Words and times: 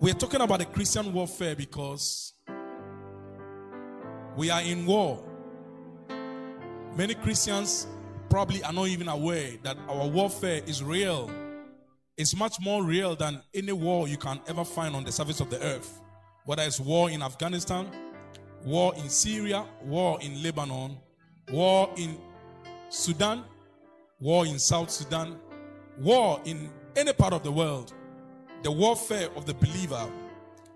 We're 0.00 0.14
talking 0.14 0.40
about 0.40 0.60
the 0.60 0.64
Christian 0.64 1.12
warfare 1.12 1.56
because 1.56 2.32
we 4.36 4.48
are 4.48 4.62
in 4.62 4.86
war. 4.86 5.24
Many 6.96 7.14
Christians 7.14 7.88
probably 8.30 8.62
are 8.62 8.72
not 8.72 8.86
even 8.86 9.08
aware 9.08 9.54
that 9.64 9.76
our 9.88 10.06
warfare 10.06 10.62
is 10.68 10.84
real. 10.84 11.28
It's 12.16 12.36
much 12.36 12.60
more 12.60 12.84
real 12.84 13.16
than 13.16 13.42
any 13.52 13.72
war 13.72 14.06
you 14.06 14.16
can 14.16 14.40
ever 14.46 14.64
find 14.64 14.94
on 14.94 15.02
the 15.02 15.10
surface 15.10 15.40
of 15.40 15.50
the 15.50 15.60
earth. 15.60 16.00
Whether 16.44 16.62
it's 16.62 16.78
war 16.78 17.10
in 17.10 17.20
Afghanistan, 17.20 17.88
war 18.64 18.94
in 18.94 19.08
Syria, 19.08 19.66
war 19.82 20.20
in 20.22 20.44
Lebanon, 20.44 20.96
war 21.50 21.90
in 21.96 22.18
Sudan, 22.88 23.42
war 24.20 24.46
in 24.46 24.60
South 24.60 24.90
Sudan, 24.90 25.40
war 25.98 26.40
in 26.44 26.70
any 26.94 27.12
part 27.12 27.32
of 27.32 27.42
the 27.42 27.50
world. 27.50 27.94
The 28.62 28.70
warfare 28.70 29.28
of 29.36 29.46
the 29.46 29.54
believer, 29.54 30.10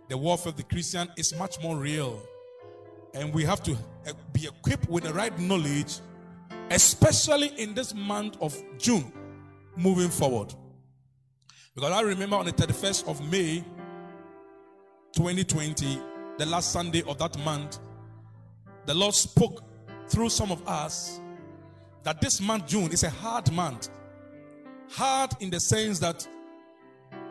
the 0.08 0.16
warfare 0.16 0.50
of 0.50 0.56
the 0.56 0.62
Christian 0.62 1.08
is 1.16 1.34
much 1.36 1.60
more 1.62 1.76
real. 1.76 2.22
And 3.14 3.34
we 3.34 3.44
have 3.44 3.62
to 3.64 3.72
eh, 4.06 4.12
be 4.32 4.46
equipped 4.46 4.88
with 4.88 5.04
the 5.04 5.12
right 5.12 5.36
knowledge, 5.38 5.98
especially 6.70 7.48
in 7.58 7.74
this 7.74 7.94
month 7.94 8.36
of 8.40 8.56
June, 8.78 9.12
moving 9.76 10.08
forward. 10.08 10.54
Because 11.74 11.92
I 11.92 12.02
remember 12.02 12.36
on 12.36 12.46
the 12.46 12.52
31st 12.52 13.08
of 13.08 13.30
May 13.30 13.64
2020, 15.14 15.98
the 16.38 16.46
last 16.46 16.72
Sunday 16.72 17.02
of 17.06 17.18
that 17.18 17.38
month, 17.44 17.78
the 18.86 18.94
Lord 18.94 19.14
spoke 19.14 19.62
through 20.08 20.28
some 20.28 20.50
of 20.50 20.66
us 20.68 21.20
that 22.02 22.20
this 22.20 22.40
month, 22.40 22.66
June, 22.66 22.90
is 22.92 23.04
a 23.04 23.10
hard 23.10 23.50
month. 23.52 23.88
Hard 24.90 25.30
in 25.40 25.50
the 25.50 25.60
sense 25.60 25.98
that 26.00 26.26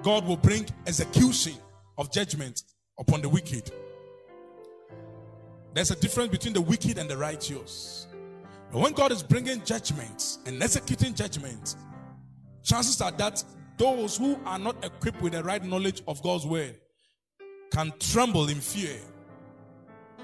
God 0.04 0.26
will 0.26 0.38
bring 0.38 0.66
execution 0.88 1.54
of 1.98 2.12
judgment 2.12 2.64
upon 3.00 3.22
the 3.22 3.30
wicked. 3.30 3.72
There's 5.74 5.92
a 5.92 5.96
difference 5.96 6.32
between 6.32 6.54
the 6.54 6.62
wicked 6.62 6.98
and 6.98 7.10
the 7.10 7.18
righteous. 7.18 8.08
And 8.72 8.82
when 8.82 8.94
God 8.94 9.12
is 9.12 9.24
bringing 9.24 9.64
judgment 9.64 10.38
and 10.46 10.62
executing 10.62 11.14
judgment, 11.14 11.76
chances 12.64 13.02
are 13.02 13.12
that 13.12 13.44
those 13.78 14.18
who 14.18 14.40
are 14.46 14.60
not 14.60 14.84
equipped 14.84 15.22
with 15.22 15.34
the 15.34 15.44
right 15.44 15.64
knowledge 15.64 16.02
of 16.08 16.22
God's 16.22 16.46
word 16.46 16.76
can 17.72 17.94
tremble 18.00 18.50
in 18.50 18.60
fear. 18.60 18.98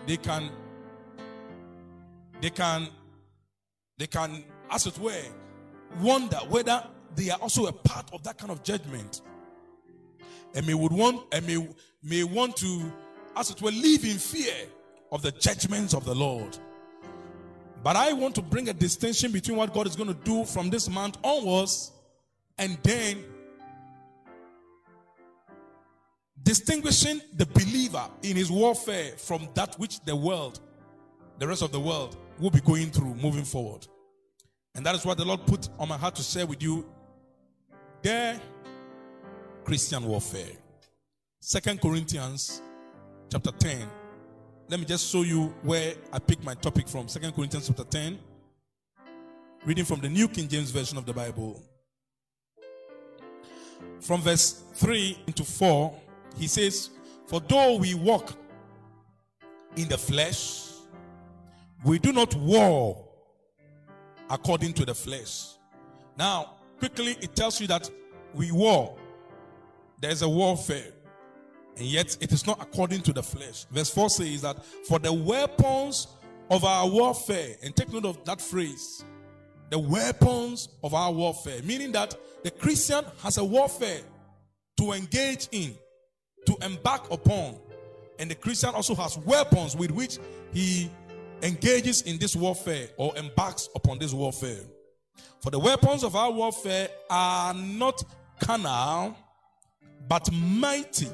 They 0.06 0.18
can, 0.18 0.50
they 2.42 2.50
can, 2.50 2.88
they 3.98 4.08
can, 4.08 4.44
as 4.70 4.86
it 4.86 4.98
were, 5.00 5.24
wonder 6.02 6.38
whether 6.50 6.84
they 7.16 7.30
are 7.30 7.40
also 7.40 7.68
a 7.68 7.74
part 7.74 8.10
of 8.14 8.24
that 8.24 8.38
kind 8.38 8.52
of 8.52 8.64
judgment. 8.64 9.22
And 10.58 10.66
may 10.66 10.74
would 10.74 10.92
want 10.92 11.22
and 11.32 11.46
may, 11.46 11.68
may 12.02 12.24
want 12.24 12.58
to, 12.58 12.92
as 13.36 13.52
it 13.52 13.62
were, 13.62 13.70
live 13.70 14.04
in 14.04 14.18
fear 14.18 14.56
of 15.12 15.22
the 15.22 15.32
judgments 15.32 15.94
of 15.94 16.04
the 16.04 16.16
Lord. 16.16 16.58
But 17.84 17.96
I 17.96 18.12
want 18.14 18.34
to 18.36 18.42
bring 18.42 18.68
a 18.68 18.74
distinction 18.74 19.32
between 19.32 19.56
what 19.56 19.72
God 19.72 19.86
is 19.86 19.96
going 19.96 20.10
to 20.10 20.20
do 20.24 20.46
from 20.46 20.72
this 20.72 20.90
month 20.90 21.20
onwards 21.24 21.92
and 22.58 22.76
then 22.82 23.24
distinguishing 26.42 27.22
the 27.36 27.46
believer 27.46 28.10
in 28.24 28.36
his 28.36 28.50
warfare 28.50 29.12
from 29.16 29.48
that 29.54 29.76
which 29.78 30.00
the 30.06 30.16
world, 30.16 30.60
the 31.38 31.48
rest 31.48 31.62
of 31.62 31.72
the 31.72 31.80
world, 31.80 32.18
will 32.40 32.50
be 32.50 32.62
going 32.62 32.90
through 32.90 33.14
moving 33.14 33.46
forward. 33.46 33.86
And 34.74 34.84
that 34.88 34.96
is 34.96 35.06
what 35.06 35.20
the 35.20 35.26
Lord 35.26 35.46
put 35.46 35.70
on 35.78 35.88
my 35.88 35.98
heart 35.98 36.16
to 36.16 36.24
share 36.24 36.48
with 36.48 36.64
you. 36.64 36.84
Their 38.02 38.42
Christian 39.68 40.06
warfare. 40.06 40.56
Second 41.42 41.82
Corinthians 41.82 42.62
chapter 43.30 43.52
10 43.52 43.88
let 44.70 44.82
me 44.82 44.86
just 44.86 45.10
show 45.10 45.22
you 45.22 45.54
where 45.64 45.94
I 46.12 46.20
picked 46.20 46.44
my 46.44 46.54
topic 46.54 46.90
from. 46.90 47.08
Second 47.08 47.34
Corinthians 47.34 47.68
chapter 47.68 47.86
10. 47.86 48.20
Reading 49.66 49.86
from 49.86 50.02
the 50.02 50.10
New 50.10 50.28
King 50.28 50.50
James 50.50 50.72
Version 50.72 50.98
of 50.98 51.06
the 51.06 51.14
Bible. 51.14 51.64
From 54.02 54.22
verse 54.22 54.64
3 54.74 55.20
into 55.28 55.46
4, 55.46 55.94
he 56.38 56.48
says, 56.48 56.90
For 57.28 57.40
though 57.40 57.78
we 57.78 57.94
walk 57.94 58.34
in 59.78 59.88
the 59.88 59.98
flesh, 59.98 60.66
we 61.86 61.98
do 61.98 62.12
not 62.12 62.36
war 62.36 63.08
according 64.30 64.74
to 64.74 64.86
the 64.86 64.96
flesh. 64.96 65.54
Now, 66.18 66.56
quickly, 66.78 67.16
it 67.22 67.38
tells 67.38 67.62
you 67.62 67.68
that 67.68 67.90
we 68.34 68.52
war. 68.52 68.97
There's 70.00 70.22
a 70.22 70.30
warfare 70.30 70.94
and 71.78 71.86
yet 71.86 72.18
it 72.20 72.32
is 72.32 72.46
not 72.48 72.62
according 72.62 73.02
to 73.02 73.14
the 73.14 73.22
flesh. 73.22 73.66
Verse 73.66 73.90
4 73.92 74.10
says 74.10 74.42
that 74.42 74.66
for 74.88 74.98
the 74.98 75.14
weapons 75.14 76.08
of 76.50 76.64
our 76.64 76.88
warfare, 76.88 77.56
and 77.62 77.76
take 77.76 77.92
note 77.92 78.06
of 78.06 78.24
that 78.26 78.42
phrase, 78.42 79.04
the 79.70 79.78
weapons 79.78 80.70
of 80.84 80.94
our 80.94 81.12
warfare, 81.12 81.62
meaning 81.64 81.92
that 81.92 82.16
the 82.44 82.52
Christian 82.52 83.04
has 83.22 83.38
a 83.38 83.44
warfare 83.44 84.02
to 84.78 84.94
engage 84.94 85.48
in, 85.52 85.76
to 86.46 86.56
embark 86.64 87.12
upon, 87.12 87.58
and 88.18 88.32
the 88.32 88.36
Christian 88.36 88.74
also 88.74 88.96
has 88.96 89.18
weapons 89.20 89.76
with 89.76 89.92
which 89.92 90.18
he 90.54 90.90
engages 91.44 92.02
in 92.04 92.18
this 92.18 92.36
warfare 92.36 92.88
or 92.98 93.16
embarks 93.18 93.70
upon 93.76 94.00
this 94.00 94.14
warfare. 94.14 94.62
For 95.44 95.52
the 95.52 95.60
weapons 95.60 96.04
of 96.04 96.16
our 96.16 96.32
warfare 96.32 96.90
are 97.10 97.54
not 97.54 98.04
carnal, 98.40 99.16
but 100.08 100.32
mighty 100.32 101.08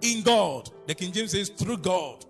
in 0.00 0.22
God. 0.22 0.70
The 0.86 0.94
King 0.94 1.12
James 1.12 1.32
says 1.32 1.48
through 1.48 1.78
God. 1.78 2.24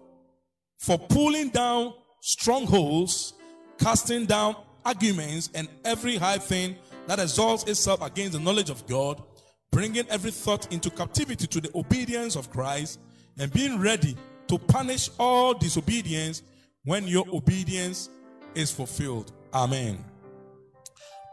For 0.78 0.98
pulling 0.98 1.50
down 1.50 1.94
strongholds, 2.20 3.34
casting 3.78 4.26
down 4.26 4.56
arguments, 4.84 5.50
and 5.54 5.68
every 5.84 6.16
high 6.16 6.38
thing 6.38 6.76
that 7.06 7.18
exalts 7.18 7.64
itself 7.64 8.02
against 8.02 8.32
the 8.32 8.40
knowledge 8.40 8.70
of 8.70 8.86
God, 8.86 9.22
bringing 9.70 10.08
every 10.08 10.30
thought 10.30 10.72
into 10.72 10.90
captivity 10.90 11.46
to 11.46 11.60
the 11.60 11.70
obedience 11.76 12.36
of 12.36 12.50
Christ, 12.50 13.00
and 13.38 13.52
being 13.52 13.78
ready 13.80 14.16
to 14.48 14.58
punish 14.58 15.08
all 15.18 15.54
disobedience 15.54 16.42
when 16.84 17.06
your 17.06 17.24
obedience 17.32 18.10
is 18.54 18.70
fulfilled. 18.70 19.32
Amen. 19.54 20.04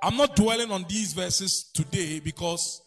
I'm 0.02 0.16
not 0.16 0.36
dwelling 0.36 0.72
on 0.72 0.86
these 0.88 1.14
verses 1.14 1.70
today 1.74 2.20
because 2.20 2.82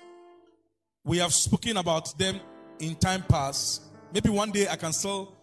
we 1.05 1.19
have 1.19 1.33
spoken 1.33 1.77
about 1.77 2.17
them 2.19 2.41
in 2.79 2.95
time 2.97 3.23
past. 3.29 3.83
Maybe 4.13 4.29
one 4.29 4.51
day 4.51 4.69
I 4.69 4.77
can 4.77 4.93
still 4.93 5.37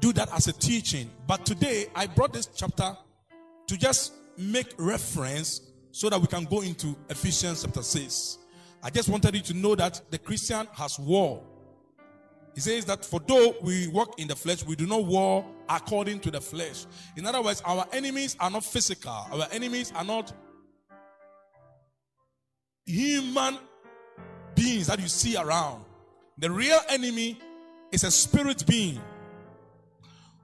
do 0.00 0.12
that 0.12 0.32
as 0.32 0.46
a 0.48 0.52
teaching. 0.52 1.10
But 1.26 1.46
today 1.46 1.86
I 1.94 2.06
brought 2.06 2.32
this 2.32 2.46
chapter 2.46 2.96
to 3.66 3.76
just 3.76 4.14
make 4.36 4.72
reference 4.78 5.60
so 5.90 6.08
that 6.08 6.20
we 6.20 6.26
can 6.26 6.44
go 6.44 6.62
into 6.62 6.96
Ephesians 7.08 7.62
chapter 7.62 7.82
6. 7.82 8.38
I 8.82 8.90
just 8.90 9.08
wanted 9.08 9.34
you 9.34 9.42
to 9.42 9.54
know 9.54 9.74
that 9.74 10.00
the 10.10 10.18
Christian 10.18 10.66
has 10.72 10.98
war. 10.98 11.42
He 12.54 12.60
says 12.60 12.84
that 12.86 13.04
for 13.04 13.20
though 13.20 13.54
we 13.62 13.88
walk 13.88 14.18
in 14.18 14.26
the 14.26 14.34
flesh, 14.34 14.64
we 14.64 14.74
do 14.74 14.86
not 14.86 15.04
war 15.04 15.44
according 15.68 16.20
to 16.20 16.30
the 16.30 16.40
flesh. 16.40 16.86
In 17.16 17.26
other 17.26 17.42
words, 17.42 17.62
our 17.64 17.86
enemies 17.92 18.36
are 18.40 18.50
not 18.50 18.64
physical, 18.64 19.12
our 19.12 19.46
enemies 19.52 19.92
are 19.94 20.04
not 20.04 20.32
human 22.84 23.58
beings 24.58 24.88
that 24.88 25.00
you 25.00 25.08
see 25.08 25.36
around. 25.36 25.84
The 26.38 26.50
real 26.50 26.80
enemy 26.88 27.38
is 27.92 28.04
a 28.04 28.10
spirit 28.10 28.66
being 28.66 29.00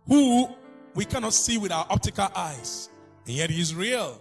who 0.07 0.49
we 0.95 1.05
cannot 1.05 1.35
see 1.35 1.59
with 1.59 1.73
our 1.73 1.87
optical 1.91 2.29
eyes, 2.37 2.89
and 3.27 3.35
yet 3.35 3.51
he 3.51 3.61
is 3.61 3.75
real. 3.75 4.21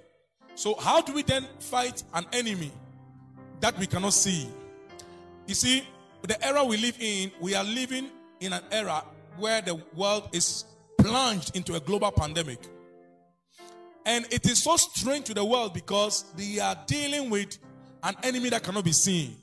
So, 0.55 0.75
how 0.75 1.01
do 1.01 1.13
we 1.13 1.23
then 1.23 1.45
fight 1.59 2.03
an 2.13 2.25
enemy 2.33 2.71
that 3.59 3.77
we 3.77 3.87
cannot 3.87 4.13
see? 4.13 4.47
You 5.47 5.55
see, 5.55 5.83
the 6.21 6.43
era 6.45 6.63
we 6.63 6.77
live 6.77 6.97
in, 6.99 7.31
we 7.39 7.53
are 7.55 7.63
living 7.63 8.09
in 8.39 8.53
an 8.53 8.61
era 8.71 9.03
where 9.37 9.61
the 9.61 9.81
world 9.95 10.29
is 10.31 10.65
plunged 10.97 11.55
into 11.55 11.75
a 11.75 11.79
global 11.79 12.11
pandemic. 12.11 12.59
And 14.05 14.25
it 14.31 14.45
is 14.45 14.63
so 14.63 14.75
strange 14.77 15.25
to 15.25 15.33
the 15.33 15.45
world 15.45 15.73
because 15.73 16.25
they 16.35 16.59
are 16.59 16.77
dealing 16.87 17.29
with 17.29 17.57
an 18.03 18.15
enemy 18.23 18.49
that 18.49 18.63
cannot 18.63 18.83
be 18.83 18.91
seen. 18.91 19.37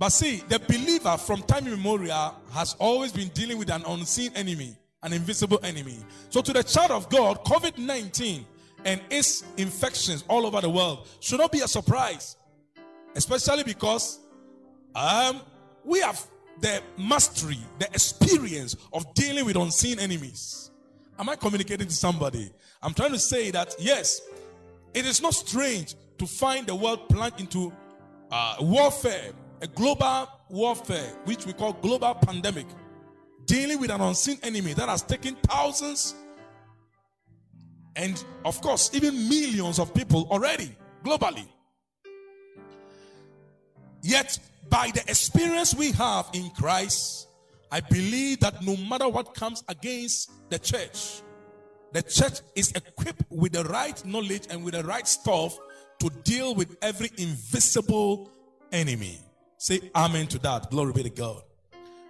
But 0.00 0.12
see, 0.12 0.36
the 0.48 0.58
believer 0.60 1.18
from 1.18 1.42
time 1.42 1.66
immemorial 1.66 2.34
has 2.52 2.74
always 2.78 3.12
been 3.12 3.28
dealing 3.28 3.58
with 3.58 3.70
an 3.70 3.82
unseen 3.86 4.32
enemy, 4.34 4.74
an 5.02 5.12
invisible 5.12 5.60
enemy. 5.62 5.98
So, 6.30 6.40
to 6.40 6.54
the 6.54 6.62
child 6.62 6.90
of 6.90 7.10
God, 7.10 7.44
COVID 7.44 7.76
19 7.76 8.46
and 8.86 9.02
its 9.10 9.44
infections 9.58 10.24
all 10.26 10.46
over 10.46 10.62
the 10.62 10.70
world 10.70 11.06
should 11.20 11.38
not 11.38 11.52
be 11.52 11.60
a 11.60 11.68
surprise, 11.68 12.36
especially 13.14 13.62
because 13.62 14.20
um, 14.94 15.42
we 15.84 16.00
have 16.00 16.26
the 16.62 16.82
mastery, 16.96 17.58
the 17.78 17.86
experience 17.88 18.76
of 18.94 19.12
dealing 19.12 19.44
with 19.44 19.56
unseen 19.56 20.00
enemies. 20.00 20.70
Am 21.18 21.28
I 21.28 21.36
communicating 21.36 21.88
to 21.88 21.94
somebody? 21.94 22.50
I'm 22.82 22.94
trying 22.94 23.12
to 23.12 23.18
say 23.18 23.50
that 23.50 23.74
yes, 23.78 24.22
it 24.94 25.04
is 25.04 25.20
not 25.20 25.34
strange 25.34 25.94
to 26.16 26.26
find 26.26 26.66
the 26.66 26.74
world 26.74 27.06
plunged 27.10 27.38
into 27.38 27.70
uh, 28.30 28.56
warfare 28.60 29.32
a 29.60 29.66
global 29.66 30.28
warfare, 30.48 31.12
which 31.24 31.46
we 31.46 31.52
call 31.52 31.72
global 31.74 32.14
pandemic, 32.14 32.66
dealing 33.46 33.80
with 33.80 33.90
an 33.90 34.00
unseen 34.00 34.38
enemy 34.42 34.72
that 34.74 34.88
has 34.88 35.02
taken 35.02 35.36
thousands 35.46 36.14
and, 37.96 38.24
of 38.44 38.60
course, 38.60 38.90
even 38.94 39.28
millions 39.28 39.78
of 39.78 39.92
people 39.92 40.28
already 40.30 40.74
globally. 41.04 41.46
Yet, 44.02 44.38
by 44.68 44.90
the 44.94 45.00
experience 45.00 45.74
we 45.74 45.92
have 45.92 46.30
in 46.32 46.50
Christ, 46.50 47.28
I 47.70 47.80
believe 47.80 48.40
that 48.40 48.64
no 48.64 48.76
matter 48.76 49.08
what 49.08 49.34
comes 49.34 49.62
against 49.68 50.30
the 50.50 50.58
church, 50.58 51.22
the 51.92 52.02
church 52.02 52.40
is 52.54 52.72
equipped 52.72 53.22
with 53.30 53.52
the 53.52 53.64
right 53.64 54.02
knowledge 54.04 54.46
and 54.48 54.64
with 54.64 54.74
the 54.74 54.84
right 54.84 55.06
stuff 55.06 55.58
to 55.98 56.08
deal 56.24 56.54
with 56.54 56.76
every 56.82 57.10
invisible 57.18 58.30
enemy. 58.72 59.18
Say 59.62 59.90
amen 59.94 60.26
to 60.28 60.38
that. 60.38 60.70
Glory 60.70 60.94
be 60.94 61.02
to 61.02 61.10
God. 61.10 61.42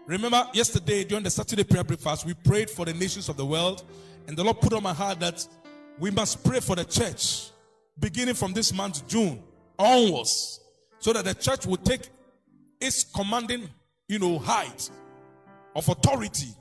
Remember, 0.07 0.47
yesterday 0.55 1.03
during 1.03 1.25
the 1.25 1.31
Saturday 1.31 1.65
prayer 1.65 1.83
breakfast, 1.83 2.25
we 2.25 2.33
prayed 2.33 2.71
for 2.71 2.85
the 2.85 2.95
nations 2.95 3.29
of 3.29 3.37
the 3.37 3.45
world, 3.45 3.83
and 4.29 4.37
the 4.37 4.45
Lord 4.45 4.61
put 4.61 4.73
on 4.73 4.85
my 4.85 4.95
heart 4.95 5.19
that 5.19 5.45
we 5.99 6.13
must 6.13 6.45
pray 6.45 6.61
for 6.61 6.77
the 6.77 6.85
church 6.85 7.51
beginning 7.99 8.35
from 8.35 8.53
this 8.53 8.73
month, 8.73 9.05
June 9.09 9.43
onwards, 9.81 10.61
so 11.01 11.13
that 11.13 11.25
the 11.25 11.35
church 11.35 11.67
will 11.67 11.77
take 11.79 12.03
its 12.81 13.03
commanding, 13.03 13.69
you 14.07 14.21
know, 14.21 14.39
height 14.39 14.89
of 15.75 15.89
authority 15.89 16.55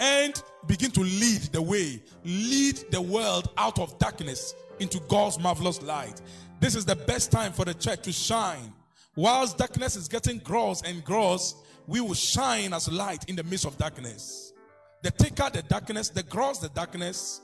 and 0.00 0.42
begin 0.66 0.90
to 0.90 1.00
lead 1.00 1.40
the 1.52 1.62
way, 1.62 2.02
lead 2.24 2.76
the 2.90 3.00
world 3.00 3.48
out 3.56 3.78
of 3.78 3.98
darkness 3.98 4.54
into 4.80 5.00
God's 5.08 5.38
marvelous 5.40 5.80
light. 5.80 6.20
This 6.60 6.74
is 6.74 6.84
the 6.84 6.96
best 6.96 7.32
time 7.32 7.52
for 7.52 7.64
the 7.64 7.72
church 7.72 8.02
to 8.02 8.12
shine. 8.12 8.74
Whilst 9.20 9.58
darkness 9.58 9.96
is 9.96 10.08
getting 10.08 10.38
gross 10.38 10.80
and 10.80 11.04
gross, 11.04 11.54
we 11.86 12.00
will 12.00 12.14
shine 12.14 12.72
as 12.72 12.90
light 12.90 13.28
in 13.28 13.36
the 13.36 13.44
midst 13.44 13.66
of 13.66 13.76
darkness. 13.76 14.54
The 15.02 15.10
thicker 15.10 15.50
the 15.52 15.60
darkness, 15.60 16.08
the 16.08 16.22
gross 16.22 16.56
the 16.56 16.70
darkness, 16.70 17.42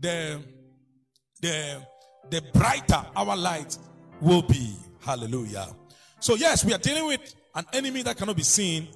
the 0.00 0.42
the 1.42 1.86
the 2.30 2.40
brighter 2.54 3.04
our 3.14 3.36
light 3.36 3.76
will 4.22 4.40
be. 4.40 4.74
Hallelujah. 5.00 5.66
So 6.20 6.36
yes, 6.36 6.64
we 6.64 6.72
are 6.72 6.78
dealing 6.78 7.04
with 7.04 7.34
an 7.54 7.66
enemy 7.74 8.00
that 8.04 8.16
cannot 8.16 8.36
be 8.36 8.42
seen. 8.42 8.88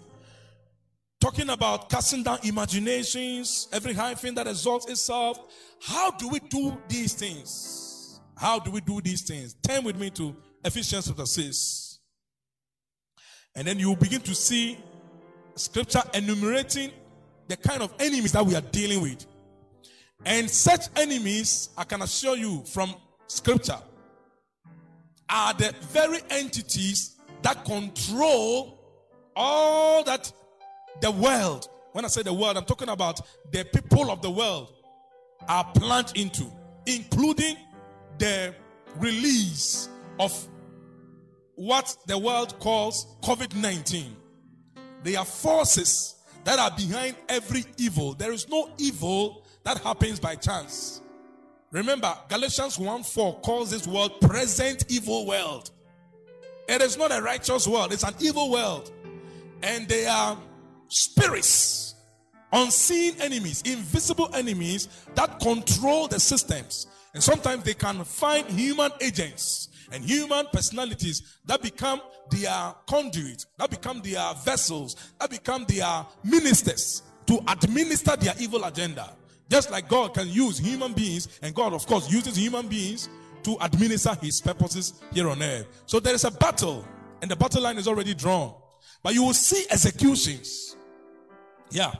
Talking 1.20 1.50
about 1.50 1.90
casting 1.90 2.22
down 2.22 2.38
imaginations, 2.42 3.68
every 3.70 3.92
high 3.92 4.14
thing 4.14 4.34
that 4.36 4.46
exalts 4.46 4.90
itself. 4.90 5.38
How 5.82 6.10
do 6.12 6.30
we 6.30 6.38
do 6.38 6.74
these 6.88 7.12
things? 7.12 8.18
How 8.34 8.60
do 8.60 8.70
we 8.70 8.80
do 8.80 9.02
these 9.02 9.20
things? 9.20 9.56
Turn 9.62 9.84
with 9.84 9.98
me 9.98 10.08
to 10.12 10.34
Ephesians 10.64 11.06
chapter 11.06 11.26
6. 11.26 11.83
And 13.56 13.66
then 13.66 13.78
you 13.78 13.94
begin 13.96 14.20
to 14.22 14.34
see 14.34 14.78
scripture 15.54 16.02
enumerating 16.12 16.90
the 17.48 17.56
kind 17.56 17.82
of 17.82 17.94
enemies 18.00 18.32
that 18.32 18.44
we 18.44 18.54
are 18.54 18.60
dealing 18.60 19.00
with. 19.00 19.26
And 20.24 20.50
such 20.50 20.86
enemies, 20.96 21.70
I 21.76 21.84
can 21.84 22.02
assure 22.02 22.36
you 22.36 22.64
from 22.64 22.94
scripture, 23.26 23.78
are 25.28 25.54
the 25.54 25.74
very 25.92 26.18
entities 26.30 27.16
that 27.42 27.64
control 27.64 28.80
all 29.36 30.02
that 30.04 30.32
the 31.00 31.10
world, 31.10 31.68
when 31.92 32.04
I 32.04 32.08
say 32.08 32.22
the 32.22 32.32
world, 32.32 32.56
I'm 32.56 32.64
talking 32.64 32.88
about 32.88 33.20
the 33.52 33.64
people 33.64 34.10
of 34.10 34.22
the 34.22 34.30
world, 34.30 34.72
are 35.48 35.64
plunged 35.74 36.16
into, 36.16 36.44
including 36.86 37.56
the 38.18 38.54
release 38.96 39.88
of 40.18 40.48
what 41.56 41.96
the 42.06 42.18
world 42.18 42.58
calls 42.58 43.06
COVID 43.22 43.54
19. 43.54 44.16
They 45.02 45.16
are 45.16 45.24
forces 45.24 46.16
that 46.44 46.58
are 46.58 46.70
behind 46.76 47.16
every 47.28 47.64
evil. 47.78 48.14
There 48.14 48.32
is 48.32 48.48
no 48.48 48.70
evil 48.78 49.44
that 49.64 49.78
happens 49.78 50.20
by 50.20 50.36
chance. 50.36 51.00
Remember, 51.70 52.16
Galatians 52.28 52.78
1 52.78 53.02
4 53.02 53.40
calls 53.40 53.70
this 53.70 53.86
world 53.86 54.20
present 54.20 54.84
evil 54.88 55.26
world. 55.26 55.70
It 56.68 56.80
is 56.80 56.96
not 56.96 57.12
a 57.12 57.20
righteous 57.20 57.66
world, 57.66 57.92
it's 57.92 58.04
an 58.04 58.14
evil 58.20 58.50
world. 58.50 58.90
And 59.62 59.88
they 59.88 60.06
are 60.06 60.38
spirits, 60.88 61.94
unseen 62.52 63.14
enemies, 63.20 63.62
invisible 63.62 64.30
enemies 64.34 64.88
that 65.14 65.40
control 65.40 66.06
the 66.06 66.20
systems. 66.20 66.86
And 67.12 67.22
sometimes 67.22 67.64
they 67.64 67.74
can 67.74 68.04
find 68.04 68.46
human 68.48 68.90
agents 69.00 69.68
and 69.94 70.04
human 70.04 70.46
personalities 70.52 71.38
that 71.44 71.62
become 71.62 72.00
their 72.30 72.74
conduit, 72.86 73.46
that 73.58 73.70
become 73.70 74.02
their 74.02 74.34
vessels, 74.44 74.96
that 75.20 75.30
become 75.30 75.64
their 75.68 76.04
ministers 76.24 77.02
to 77.26 77.38
administer 77.48 78.16
their 78.16 78.34
evil 78.38 78.64
agenda. 78.64 79.14
Just 79.48 79.70
like 79.70 79.88
God 79.88 80.14
can 80.14 80.28
use 80.28 80.58
human 80.58 80.92
beings, 80.92 81.40
and 81.42 81.54
God, 81.54 81.72
of 81.72 81.86
course, 81.86 82.10
uses 82.10 82.36
human 82.36 82.66
beings 82.66 83.08
to 83.44 83.56
administer 83.60 84.14
his 84.20 84.40
purposes 84.40 85.02
here 85.12 85.28
on 85.28 85.42
earth. 85.42 85.66
So 85.86 86.00
there 86.00 86.14
is 86.14 86.24
a 86.24 86.30
battle, 86.30 86.84
and 87.22 87.30
the 87.30 87.36
battle 87.36 87.62
line 87.62 87.76
is 87.78 87.86
already 87.86 88.14
drawn. 88.14 88.54
But 89.02 89.14
you 89.14 89.22
will 89.22 89.34
see 89.34 89.66
executions. 89.70 90.76
Yeah. 91.70 91.92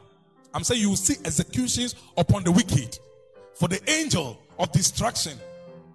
I'm 0.54 0.64
saying 0.64 0.80
you 0.80 0.88
will 0.88 0.96
see 0.96 1.16
executions 1.24 1.94
upon 2.16 2.44
the 2.44 2.50
wicked. 2.50 2.98
For 3.54 3.68
the 3.68 3.80
angel 3.90 4.40
of 4.58 4.72
destruction 4.72 5.38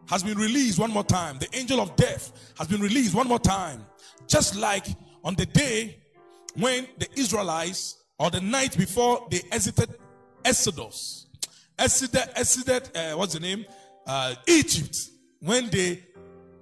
has 0.10 0.24
been 0.24 0.38
released 0.38 0.80
one 0.80 0.92
more 0.92 1.04
time. 1.04 1.38
The 1.38 1.48
angel 1.54 1.80
of 1.80 1.96
death 1.96 2.54
has 2.58 2.68
been 2.68 2.82
released 2.82 3.14
one 3.14 3.28
more 3.28 3.40
time. 3.40 3.86
Just 4.28 4.56
like 4.56 4.88
on 5.24 5.36
the 5.36 5.46
day 5.46 6.00
when 6.56 6.88
the 6.98 7.08
Israelites, 7.16 7.98
or 8.18 8.30
the 8.30 8.42
night 8.42 8.78
before 8.78 9.28
they 9.30 9.42
exited 9.52 9.96
Exodus, 10.44 11.28
exited, 11.78 12.30
exited 12.36 12.90
uh, 12.96 13.14
what's 13.14 13.34
the 13.34 13.40
name? 13.40 13.66
Uh, 14.06 14.36
Egypt. 14.48 14.98
When 15.42 15.70
they 15.70 16.04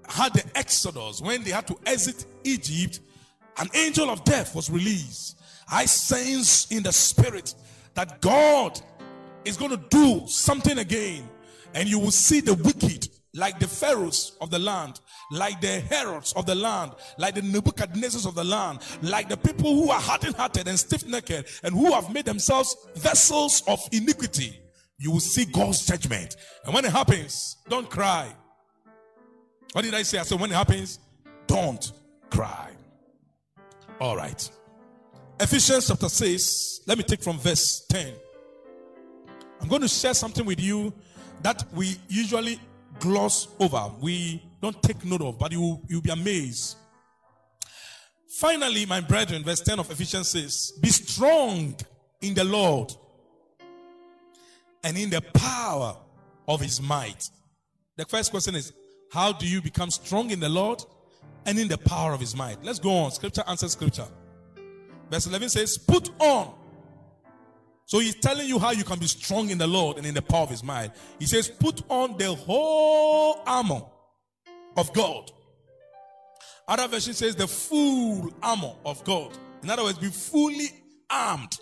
had 0.07 0.33
the 0.33 0.43
Exodus, 0.55 1.21
when 1.21 1.43
they 1.43 1.51
had 1.51 1.65
to 1.67 1.77
exit 1.85 2.25
Egypt, 2.43 2.99
an 3.57 3.69
angel 3.73 4.09
of 4.09 4.23
death 4.23 4.53
was 4.55 4.69
released. 4.69 5.39
I 5.69 5.85
sense 5.85 6.71
in 6.71 6.83
the 6.83 6.91
spirit 6.91 7.55
that 7.95 8.21
God 8.21 8.79
is 9.43 9.57
going 9.57 9.71
to 9.71 9.83
do 9.89 10.27
something 10.27 10.77
again. 10.77 11.27
And 11.73 11.89
you 11.89 11.99
will 11.99 12.11
see 12.11 12.39
the 12.39 12.53
wicked, 12.53 13.09
like 13.33 13.59
the 13.59 13.67
pharaohs 13.67 14.37
of 14.41 14.49
the 14.49 14.59
land, 14.59 14.99
like 15.31 15.61
the 15.61 15.79
Herods 15.81 16.33
of 16.33 16.45
the 16.45 16.55
land, 16.55 16.93
like 17.17 17.35
the 17.35 17.41
Nebuchadnezzars 17.41 18.25
of 18.25 18.35
the 18.35 18.43
land, 18.43 18.79
like 19.01 19.29
the 19.29 19.37
people 19.37 19.75
who 19.75 19.91
are 19.91 19.99
hardened 19.99 20.35
hearted 20.35 20.67
and 20.67 20.79
stiff 20.79 21.05
necked 21.05 21.61
and 21.63 21.73
who 21.73 21.91
have 21.91 22.11
made 22.13 22.25
themselves 22.25 22.75
vessels 22.95 23.63
of 23.67 23.79
iniquity. 23.91 24.59
You 24.99 25.11
will 25.11 25.19
see 25.19 25.45
God's 25.45 25.85
judgment. 25.85 26.35
And 26.65 26.73
when 26.73 26.85
it 26.85 26.91
happens, 26.91 27.57
don't 27.69 27.89
cry. 27.89 28.33
What 29.73 29.83
did 29.83 29.93
I 29.93 30.01
say? 30.01 30.17
I 30.17 30.23
said, 30.23 30.39
when 30.39 30.51
it 30.51 30.55
happens, 30.55 30.99
don't 31.45 31.91
cry. 32.29 32.71
All 33.99 34.15
right. 34.15 34.49
Ephesians 35.39 35.87
chapter 35.87 36.09
6, 36.09 36.81
let 36.87 36.97
me 36.97 37.03
take 37.03 37.21
from 37.21 37.37
verse 37.37 37.85
10. 37.89 38.13
I'm 39.61 39.67
going 39.67 39.81
to 39.81 39.87
share 39.87 40.13
something 40.13 40.45
with 40.45 40.59
you 40.59 40.93
that 41.43 41.63
we 41.73 41.95
usually 42.07 42.59
gloss 42.99 43.47
over. 43.59 43.91
We 44.01 44.43
don't 44.61 44.81
take 44.81 45.03
note 45.05 45.21
of, 45.21 45.39
but 45.39 45.51
you, 45.51 45.81
you'll 45.87 46.01
be 46.01 46.09
amazed. 46.09 46.77
Finally, 48.39 48.85
my 48.85 49.01
brethren, 49.01 49.43
verse 49.43 49.61
10 49.61 49.79
of 49.79 49.89
Ephesians 49.89 50.29
says, 50.29 50.73
Be 50.81 50.89
strong 50.89 51.75
in 52.21 52.33
the 52.33 52.43
Lord 52.43 52.93
and 54.83 54.97
in 54.97 55.09
the 55.09 55.21
power 55.21 55.95
of 56.47 56.61
his 56.61 56.81
might. 56.81 57.23
The 57.95 58.05
first 58.05 58.31
question 58.31 58.55
is, 58.55 58.73
How 59.11 59.31
do 59.31 59.47
you 59.47 59.61
become 59.61 59.89
strong 59.89 60.29
in 60.29 60.39
the 60.39 60.49
Lord 60.49 60.83
and 61.47 61.57
in 61.57 61.69
the 61.69 61.77
power 61.77 62.13
of 62.13 62.19
his 62.19 62.35
might. 62.35 62.61
Let's 62.61 62.77
go 62.77 62.91
on. 62.91 63.11
Scripture 63.11 63.43
answers 63.47 63.71
scripture. 63.71 64.05
Verse 65.09 65.25
11 65.25 65.49
says, 65.49 65.77
Put 65.77 66.11
on. 66.19 66.53
So 67.87 67.99
he's 67.99 68.15
telling 68.15 68.49
you 68.49 68.59
how 68.59 68.71
you 68.71 68.83
can 68.83 68.99
be 68.99 69.07
strong 69.07 69.49
in 69.49 69.57
the 69.57 69.65
Lord 69.65 69.95
and 69.95 70.05
in 70.05 70.13
the 70.13 70.21
power 70.21 70.41
of 70.41 70.49
his 70.49 70.61
might. 70.61 70.91
He 71.19 71.25
says, 71.25 71.47
Put 71.47 71.83
on 71.89 72.17
the 72.17 72.35
whole 72.35 73.41
armor 73.47 73.81
of 74.75 74.91
God. 74.91 75.31
Other 76.67 76.89
version 76.89 77.13
says, 77.13 77.37
The 77.37 77.47
full 77.47 78.33
armor 78.43 78.73
of 78.85 79.01
God. 79.05 79.31
In 79.63 79.69
other 79.69 79.83
words, 79.83 79.99
be 79.99 80.09
fully 80.09 80.67
armed. 81.09 81.57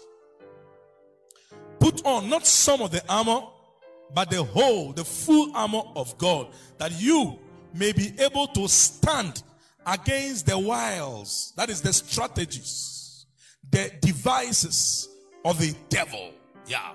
Put 1.79 2.03
on 2.03 2.27
not 2.27 2.47
some 2.47 2.81
of 2.81 2.89
the 2.89 3.03
armor, 3.07 3.41
but 4.11 4.31
the 4.31 4.43
whole, 4.43 4.93
the 4.93 5.05
full 5.05 5.55
armor 5.55 5.83
of 5.95 6.17
God, 6.17 6.47
that 6.79 6.99
you 6.99 7.37
may 7.71 7.91
be 7.91 8.15
able 8.17 8.47
to 8.47 8.67
stand 8.67 9.43
against 9.85 10.47
the 10.47 10.57
wiles, 10.57 11.53
that 11.55 11.69
is 11.69 11.83
the 11.83 11.93
strategies, 11.93 13.27
the 13.69 13.91
devices 14.01 15.07
of 15.45 15.59
the 15.59 15.73
devil. 15.87 16.33
Yeah. 16.67 16.91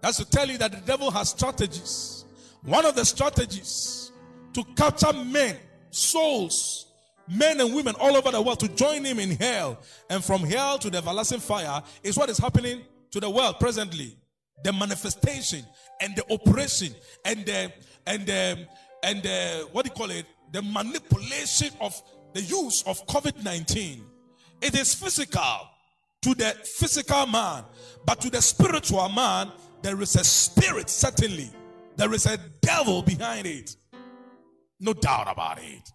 That's 0.00 0.16
to 0.16 0.28
tell 0.28 0.48
you 0.48 0.58
that 0.58 0.72
the 0.72 0.80
devil 0.80 1.10
has 1.10 1.28
strategies. 1.28 2.24
One 2.62 2.86
of 2.86 2.96
the 2.96 3.04
strategies 3.04 4.10
to 4.54 4.64
capture 4.74 5.12
men, 5.12 5.56
souls, 5.90 6.86
men 7.28 7.60
and 7.60 7.74
women 7.74 7.94
all 8.00 8.16
over 8.16 8.30
the 8.30 8.40
world 8.40 8.58
to 8.60 8.68
join 8.68 9.04
him 9.04 9.20
in 9.20 9.30
hell. 9.32 9.78
And 10.08 10.24
from 10.24 10.42
hell 10.42 10.78
to 10.78 10.90
the 10.90 10.98
everlasting 10.98 11.40
fire 11.40 11.82
is 12.02 12.16
what 12.16 12.30
is 12.30 12.38
happening 12.38 12.82
to 13.10 13.20
the 13.20 13.28
world 13.28 13.56
presently. 13.60 14.16
The 14.64 14.72
manifestation 14.72 15.64
and 16.00 16.16
the 16.16 16.32
operation 16.32 16.94
and 17.24 17.44
the 17.44 17.72
and 18.06 18.26
the 18.26 18.66
and 19.04 19.22
the 19.22 19.68
what 19.70 19.84
do 19.84 19.90
you 19.90 19.94
call 19.94 20.10
it? 20.10 20.26
The 20.50 20.62
manipulation 20.62 21.70
of 21.80 22.00
the 22.32 22.42
use 22.42 22.82
of 22.86 23.06
COVID-19. 23.06 24.00
It 24.60 24.76
is 24.76 24.94
physical 24.94 25.68
to 26.28 26.34
the 26.34 26.50
physical 26.62 27.26
man, 27.26 27.64
but 28.04 28.20
to 28.20 28.28
the 28.28 28.42
spiritual 28.42 29.08
man, 29.08 29.50
there 29.80 29.98
is 30.02 30.14
a 30.14 30.24
spirit, 30.24 30.90
certainly. 30.90 31.50
There 31.96 32.12
is 32.12 32.26
a 32.26 32.36
devil 32.60 33.00
behind 33.00 33.46
it. 33.46 33.74
No 34.78 34.92
doubt 34.92 35.28
about 35.30 35.58
it. 35.62 35.88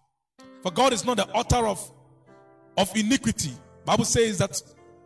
For 0.62 0.72
God 0.72 0.92
is 0.92 1.04
not 1.04 1.18
the 1.18 1.28
author 1.28 1.68
of, 1.68 1.88
of 2.76 2.94
iniquity. 2.96 3.52
Bible 3.84 4.04
says 4.04 4.38
that 4.38 4.60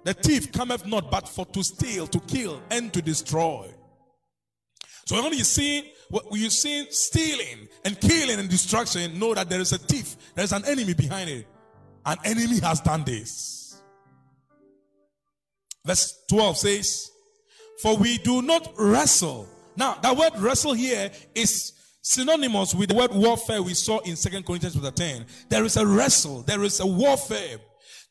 the 0.05 0.15
thief 0.15 0.51
cometh 0.51 0.87
not 0.87 1.11
but 1.11 1.29
for 1.29 1.45
to 1.47 1.63
steal, 1.63 2.07
to 2.07 2.21
kill, 2.21 2.63
and 2.71 2.91
to 2.95 3.03
destroy. 3.03 3.69
So 5.07 5.23
when 5.23 5.35
you 5.35 5.45
see 5.45 5.93
what 6.09 6.25
you 6.33 6.49
see 6.49 6.87
stealing 6.91 7.69
and 7.85 8.01
killing 8.01 8.39
and 8.39 8.49
destruction, 8.49 9.19
know 9.19 9.35
that 9.35 9.51
there 9.51 9.61
is 9.61 9.73
a 9.73 9.79
thief, 9.79 10.17
there 10.35 10.45
is 10.45 10.53
an 10.53 10.65
enemy 10.65 10.95
behind 10.95 11.29
it. 11.29 11.47
An 12.07 12.17
enemy 12.25 12.61
has 12.61 12.81
done 12.81 13.05
this. 13.05 13.58
Verse 15.85 16.23
12 16.29 16.57
says, 16.57 17.11
For 17.83 17.97
we 17.97 18.19
do 18.19 18.43
not 18.43 18.73
wrestle. 18.79 19.49
Now, 19.77 19.95
that 20.03 20.17
word 20.17 20.33
wrestle 20.39 20.75
here 20.75 21.11
is 21.35 21.73
synonymous 22.03 22.75
with 22.75 22.89
the 22.89 22.95
word 22.95 23.13
warfare 23.13 23.63
we 23.63 23.75
saw 23.75 23.99
in 24.01 24.17
Second 24.17 24.45
Corinthians 24.45 24.75
chapter 24.75 24.91
10. 24.91 25.27
There 25.49 25.65
is 25.65 25.77
a 25.77 25.87
wrestle, 25.87 26.43
there 26.43 26.63
is 26.65 26.81
a 26.81 26.87
warfare. 26.87 27.59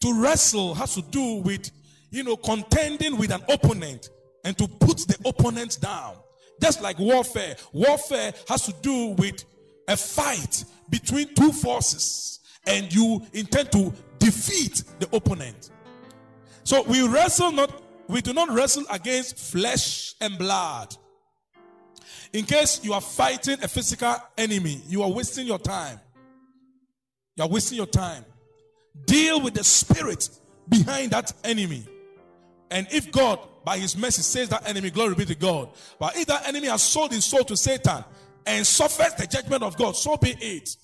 To 0.02 0.22
wrestle 0.22 0.76
has 0.76 0.96
to 0.96 1.02
do 1.02 1.36
with, 1.36 1.72
you 2.12 2.24
know, 2.24 2.38
contending 2.38 3.18
with 3.18 3.32
an 3.32 3.42
opponent 3.50 4.10
and 4.44 4.58
to 4.58 4.68
put 4.68 4.98
the 5.00 5.18
opponent 5.26 5.80
down. 5.82 6.16
Just 6.62 6.82
like 6.82 6.98
warfare. 7.00 7.56
Warfare 7.74 8.34
has 8.48 8.66
to 8.66 8.74
do 8.82 9.16
with 9.18 9.44
a 9.88 9.98
fight 9.98 10.64
between 10.90 11.34
two 11.34 11.52
forces 11.52 12.40
and 12.66 12.94
you 12.94 13.26
intend 13.34 13.72
to 13.72 13.94
defeat 14.20 14.84
the 15.00 15.16
opponent. 15.16 15.72
So 16.68 16.84
we 16.84 17.08
wrestle 17.08 17.54
not, 17.54 17.82
we 18.10 18.20
do 18.20 18.34
not 18.34 18.50
wrestle 18.50 18.84
against 18.92 19.38
flesh 19.38 20.16
and 20.20 20.38
blood. 20.38 20.94
In 22.34 22.44
case 22.44 22.84
you 22.84 22.92
are 22.92 23.00
fighting 23.00 23.64
a 23.64 23.70
physical 23.70 24.14
enemy, 24.38 24.82
you 24.86 25.02
are 25.02 25.10
wasting 25.10 25.48
your 25.48 25.60
time. 25.60 25.98
You 27.38 27.46
are 27.46 27.48
wasting 27.50 27.78
your 27.78 27.86
time. 27.86 28.26
Deal 29.06 29.40
with 29.40 29.54
the 29.54 29.64
spirit 29.64 30.28
behind 30.68 31.12
that 31.12 31.32
enemy. 31.46 31.86
And 32.70 32.86
if 32.92 33.14
God, 33.14 33.40
by 33.64 33.78
his 33.78 33.96
mercy, 33.96 34.22
says 34.22 34.50
that 34.50 34.68
enemy, 34.68 34.90
glory 34.90 35.16
be 35.16 35.24
to 35.24 35.36
God. 35.36 35.70
But 35.98 36.18
if 36.18 36.26
that 36.26 36.50
enemy 36.50 36.68
has 36.68 36.84
sold 36.84 37.14
his 37.14 37.24
soul 37.24 37.46
to 37.46 37.56
Satan 37.56 38.04
and 38.46 38.68
suffers 38.68 39.14
the 39.14 39.26
judgment 39.26 39.64
of 39.64 39.78
God, 39.78 39.96
so 39.96 40.18
be 40.18 40.36
it. 40.42 40.76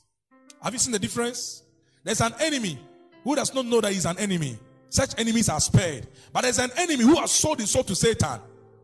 Have 0.61 0.71
you 0.71 0.79
seen 0.79 0.93
the 0.93 0.99
difference? 0.99 1.61
There's 2.05 2.21
an 2.21 2.35
enemy 2.39 2.79
who 3.25 3.35
does 3.35 3.53
not 3.53 3.65
know 3.65 3.81
that 3.81 3.91
he's 3.91 4.05
an 4.05 4.17
enemy. 4.17 4.57
Such 4.93 5.19
enemies 5.19 5.49
are 5.49 5.59
spared. 5.59 6.05
But 6.31 6.41
there's 6.41 6.59
an 6.59 6.69
enemy 6.77 7.03
who 7.03 7.15
has 7.15 7.31
sold 7.31 7.59
his 7.59 7.71
soul 7.71 7.83
to 7.85 7.95
Satan. 7.95 8.39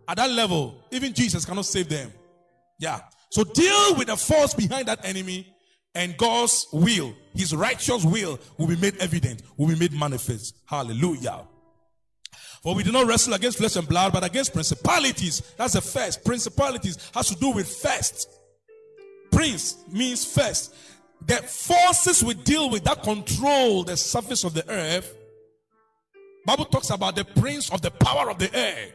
At 0.08 0.18
that 0.18 0.32
level, 0.32 0.84
even 0.89 1.13
Jesus 1.13 1.46
cannot 1.46 1.68
save 1.68 1.88
them. 1.88 2.12
Yeah. 2.80 3.01
So 3.30 3.44
deal 3.44 3.96
with 3.96 4.08
the 4.08 4.18
force 4.18 4.56
behind 4.56 4.88
that 4.88 5.06
enemy 5.06 5.56
and 5.94 6.18
God's 6.18 6.66
will, 6.74 7.13
his 7.36 7.56
righteous 7.56 8.04
will, 8.04 8.39
will 8.58 8.66
be 8.66 8.75
made 8.78 8.98
evident, 8.98 9.44
will 9.56 9.68
be 9.68 9.75
made 9.75 9.94
manifest. 9.94 10.56
Hallelujah. 10.66 11.48
For 12.63 12.74
we 12.74 12.82
do 12.82 12.92
not 12.92 13.06
wrestle 13.06 13.36
against 13.36 13.60
flesh 13.60 13.75
and 13.75 13.88
blood, 13.88 14.12
but 14.12 14.24
against 14.24 14.51
principalities. 14.51 15.44
That's 15.58 15.74
the 15.74 15.82
first. 15.82 16.25
Principalities 16.25 16.98
has 17.13 17.28
to 17.28 17.36
do 17.36 17.51
with 17.51 17.72
first. 17.72 18.28
Prince 19.32 19.78
means 19.92 20.25
first. 20.25 20.74
The 21.28 21.36
forces 21.36 22.24
we 22.24 22.34
deal 22.34 22.72
with 22.72 22.84
that 22.86 23.04
control 23.04 23.84
the 23.84 23.96
surface 23.96 24.44
of 24.44 24.56
the 24.56 24.68
earth 24.68 25.18
Bible 26.50 26.65
talks 26.65 26.89
about 26.89 27.15
the 27.15 27.24
prince 27.24 27.72
of 27.72 27.84
the 27.84 27.91
power 27.91 28.32
of 28.32 28.39
the 28.39 28.51
air. 28.58 28.88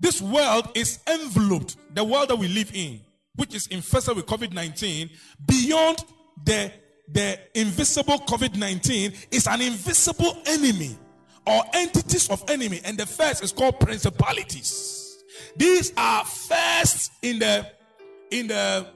This 0.00 0.20
world 0.20 0.70
is 0.74 0.98
enveloped, 1.06 1.76
the 1.94 2.02
world 2.02 2.30
that 2.30 2.36
we 2.36 2.48
live 2.48 2.72
in, 2.74 3.00
which 3.36 3.54
is 3.54 3.68
infested 3.68 4.16
with 4.16 4.26
COVID-19, 4.26 5.08
beyond 5.46 6.04
the, 6.44 6.72
the 7.12 7.38
invisible 7.54 8.18
COVID-19 8.18 9.26
is 9.30 9.46
an 9.46 9.60
invisible 9.60 10.36
enemy 10.46 10.96
or 11.46 11.62
entities 11.74 12.28
of 12.28 12.42
enemy. 12.50 12.80
And 12.84 12.98
the 12.98 13.06
first 13.06 13.44
is 13.44 13.52
called 13.52 13.78
principalities. 13.78 15.22
These 15.56 15.92
are 15.96 16.24
first 16.24 17.12
in 17.22 17.38
the 17.38 17.70
in 18.32 18.48
the 18.48 18.88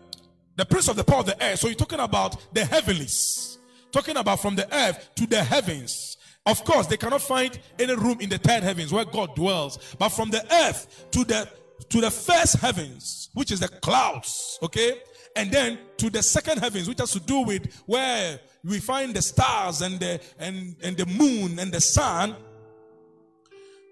the 0.57 0.65
prince 0.65 0.89
of 0.89 0.97
the 0.97 1.05
power 1.05 1.21
of 1.21 1.27
the 1.27 1.41
air. 1.41 1.57
So 1.57 1.69
you're 1.69 1.77
talking 1.77 2.01
about 2.01 2.53
the 2.53 2.65
heavenlies, 2.65 3.59
talking 3.93 4.17
about 4.17 4.41
from 4.41 4.57
the 4.57 4.67
earth 4.75 5.11
to 5.15 5.29
the 5.29 5.45
heavens. 5.45 6.18
Of 6.49 6.65
course, 6.65 6.87
they 6.87 6.97
cannot 6.97 7.21
find 7.21 7.59
any 7.79 7.95
room 7.95 8.21
in 8.21 8.31
the 8.31 8.39
third 8.39 8.63
heavens 8.63 8.91
where 8.91 9.05
God 9.05 9.37
dwells. 9.37 9.79
But 9.99 10.09
from 10.09 10.31
the 10.31 10.43
earth 10.51 11.07
to 11.11 11.23
the 11.23 11.47
to 11.91 12.01
the 12.01 12.11
first 12.11 12.57
heavens, 12.57 13.29
which 13.35 13.53
is 13.53 13.61
the 13.61 13.69
clouds, 13.69 14.59
okay, 14.63 15.01
and 15.37 15.51
then 15.51 15.79
to 15.99 16.09
the 16.09 16.23
second 16.23 16.59
heavens, 16.59 16.89
which 16.89 17.01
has 17.01 17.13
to 17.13 17.21
do 17.21 17.41
with 17.41 17.83
where 17.85 18.41
we 18.65 18.81
find 18.81 19.15
the 19.15 19.21
stars 19.21 19.83
and 19.83 20.01
the 20.01 20.21
and, 20.39 20.75
and 20.83 20.97
the 20.97 21.05
moon 21.05 21.59
and 21.59 21.71
the 21.71 21.83
sun. 21.83 22.35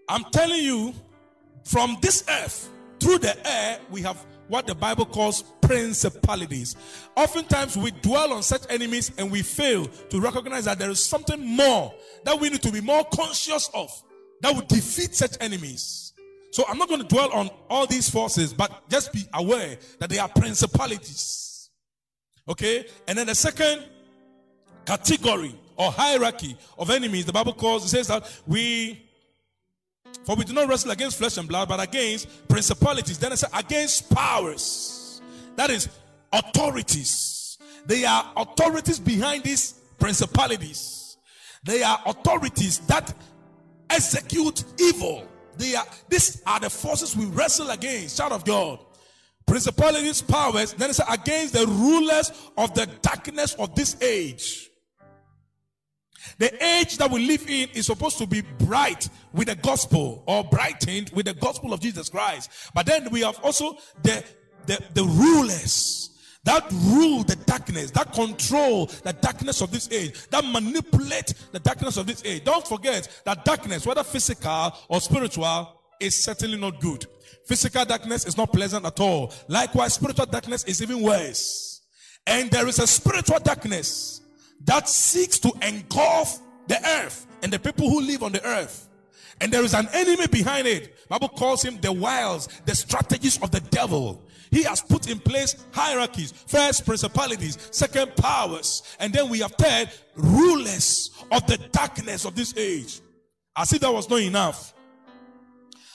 I'm 0.09 0.25
telling 0.33 0.63
you, 0.63 0.95
from 1.65 1.99
this 2.01 2.25
earth 2.29 2.71
through 3.01 3.19
the 3.19 3.37
air, 3.47 3.81
we 3.91 4.01
have 4.01 4.25
what 4.49 4.67
the 4.67 4.75
Bible 4.75 5.05
calls 5.05 5.43
principalities. 5.61 6.76
Oftentimes 7.17 7.76
we 7.76 7.91
dwell 7.91 8.33
on 8.33 8.43
such 8.43 8.62
enemies 8.71 9.12
and 9.19 9.31
we 9.31 9.43
fail 9.43 9.87
to 9.87 10.21
recognize 10.21 10.65
that 10.65 10.79
there 10.79 10.91
is 10.91 11.05
something 11.05 11.45
more 11.45 11.95
that 12.25 12.38
we 12.38 12.50
need 12.50 12.62
to 12.62 12.73
be 12.73 12.81
more 12.81 13.05
conscious 13.12 13.69
of 13.75 13.91
that 14.43 14.55
would 14.55 14.69
defeat 14.69 15.15
such 15.15 15.37
enemies. 15.41 16.12
So 16.53 16.65
I'm 16.69 16.79
not 16.79 16.88
going 16.88 17.03
to 17.03 17.07
dwell 17.07 17.31
on 17.33 17.50
all 17.69 17.87
these 17.87 18.09
forces, 18.09 18.53
but 18.53 18.88
just 18.88 19.12
be 19.12 19.25
aware 19.35 19.76
that 19.99 20.09
they 20.09 20.19
are 20.19 20.29
principalities. 20.29 21.71
Okay? 22.49 22.87
And 23.09 23.19
then 23.19 23.26
the 23.26 23.35
second 23.35 23.85
category 24.85 25.55
or 25.76 25.91
hierarchy 25.91 26.57
of 26.79 26.91
enemies, 26.91 27.26
the 27.26 27.33
Bible 27.33 27.53
calls, 27.53 27.85
it 27.85 27.88
says 27.88 28.09
that 28.09 28.31
we 28.47 29.06
for 30.26 30.35
we 30.35 30.45
do 30.45 30.52
not 30.52 30.68
wrestle 30.68 30.90
against 30.90 31.18
flesh 31.18 31.38
and 31.38 31.49
blood, 31.49 31.68
but 31.68 31.80
against 31.80 32.49
principalities. 32.49 33.16
Then 33.16 33.30
it 33.30 33.37
says 33.37 33.50
against 33.54 34.11
powers. 34.11 35.23
That 35.54 35.71
is 35.71 35.88
authorities. 36.33 37.59
They 37.87 38.04
are 38.04 38.33
authorities 38.37 38.99
behind 38.99 39.45
these 39.45 39.75
principalities. 40.00 41.16
They 41.62 41.85
are 41.85 42.00
authorities 42.06 42.80
that 42.80 43.14
execute 43.88 44.64
evil. 44.80 45.28
They 45.59 45.76
are 45.76 45.87
these 46.09 46.42
are 46.45 46.59
the 46.59 46.71
forces 46.71 47.16
we 47.16 47.26
wrestle 47.26 47.71
against, 47.71 48.18
child 48.18 48.33
of 48.33 48.45
God. 48.45 48.80
Principalities, 49.47 50.23
powers, 50.23 50.73
then 50.73 50.90
it 50.90 50.95
says 50.95 51.06
against 51.09 51.54
the 51.54 51.68
rulers 51.68 52.33
of 52.59 52.75
the 52.75 52.87
darkness 53.00 53.54
of 53.54 53.76
this 53.76 53.97
age. 54.02 54.71
The 56.38 56.64
age 56.64 56.99
that 56.99 57.11
we 57.11 57.26
live 57.26 57.49
in 57.49 57.68
is 57.71 57.87
supposed 57.87 58.18
to 58.18 58.26
be 58.26 58.42
bright 58.59 59.09
with 59.33 59.49
the 59.49 59.56
gospel 59.56 60.23
or 60.26 60.45
brightened 60.45 61.11
with 61.14 61.26
the 61.26 61.35
gospel 61.35 61.73
of 61.73 61.80
Jesus 61.80 62.09
Christ. 62.09 62.50
But 62.75 62.87
then 62.87 63.11
we 63.11 63.21
have 63.23 63.38
also 63.42 63.76
the, 64.02 64.25
the, 64.66 64.80
the 64.95 65.04
rulers 65.04 66.11
that 66.45 66.64
rule 66.71 67.25
the 67.25 67.35
darkness, 67.45 67.90
that 67.90 68.12
control 68.12 68.87
the 68.87 69.12
darkness 69.12 69.61
of 69.61 69.73
this 69.73 69.90
age, 69.90 70.28
that 70.30 70.45
manipulate 70.45 71.35
the 71.50 71.59
darkness 71.59 71.97
of 71.97 72.06
this 72.06 72.23
age. 72.25 72.45
Don't 72.45 72.66
forget 72.66 73.23
that 73.25 73.45
darkness, 73.45 73.85
whether 73.85 74.04
physical 74.04 74.73
or 74.88 75.00
spiritual, 75.00 75.73
is 75.99 76.25
certainly 76.25 76.59
not 76.59 76.80
good. 76.80 77.04
Physical 77.47 77.85
darkness 77.85 78.26
is 78.26 78.37
not 78.37 78.52
pleasant 78.52 78.87
at 78.87 79.00
all. 79.00 79.33
Likewise, 79.49 79.95
spiritual 79.95 80.26
darkness 80.26 80.62
is 80.64 80.80
even 80.83 81.02
worse. 81.02 81.80
And 82.26 82.50
there 82.50 82.68
is 82.68 82.78
a 82.78 82.87
spiritual 82.87 83.38
darkness 83.40 84.21
that 84.65 84.89
seeks 84.89 85.39
to 85.41 85.53
engulf 85.63 86.41
the 86.67 86.85
earth 86.87 87.27
and 87.43 87.53
the 87.53 87.59
people 87.59 87.89
who 87.89 88.01
live 88.01 88.23
on 88.23 88.33
the 88.33 88.45
earth. 88.45 88.89
And 89.41 89.53
there 89.53 89.63
is 89.63 89.75
an 89.75 89.89
enemy 89.93 90.27
behind 90.27 90.67
it. 90.67 91.09
Bible 91.09 91.29
calls 91.29 91.63
him 91.63 91.79
the 91.81 91.93
wiles, 91.93 92.49
the 92.65 92.75
strategies 92.75 93.41
of 93.43 93.51
the 93.51 93.61
devil. 93.61 94.27
He 94.51 94.63
has 94.63 94.81
put 94.81 95.11
in 95.11 95.19
place 95.19 95.57
hierarchies. 95.73 96.33
First, 96.33 96.87
principalities. 96.87 97.59
Second, 97.71 98.17
powers. 98.17 98.83
And 98.99 99.13
then 99.13 99.29
we 99.29 99.41
have 99.41 99.53
third, 99.53 99.91
rulers 100.15 101.11
of 101.31 101.47
the 101.47 101.59
darkness 101.73 102.25
of 102.25 102.35
this 102.35 102.57
age. 102.57 103.01
As 103.57 103.73
if 103.73 103.81
that 103.81 103.93
was 103.93 104.09
not 104.09 104.21
enough. 104.21 104.73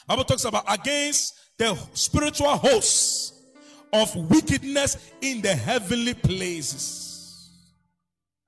Bible 0.07 0.23
talks 0.23 0.45
about 0.45 0.65
against 0.67 1.57
the 1.57 1.75
spiritual 1.93 2.57
hosts 2.57 3.33
of 3.93 4.15
wickedness 4.29 5.11
in 5.21 5.41
the 5.41 5.53
heavenly 5.53 6.13
places. 6.13 7.10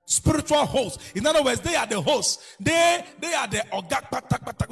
Spiritual 0.06 0.66
hosts. 0.66 1.12
In 1.14 1.26
other 1.26 1.42
words, 1.42 1.60
they 1.60 1.74
are 1.76 1.86
the 1.86 2.00
hosts. 2.00 2.56
They 2.60 3.04
they 3.20 3.32
are 3.34 3.48
the 3.48 3.64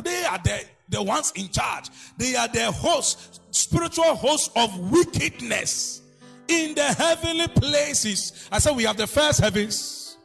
they 0.05 0.25
are 0.25 0.39
the, 0.39 0.65
the 0.89 1.03
ones 1.03 1.33
in 1.37 1.49
charge. 1.49 1.89
They 2.19 2.37
are 2.37 2.49
the 2.49 2.71
hosts, 2.71 3.41
spiritual 3.51 4.15
hosts 4.15 4.51
of 4.57 4.91
wickedness 4.91 6.03
in 6.49 6.75
the 6.75 6.85
heavenly 6.85 7.49
places. 7.49 8.49
I 8.51 8.59
said 8.59 8.77
we 8.77 8.85
have 8.85 8.97
the 8.97 9.07
first 9.07 9.41
heavens, 9.41 10.17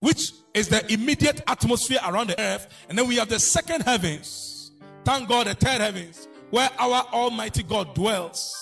which 0.00 0.32
is 0.52 0.68
the 0.68 0.92
immediate 0.92 1.42
atmosphere 1.46 1.98
around 2.06 2.28
the 2.28 2.40
earth, 2.40 2.66
and 2.88 2.98
then 2.98 3.08
we 3.08 3.16
have 3.16 3.28
the 3.28 3.38
second 3.38 3.82
heavens. 3.82 4.72
Thank 5.04 5.28
God, 5.28 5.46
the 5.46 5.54
third 5.54 5.80
heavens, 5.80 6.28
where 6.50 6.70
our 6.78 7.04
Almighty 7.12 7.62
God 7.62 7.94
dwells. 7.94 8.60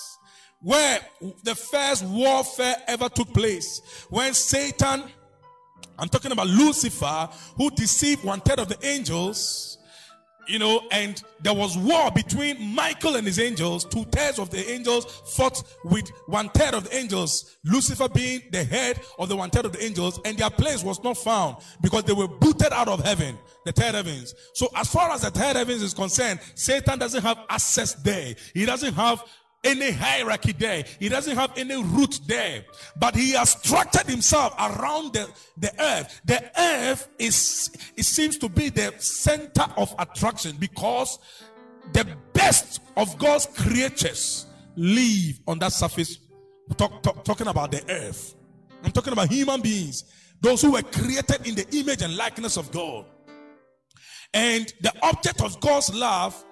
Where 0.60 1.00
the 1.42 1.56
first 1.56 2.04
warfare 2.04 2.76
ever 2.86 3.08
took 3.08 3.34
place, 3.34 4.06
when 4.10 4.32
Satan, 4.32 5.02
I'm 5.98 6.08
talking 6.08 6.32
about 6.32 6.46
Lucifer, 6.48 7.28
who 7.56 7.70
deceived 7.70 8.24
one 8.24 8.40
third 8.40 8.58
of 8.58 8.68
the 8.68 8.78
angels, 8.86 9.78
you 10.48 10.58
know, 10.58 10.82
and 10.90 11.22
there 11.40 11.54
was 11.54 11.78
war 11.78 12.10
between 12.10 12.74
Michael 12.74 13.16
and 13.16 13.26
his 13.26 13.38
angels. 13.38 13.84
Two 13.84 14.04
thirds 14.04 14.38
of 14.38 14.50
the 14.50 14.70
angels 14.70 15.04
fought 15.36 15.62
with 15.84 16.08
one 16.26 16.48
third 16.50 16.74
of 16.74 16.84
the 16.84 16.96
angels, 16.96 17.56
Lucifer 17.64 18.08
being 18.08 18.42
the 18.50 18.64
head 18.64 19.00
of 19.18 19.28
the 19.28 19.36
one 19.36 19.50
third 19.50 19.66
of 19.66 19.72
the 19.72 19.84
angels, 19.84 20.20
and 20.24 20.36
their 20.36 20.50
place 20.50 20.82
was 20.82 21.02
not 21.04 21.16
found 21.16 21.56
because 21.80 22.04
they 22.04 22.12
were 22.12 22.28
booted 22.28 22.72
out 22.72 22.88
of 22.88 23.04
heaven, 23.04 23.38
the 23.64 23.72
third 23.72 23.94
heavens. 23.94 24.34
So, 24.54 24.68
as 24.74 24.90
far 24.90 25.10
as 25.10 25.22
the 25.22 25.30
third 25.30 25.56
heavens 25.56 25.82
is 25.82 25.94
concerned, 25.94 26.40
Satan 26.54 26.98
doesn't 26.98 27.22
have 27.22 27.38
access 27.48 27.94
there. 27.94 28.34
He 28.52 28.64
doesn't 28.64 28.94
have 28.94 29.22
any 29.64 29.90
hierarchy 29.90 30.52
there. 30.52 30.84
He 30.98 31.08
doesn't 31.08 31.36
have 31.36 31.52
any 31.56 31.82
root 31.82 32.20
there. 32.26 32.64
But 32.96 33.14
he 33.14 33.32
has 33.32 33.50
structured 33.50 34.06
himself 34.06 34.54
around 34.58 35.12
the, 35.14 35.28
the 35.56 35.72
earth. 35.80 36.20
The 36.24 36.50
earth 36.58 37.08
is, 37.18 37.70
it 37.96 38.04
seems 38.04 38.38
to 38.38 38.48
be 38.48 38.68
the 38.68 38.92
center 38.98 39.64
of 39.76 39.94
attraction 39.98 40.56
because 40.58 41.18
the 41.92 42.06
best 42.32 42.80
of 42.96 43.18
God's 43.18 43.46
creatures 43.46 44.46
live 44.76 45.40
on 45.46 45.58
that 45.60 45.72
surface. 45.72 46.18
Talk, 46.76 47.02
talk, 47.02 47.24
talking 47.24 47.48
about 47.48 47.70
the 47.70 47.82
earth. 47.88 48.34
I'm 48.82 48.92
talking 48.92 49.12
about 49.12 49.30
human 49.30 49.60
beings. 49.60 50.04
Those 50.40 50.62
who 50.62 50.72
were 50.72 50.82
created 50.82 51.46
in 51.46 51.54
the 51.54 51.66
image 51.76 52.02
and 52.02 52.16
likeness 52.16 52.56
of 52.56 52.70
God. 52.72 53.04
And 54.34 54.72
the 54.80 54.92
object 55.02 55.42
of 55.42 55.60
God's 55.60 55.94
love 55.94 56.42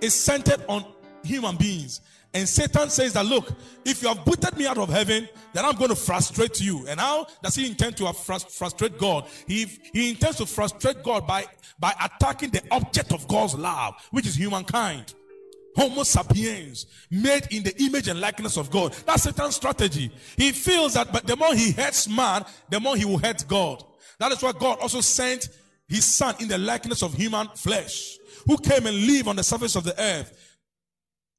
is 0.00 0.14
centered 0.14 0.62
on 0.68 0.84
human 1.24 1.56
beings. 1.56 2.00
And 2.34 2.48
Satan 2.48 2.88
says 2.88 3.12
that, 3.12 3.26
look, 3.26 3.52
if 3.84 4.02
you 4.02 4.08
have 4.08 4.24
booted 4.24 4.56
me 4.56 4.66
out 4.66 4.78
of 4.78 4.88
heaven, 4.88 5.28
then 5.52 5.64
I'm 5.64 5.76
going 5.76 5.90
to 5.90 5.96
frustrate 5.96 6.60
you. 6.60 6.86
And 6.86 6.98
how 6.98 7.26
does 7.42 7.54
he 7.54 7.66
intend 7.66 7.98
to 7.98 8.10
frustrate 8.12 8.98
God? 8.98 9.26
He, 9.46 9.66
he 9.92 10.10
intends 10.10 10.38
to 10.38 10.46
frustrate 10.46 11.02
God 11.02 11.26
by, 11.26 11.44
by 11.78 11.92
attacking 12.02 12.50
the 12.50 12.62
object 12.70 13.12
of 13.12 13.28
God's 13.28 13.54
love, 13.54 13.94
which 14.12 14.26
is 14.26 14.34
humankind. 14.34 15.14
Homo 15.76 16.02
sapiens, 16.02 16.86
made 17.10 17.46
in 17.50 17.62
the 17.62 17.74
image 17.82 18.08
and 18.08 18.20
likeness 18.20 18.56
of 18.56 18.70
God. 18.70 18.92
That's 19.06 19.22
Satan's 19.22 19.56
strategy. 19.56 20.10
He 20.36 20.52
feels 20.52 20.94
that 20.94 21.12
but 21.12 21.26
the 21.26 21.36
more 21.36 21.54
he 21.54 21.70
hates 21.72 22.08
man, 22.08 22.44
the 22.68 22.80
more 22.80 22.96
he 22.96 23.04
will 23.04 23.18
hate 23.18 23.44
God. 23.48 23.82
That 24.18 24.32
is 24.32 24.42
why 24.42 24.52
God 24.52 24.78
also 24.80 25.00
sent 25.00 25.48
his 25.88 26.04
son 26.04 26.34
in 26.40 26.48
the 26.48 26.58
likeness 26.58 27.02
of 27.02 27.14
human 27.14 27.48
flesh, 27.54 28.18
who 28.46 28.56
came 28.58 28.86
and 28.86 29.06
lived 29.06 29.28
on 29.28 29.36
the 29.36 29.42
surface 29.42 29.76
of 29.76 29.84
the 29.84 29.98
earth 30.00 30.41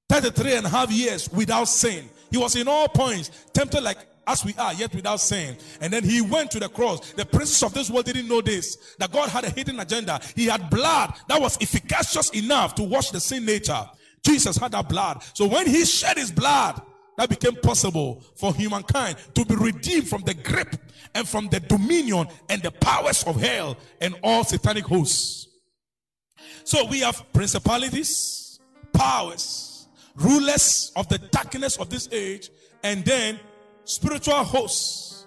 33 0.10 0.56
and 0.56 0.66
a 0.66 0.70
half 0.70 0.92
years 0.92 1.32
without 1.32 1.66
sin. 1.66 2.10
He 2.30 2.38
was 2.38 2.56
in 2.56 2.68
all 2.68 2.88
points 2.88 3.30
tempted 3.54 3.82
like 3.82 3.98
as 4.26 4.46
we 4.46 4.54
are, 4.58 4.74
yet 4.74 4.94
without 4.96 5.20
sin. 5.20 5.58
And 5.82 5.92
then 5.92 6.04
he 6.04 6.22
went 6.22 6.52
to 6.52 6.60
the 6.60 6.70
cross. 6.70 7.12
The 7.14 7.26
princes 7.26 7.62
of 7.64 7.74
this 7.74 7.90
world 7.90 8.06
didn't 8.06 8.28
know 8.28 8.42
this, 8.42 8.96
that 9.00 9.12
God 9.12 9.30
had 9.30 9.44
a 9.44 9.50
hidden 9.50 9.80
agenda. 9.80 10.20
He 10.36 10.46
had 10.46 10.70
blood 10.70 11.14
that 11.28 11.42
was 11.42 11.58
efficacious 11.62 12.30
enough 12.30 12.76
to 12.76 12.84
wash 12.84 13.12
the 13.12 13.20
sin 13.20 13.46
nature. 13.46 13.86
Jesus 14.26 14.58
had 14.58 14.72
that 14.72 14.88
blood. 14.88 15.22
So 15.34 15.48
when 15.48 15.68
he 15.68 15.86
shed 15.86 16.18
his 16.18 16.32
blood, 16.32 16.82
that 17.18 17.30
became 17.30 17.56
possible 17.58 18.24
for 18.36 18.54
humankind 18.54 19.18
to 19.36 19.46
be 19.46 19.56
redeemed 19.56 20.08
from 20.08 20.24
the 20.24 20.34
grip 20.34 20.76
and 21.14 21.28
from 21.28 21.48
the 21.50 21.60
dominion 21.60 22.28
and 22.50 22.62
the 22.64 22.72
powers 22.72 23.24
of 23.24 23.40
hell 23.40 23.78
and 24.02 24.16
all 24.24 24.44
satanic 24.44 24.86
hosts. 24.86 25.48
So 26.64 26.86
we 26.88 27.02
have 27.02 27.22
principalities, 27.34 28.60
powers, 28.94 29.73
rulers 30.16 30.92
of 30.96 31.08
the 31.10 31.18
darkness 31.18 31.78
of 31.78 31.90
this 31.90 32.10
age, 32.12 32.50
and 32.84 33.04
then 33.06 33.40
spiritual 33.86 34.44
hosts 34.44 35.26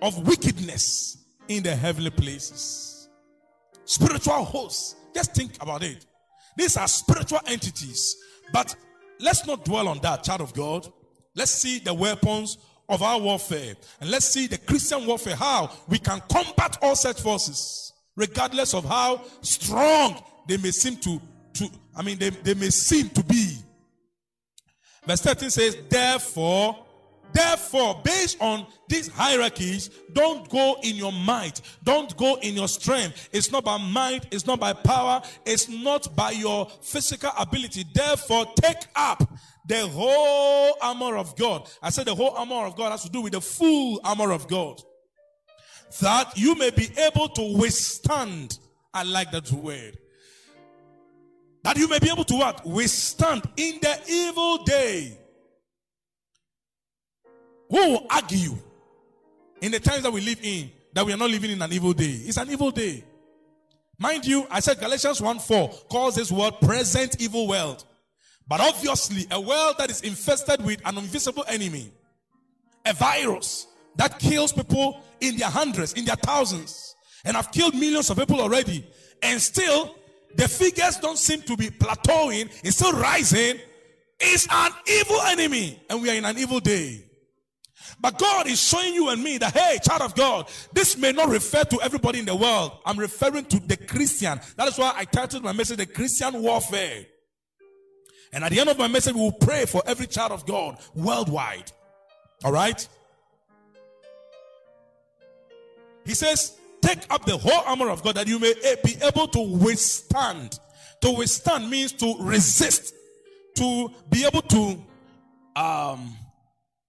of 0.00 0.26
wickedness 0.26 1.18
in 1.48 1.62
the 1.62 1.74
heavenly 1.74 2.10
places. 2.10 3.08
Spiritual 3.84 4.44
hosts. 4.44 4.96
Just 5.14 5.34
think 5.34 5.62
about 5.62 5.82
it. 5.82 6.06
These 6.56 6.76
are 6.76 6.88
spiritual 6.88 7.40
entities. 7.46 8.16
But 8.52 8.74
let's 9.20 9.46
not 9.46 9.64
dwell 9.64 9.88
on 9.88 9.98
that, 10.00 10.24
child 10.24 10.40
of 10.40 10.54
God. 10.54 10.90
Let's 11.34 11.52
see 11.52 11.78
the 11.78 11.94
weapons 11.94 12.58
of 12.88 13.02
our 13.02 13.18
warfare. 13.18 13.74
And 14.00 14.10
let's 14.10 14.26
see 14.26 14.46
the 14.46 14.58
Christian 14.58 15.06
warfare, 15.06 15.36
how 15.36 15.70
we 15.88 15.98
can 15.98 16.20
combat 16.30 16.78
all 16.82 16.96
such 16.96 17.20
forces, 17.20 17.92
regardless 18.16 18.74
of 18.74 18.84
how 18.84 19.22
strong 19.40 20.22
they 20.46 20.56
may 20.58 20.70
seem 20.70 20.96
to, 20.96 21.20
to 21.54 21.70
I 21.96 22.02
mean, 22.02 22.18
they, 22.18 22.30
they 22.30 22.54
may 22.54 22.70
seem 22.70 23.08
to 23.10 23.24
be. 23.24 23.56
Verse 25.06 25.20
13 25.20 25.50
says, 25.50 25.76
Therefore, 25.88 26.84
therefore, 27.32 28.00
based 28.04 28.40
on 28.40 28.66
these 28.88 29.08
hierarchies, 29.08 29.90
don't 30.12 30.48
go 30.48 30.76
in 30.82 30.94
your 30.94 31.12
might, 31.12 31.60
don't 31.82 32.16
go 32.16 32.36
in 32.36 32.54
your 32.54 32.68
strength. 32.68 33.28
It's 33.32 33.50
not 33.50 33.64
by 33.64 33.78
might, 33.78 34.26
it's 34.30 34.46
not 34.46 34.60
by 34.60 34.72
power, 34.72 35.22
it's 35.44 35.68
not 35.68 36.14
by 36.14 36.30
your 36.30 36.70
physical 36.82 37.30
ability. 37.38 37.84
Therefore, 37.92 38.46
take 38.56 38.86
up 38.94 39.28
the 39.66 39.88
whole 39.88 40.76
armor 40.80 41.16
of 41.16 41.36
God. 41.36 41.68
I 41.82 41.90
said 41.90 42.06
the 42.06 42.14
whole 42.14 42.34
armor 42.36 42.66
of 42.66 42.76
God 42.76 42.90
has 42.90 43.02
to 43.02 43.10
do 43.10 43.22
with 43.22 43.32
the 43.32 43.40
full 43.40 44.00
armor 44.04 44.30
of 44.30 44.46
God. 44.48 44.80
That 46.00 46.38
you 46.38 46.54
may 46.54 46.70
be 46.70 46.88
able 46.96 47.28
to 47.30 47.58
withstand. 47.58 48.58
I 48.94 49.02
like 49.02 49.30
that 49.32 49.50
word 49.52 49.98
that 51.62 51.76
you 51.76 51.88
may 51.88 51.98
be 51.98 52.10
able 52.10 52.24
to 52.24 52.34
what? 52.34 52.66
Withstand 52.66 53.42
in 53.56 53.78
the 53.80 54.00
evil 54.08 54.64
day. 54.64 55.18
Who 57.70 57.76
will 57.76 58.06
argue 58.10 58.56
in 59.60 59.72
the 59.72 59.80
times 59.80 60.02
that 60.02 60.12
we 60.12 60.20
live 60.20 60.38
in 60.42 60.70
that 60.92 61.06
we 61.06 61.12
are 61.12 61.16
not 61.16 61.30
living 61.30 61.50
in 61.50 61.62
an 61.62 61.72
evil 61.72 61.92
day? 61.92 62.20
It's 62.24 62.36
an 62.36 62.50
evil 62.50 62.70
day. 62.70 63.04
Mind 63.98 64.26
you, 64.26 64.46
I 64.50 64.60
said 64.60 64.80
Galatians 64.80 65.20
1 65.20 65.38
4 65.38 65.68
calls 65.90 66.16
this 66.16 66.32
world 66.32 66.60
present 66.60 67.20
evil 67.20 67.46
world. 67.46 67.84
But 68.48 68.60
obviously, 68.60 69.26
a 69.30 69.40
world 69.40 69.76
that 69.78 69.90
is 69.90 70.00
infested 70.00 70.64
with 70.64 70.80
an 70.84 70.98
invisible 70.98 71.44
enemy, 71.46 71.92
a 72.84 72.92
virus 72.92 73.68
that 73.96 74.18
kills 74.18 74.52
people 74.52 75.00
in 75.20 75.36
their 75.36 75.48
hundreds, 75.48 75.92
in 75.92 76.04
their 76.04 76.16
thousands, 76.16 76.96
and 77.24 77.36
have 77.36 77.52
killed 77.52 77.74
millions 77.74 78.10
of 78.10 78.18
people 78.18 78.40
already, 78.40 78.84
and 79.22 79.40
still 79.40 79.94
the 80.36 80.48
figures 80.48 80.96
don't 80.96 81.18
seem 81.18 81.42
to 81.42 81.56
be 81.56 81.68
plateauing, 81.68 82.50
it's 82.64 82.76
still 82.76 82.92
rising, 82.92 83.58
is 84.20 84.46
an 84.50 84.72
evil 84.86 85.20
enemy. 85.22 85.82
And 85.90 86.02
we 86.02 86.10
are 86.10 86.14
in 86.14 86.24
an 86.24 86.38
evil 86.38 86.60
day. 86.60 87.04
But 88.00 88.18
God 88.18 88.46
is 88.48 88.60
showing 88.60 88.94
you 88.94 89.10
and 89.10 89.22
me 89.22 89.38
that, 89.38 89.52
hey, 89.52 89.78
child 89.82 90.02
of 90.02 90.14
God, 90.14 90.48
this 90.72 90.96
may 90.96 91.12
not 91.12 91.28
refer 91.28 91.62
to 91.64 91.80
everybody 91.82 92.18
in 92.18 92.24
the 92.24 92.34
world. 92.34 92.72
I'm 92.84 92.98
referring 92.98 93.44
to 93.46 93.60
the 93.60 93.76
Christian. 93.76 94.40
That 94.56 94.68
is 94.68 94.78
why 94.78 94.92
I 94.96 95.04
titled 95.04 95.44
my 95.44 95.52
message, 95.52 95.78
The 95.78 95.86
Christian 95.86 96.42
Warfare. 96.42 97.06
And 98.32 98.44
at 98.44 98.50
the 98.50 98.60
end 98.60 98.70
of 98.70 98.78
my 98.78 98.88
message, 98.88 99.14
we 99.14 99.20
will 99.20 99.32
pray 99.32 99.66
for 99.66 99.82
every 99.86 100.06
child 100.06 100.32
of 100.32 100.46
God 100.46 100.78
worldwide. 100.94 101.70
All 102.44 102.52
right? 102.52 102.88
He 106.04 106.14
says, 106.14 106.58
Take 106.82 107.10
up 107.10 107.24
the 107.24 107.38
whole 107.38 107.62
armor 107.64 107.88
of 107.88 108.02
God 108.02 108.16
that 108.16 108.26
you 108.26 108.38
may 108.38 108.54
be 108.84 108.96
able 109.02 109.28
to 109.28 109.40
withstand. 109.40 110.58
To 111.00 111.12
withstand 111.12 111.70
means 111.70 111.92
to 111.92 112.16
resist, 112.20 112.94
to 113.56 113.90
be 114.10 114.24
able 114.24 114.42
to, 114.42 114.84
um, 115.56 116.16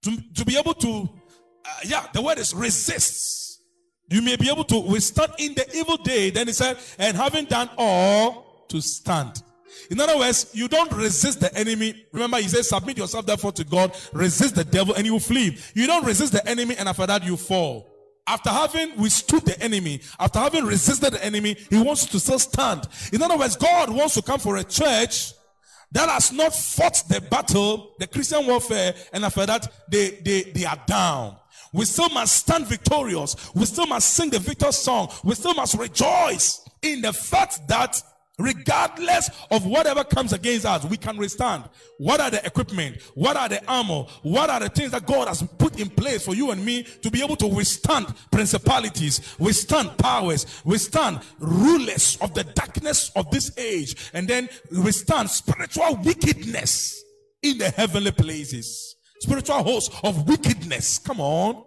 to, 0.02 0.16
to 0.34 0.44
be 0.44 0.58
able 0.58 0.74
to, 0.74 1.08
uh, 1.64 1.68
yeah, 1.84 2.06
the 2.12 2.20
word 2.20 2.38
is 2.38 2.54
resist. 2.54 3.60
You 4.10 4.20
may 4.20 4.36
be 4.36 4.50
able 4.50 4.64
to 4.64 4.78
withstand 4.78 5.32
in 5.38 5.54
the 5.54 5.76
evil 5.76 5.96
day. 5.96 6.30
Then 6.30 6.48
he 6.48 6.52
said, 6.52 6.76
and 6.98 7.16
having 7.16 7.46
done 7.46 7.70
all, 7.78 8.66
to 8.68 8.80
stand. 8.80 9.42
In 9.90 10.00
other 10.00 10.18
words, 10.18 10.50
you 10.52 10.66
don't 10.66 10.92
resist 10.92 11.40
the 11.40 11.54
enemy. 11.56 12.06
Remember, 12.12 12.38
he 12.38 12.48
says, 12.48 12.68
submit 12.68 12.98
yourself 12.98 13.26
therefore 13.26 13.52
to 13.52 13.64
God, 13.64 13.94
resist 14.12 14.54
the 14.54 14.64
devil, 14.64 14.94
and 14.94 15.06
you 15.06 15.12
will 15.12 15.20
flee. 15.20 15.56
You 15.74 15.86
don't 15.86 16.04
resist 16.04 16.32
the 16.32 16.46
enemy, 16.48 16.74
and 16.76 16.88
after 16.88 17.06
that, 17.06 17.24
you 17.24 17.36
fall 17.36 17.93
after 18.26 18.50
having 18.50 18.96
withstood 18.96 19.44
the 19.44 19.60
enemy, 19.62 20.00
after 20.18 20.38
having 20.38 20.64
resisted 20.64 21.12
the 21.12 21.24
enemy, 21.24 21.56
he 21.68 21.80
wants 21.80 22.06
to 22.06 22.18
still 22.18 22.38
stand. 22.38 22.88
In 23.12 23.22
other 23.22 23.36
words, 23.36 23.56
God 23.56 23.90
wants 23.90 24.14
to 24.14 24.22
come 24.22 24.40
for 24.40 24.56
a 24.56 24.64
church 24.64 25.32
that 25.92 26.08
has 26.08 26.32
not 26.32 26.54
fought 26.54 27.02
the 27.08 27.20
battle, 27.20 27.94
the 27.98 28.06
Christian 28.06 28.46
warfare, 28.46 28.94
and 29.12 29.24
after 29.24 29.46
that, 29.46 29.72
they, 29.88 30.10
they, 30.24 30.42
they 30.42 30.64
are 30.64 30.80
down. 30.86 31.36
We 31.72 31.84
still 31.84 32.08
must 32.08 32.36
stand 32.36 32.66
victorious. 32.66 33.36
We 33.54 33.64
still 33.66 33.86
must 33.86 34.12
sing 34.12 34.30
the 34.30 34.38
victor 34.38 34.72
song. 34.72 35.10
We 35.22 35.34
still 35.34 35.54
must 35.54 35.76
rejoice 35.76 36.66
in 36.82 37.00
the 37.00 37.12
fact 37.12 37.66
that 37.68 38.00
regardless 38.38 39.30
of 39.50 39.64
whatever 39.64 40.02
comes 40.02 40.32
against 40.32 40.66
us, 40.66 40.84
we 40.84 40.96
can 40.96 41.16
withstand. 41.16 41.64
What 41.98 42.20
are 42.20 42.30
the 42.30 42.44
equipment? 42.44 43.00
What 43.14 43.36
are 43.36 43.48
the 43.48 43.64
armor? 43.66 44.06
What 44.22 44.50
are 44.50 44.60
the 44.60 44.68
things 44.68 44.90
that 44.90 45.06
God 45.06 45.28
has 45.28 45.42
put 45.58 45.80
in 45.80 45.88
place 45.90 46.24
for 46.24 46.34
you 46.34 46.50
and 46.50 46.64
me 46.64 46.82
to 47.02 47.10
be 47.10 47.22
able 47.22 47.36
to 47.36 47.46
withstand 47.46 48.12
principalities, 48.30 49.36
withstand 49.38 49.96
powers, 49.98 50.46
withstand 50.64 51.20
rulers 51.38 52.18
of 52.20 52.34
the 52.34 52.44
darkness 52.44 53.10
of 53.14 53.30
this 53.30 53.56
age, 53.56 54.10
and 54.12 54.26
then 54.26 54.48
withstand 54.82 55.30
spiritual 55.30 55.96
wickedness 56.04 57.02
in 57.42 57.58
the 57.58 57.70
heavenly 57.70 58.10
places? 58.10 58.96
Spiritual 59.20 59.62
hosts 59.62 59.94
of 60.02 60.28
wickedness. 60.28 60.98
Come 60.98 61.20
on. 61.20 61.64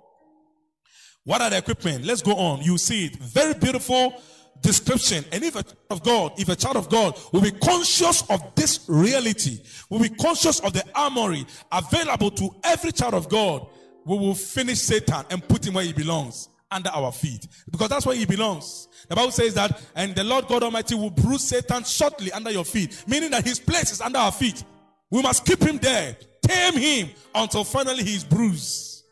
What 1.24 1.42
are 1.42 1.50
the 1.50 1.58
equipment? 1.58 2.06
Let's 2.06 2.22
go 2.22 2.36
on. 2.36 2.62
You 2.62 2.78
see 2.78 3.08
it. 3.08 3.16
Very 3.18 3.54
beautiful 3.54 4.14
description. 4.62 5.24
And 5.32 5.44
if 5.44 5.56
a 5.56 5.64
child 5.64 5.78
of 5.90 6.04
God, 6.04 6.34
if 6.38 6.50
a 6.50 6.56
child 6.56 6.78
of 6.78 6.90
God 6.90 7.20
will 7.32 7.42
be 7.42 7.52
conscious 7.52 8.24
of 8.30 8.56
this 8.56 8.86
reality, 8.88 9.60
will 9.90 10.00
be 10.00 10.10
conscious 10.10 10.60
of 10.60 10.74
the 10.74 10.84
armory 10.96 11.46
available 11.72 12.32
to 12.32 12.50
every 12.64 12.92
child 12.92 13.14
of 13.14 13.30
God, 13.30 13.68
we 14.06 14.18
will 14.18 14.36
finish 14.36 14.80
Satan 14.80 15.26
and 15.30 15.46
put 15.48 15.66
him 15.66 15.74
where 15.74 15.84
he 15.84 15.94
belongs 15.94 16.50
under 16.70 16.90
our 16.90 17.12
feet 17.12 17.48
because 17.70 17.90
that's 17.90 18.06
where 18.06 18.16
he 18.16 18.26
belongs. 18.26 18.88
The 19.08 19.16
Bible 19.16 19.32
says 19.32 19.54
that, 19.54 19.82
and 19.96 20.16
the 20.16 20.24
Lord 20.24 20.48
God 20.48 20.64
Almighty 20.64 20.96
will 20.96 21.10
bruise 21.10 21.44
Satan 21.44 21.84
shortly 21.84 22.32
under 22.32 22.52
your 22.52 22.66
feet, 22.66 23.04
meaning 23.08 23.32
that 23.32 23.46
his 23.46 23.60
place 23.60 23.92
is 23.92 24.02
under 24.02 24.20
our 24.20 24.32
feet. 24.32 24.64
We 25.10 25.22
must 25.22 25.46
keep 25.46 25.62
him 25.62 25.78
there, 25.78 26.18
tame 26.42 26.74
him 26.74 27.10
until 27.34 27.64
finally 27.64 28.04
he 28.04 28.16
is 28.16 28.24
bruised. 28.24 29.06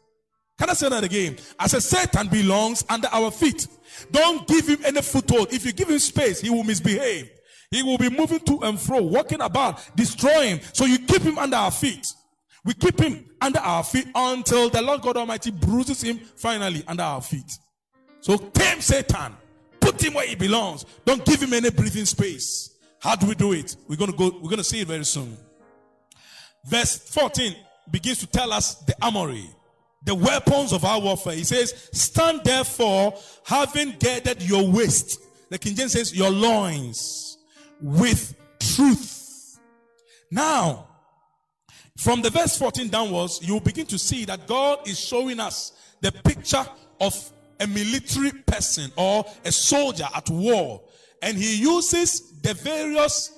Can 0.57 0.69
I 0.69 0.73
say 0.73 0.89
that 0.89 1.03
again? 1.03 1.37
I 1.59 1.67
said, 1.67 1.83
Satan 1.83 2.27
belongs 2.27 2.85
under 2.89 3.07
our 3.11 3.31
feet. 3.31 3.67
Don't 4.11 4.47
give 4.47 4.67
him 4.67 4.79
any 4.85 5.01
foothold. 5.01 5.53
If 5.53 5.65
you 5.65 5.73
give 5.73 5.89
him 5.89 5.99
space, 5.99 6.41
he 6.41 6.49
will 6.49 6.63
misbehave. 6.63 7.29
He 7.71 7.83
will 7.83 7.97
be 7.97 8.09
moving 8.09 8.39
to 8.41 8.61
and 8.61 8.79
fro, 8.79 9.01
walking 9.01 9.41
about, 9.41 9.81
destroying. 9.95 10.61
So 10.73 10.85
you 10.85 10.99
keep 10.99 11.21
him 11.21 11.37
under 11.37 11.57
our 11.57 11.71
feet. 11.71 12.07
We 12.63 12.73
keep 12.73 12.99
him 12.99 13.29
under 13.41 13.59
our 13.59 13.83
feet 13.83 14.07
until 14.15 14.69
the 14.69 14.81
Lord 14.81 15.01
God 15.01 15.17
Almighty 15.17 15.51
bruises 15.51 16.01
him 16.01 16.19
finally 16.35 16.83
under 16.87 17.03
our 17.03 17.21
feet. 17.21 17.51
So 18.21 18.37
tame 18.37 18.81
Satan. 18.81 19.33
Put 19.79 20.03
him 20.03 20.15
where 20.15 20.25
he 20.27 20.35
belongs. 20.35 20.85
Don't 21.05 21.23
give 21.25 21.41
him 21.41 21.53
any 21.53 21.69
breathing 21.69 22.05
space. 22.05 22.75
How 22.99 23.15
do 23.15 23.27
we 23.27 23.35
do 23.35 23.53
it? 23.53 23.75
We're 23.87 23.97
going 23.97 24.11
to 24.11 24.17
go, 24.17 24.31
we're 24.31 24.49
going 24.49 24.57
to 24.57 24.63
see 24.63 24.81
it 24.81 24.87
very 24.87 25.05
soon. 25.05 25.37
Verse 26.65 26.97
14 26.97 27.55
begins 27.91 28.17
to 28.19 28.27
tell 28.27 28.51
us 28.51 28.75
the 28.85 28.95
armory 28.99 29.47
the 30.05 30.15
weapons 30.15 30.71
of 30.71 30.85
our 30.85 31.01
warfare. 31.01 31.33
He 31.33 31.43
says, 31.43 31.89
Stand 31.91 32.41
therefore, 32.43 33.17
having 33.43 33.95
girded 33.99 34.41
your 34.41 34.69
waist. 34.69 35.19
The 35.49 35.57
King 35.57 35.75
James 35.75 35.93
says, 35.93 36.15
Your 36.15 36.29
loins 36.29 37.37
with 37.81 38.35
truth. 38.59 39.59
Now, 40.31 40.87
from 41.97 42.21
the 42.21 42.29
verse 42.29 42.57
14 42.57 42.89
downwards, 42.89 43.39
you 43.41 43.59
begin 43.59 43.85
to 43.87 43.97
see 43.97 44.25
that 44.25 44.47
God 44.47 44.87
is 44.87 44.99
showing 44.99 45.39
us 45.39 45.73
the 46.01 46.11
picture 46.11 46.65
of 47.01 47.31
a 47.59 47.67
military 47.67 48.31
person 48.45 48.91
or 48.95 49.25
a 49.43 49.51
soldier 49.51 50.07
at 50.13 50.29
war. 50.29 50.81
And 51.21 51.37
he 51.37 51.57
uses 51.57 52.39
the 52.41 52.53
various 52.53 53.34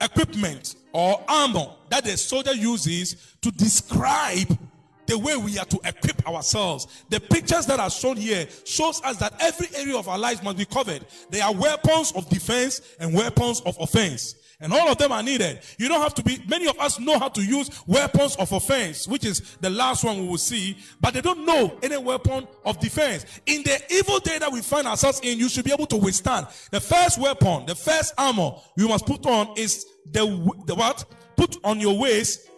equipment 0.00 0.76
or 0.92 1.22
armor 1.28 1.66
that 1.90 2.04
the 2.04 2.16
soldier 2.16 2.54
uses 2.54 3.36
to 3.40 3.50
describe 3.50 4.58
the 5.06 5.18
way 5.18 5.36
we 5.36 5.58
are 5.58 5.66
to 5.66 5.78
equip 5.84 6.26
ourselves. 6.26 7.04
The 7.10 7.20
pictures 7.20 7.66
that 7.66 7.78
are 7.80 7.90
shown 7.90 8.16
here 8.16 8.46
shows 8.64 9.02
us 9.02 9.18
that 9.18 9.34
every 9.40 9.68
area 9.76 9.96
of 9.96 10.08
our 10.08 10.18
lives 10.18 10.42
must 10.42 10.56
be 10.56 10.64
covered. 10.64 11.04
They 11.30 11.40
are 11.40 11.52
weapons 11.54 12.12
of 12.12 12.28
defense 12.28 12.80
and 12.98 13.14
weapons 13.14 13.60
of 13.62 13.76
offense. 13.80 14.36
And 14.64 14.72
all 14.72 14.88
of 14.88 14.96
them 14.96 15.12
are 15.12 15.22
needed. 15.22 15.60
You 15.76 15.88
don't 15.88 16.00
have 16.00 16.14
to 16.14 16.22
be, 16.22 16.42
many 16.48 16.66
of 16.66 16.80
us 16.80 16.98
know 16.98 17.18
how 17.18 17.28
to 17.28 17.42
use 17.42 17.82
weapons 17.86 18.34
of 18.36 18.50
offense, 18.50 19.06
which 19.06 19.26
is 19.26 19.58
the 19.60 19.68
last 19.68 20.02
one 20.02 20.18
we 20.22 20.26
will 20.26 20.38
see, 20.38 20.78
but 21.02 21.12
they 21.12 21.20
don't 21.20 21.44
know 21.44 21.78
any 21.82 21.98
weapon 21.98 22.48
of 22.64 22.80
defense. 22.80 23.26
In 23.44 23.62
the 23.62 23.78
evil 23.90 24.20
day 24.20 24.38
that 24.38 24.50
we 24.50 24.62
find 24.62 24.86
ourselves 24.86 25.20
in, 25.22 25.38
you 25.38 25.50
should 25.50 25.66
be 25.66 25.72
able 25.72 25.84
to 25.88 25.98
withstand. 25.98 26.46
The 26.70 26.80
first 26.80 27.20
weapon, 27.20 27.66
the 27.66 27.74
first 27.74 28.14
armor 28.16 28.52
you 28.74 28.88
must 28.88 29.04
put 29.04 29.26
on 29.26 29.52
is 29.58 29.84
the, 30.10 30.24
the 30.64 30.74
what? 30.74 31.04
Put 31.36 31.58
on 31.62 31.78
your 31.78 31.98
waist 31.98 32.48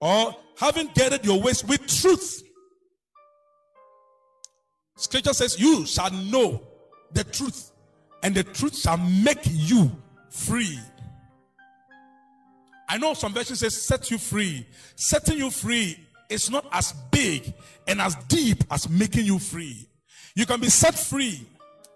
or 0.00 0.34
having 0.58 0.90
girded 0.92 1.24
your 1.24 1.40
waist 1.40 1.68
with 1.68 1.86
truth. 1.86 2.42
Scripture 4.96 5.34
says, 5.34 5.56
You 5.60 5.86
shall 5.86 6.10
know 6.10 6.62
the 7.12 7.22
truth, 7.22 7.70
and 8.24 8.34
the 8.34 8.42
truth 8.42 8.76
shall 8.76 8.98
make 8.98 9.42
you 9.44 9.92
free. 10.30 10.80
I 12.92 12.98
know 12.98 13.14
some 13.14 13.32
versions 13.32 13.60
say 13.60 13.70
set 13.70 14.10
you 14.10 14.18
free. 14.18 14.66
Setting 14.96 15.38
you 15.38 15.50
free 15.50 15.98
is 16.28 16.50
not 16.50 16.66
as 16.70 16.92
big 17.10 17.54
and 17.88 18.02
as 18.02 18.14
deep 18.28 18.62
as 18.70 18.86
making 18.86 19.24
you 19.24 19.38
free. 19.38 19.88
You 20.34 20.44
can 20.44 20.60
be 20.60 20.68
set 20.68 20.94
free 20.94 21.40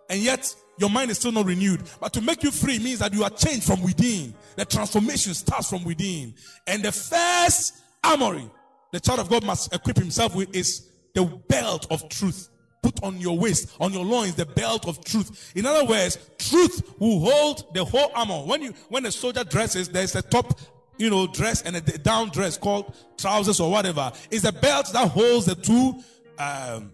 and 0.09 0.23
yet 0.23 0.57
your 0.79 0.89
mind 0.89 1.11
is 1.11 1.19
still 1.19 1.33
not 1.33 1.45
renewed. 1.45 1.83
But 2.01 2.15
to 2.15 2.23
make 2.23 2.43
you 2.43 2.51
free 2.51 2.79
means 2.79 3.01
that 3.01 3.13
you 3.13 3.25
are 3.25 3.31
changed 3.31 3.65
from 3.65 3.83
within. 3.83 4.33
The 4.57 4.65
transformation 4.65 5.35
starts 5.35 5.69
from 5.69 5.85
within. 5.85 6.35
And 6.67 6.83
the 6.83 6.93
first 6.93 7.75
armory 8.03 8.51
the 8.91 9.01
child 9.01 9.21
of 9.21 9.29
God 9.29 9.45
must 9.45 9.75
equip 9.75 9.99
himself 9.99 10.35
with 10.35 10.57
is 10.57 10.89
the 11.13 11.27
belt 11.49 11.89
of 11.91 12.09
truth. 12.09 12.49
Put 12.83 13.03
on 13.03 13.21
your 13.21 13.39
waist, 13.39 13.77
on 13.81 13.93
your 13.93 14.05
loins, 14.07 14.37
the 14.37 14.47
belt 14.47 14.89
of 14.89 15.05
truth. 15.05 15.53
In 15.55 15.67
other 15.67 15.85
words, 15.85 16.17
truth 16.39 16.95
will 16.99 17.21
hold 17.21 17.75
the 17.75 17.85
whole 17.85 18.11
armor. 18.15 18.47
When 18.47 18.63
you 18.63 18.73
when 18.89 19.05
a 19.05 19.13
soldier 19.13 19.45
dresses, 19.45 19.91
there's 19.91 20.15
a 20.15 20.23
top 20.23 20.59
you 20.99 21.11
know, 21.11 21.27
dress 21.27 21.63
and 21.63 21.77
a 21.77 21.81
down 21.81 22.31
dress 22.31 22.57
called 22.57 22.95
trousers 23.17 23.61
or 23.61 23.71
whatever. 23.71 24.13
It's 24.31 24.45
a 24.45 24.53
belt 24.53 24.93
that 24.93 25.09
holds 25.09 25.47
the 25.47 25.55
two, 25.55 26.03
um, 26.39 26.93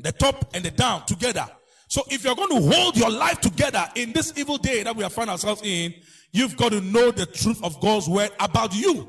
the 0.00 0.12
top 0.12 0.50
and 0.54 0.64
the 0.64 0.70
down 0.70 1.06
together. 1.06 1.46
So 1.88 2.02
if 2.08 2.24
you're 2.24 2.34
going 2.34 2.48
to 2.48 2.74
hold 2.74 2.96
your 2.96 3.10
life 3.10 3.40
together 3.40 3.84
in 3.96 4.12
this 4.12 4.32
evil 4.36 4.56
day 4.56 4.82
that 4.82 4.96
we 4.96 5.02
have 5.02 5.12
found 5.12 5.30
ourselves 5.30 5.60
in, 5.62 5.94
you've 6.32 6.56
got 6.56 6.72
to 6.72 6.80
know 6.80 7.10
the 7.10 7.26
truth 7.26 7.62
of 7.62 7.78
God's 7.80 8.08
word 8.08 8.30
about 8.40 8.74
you. 8.74 9.08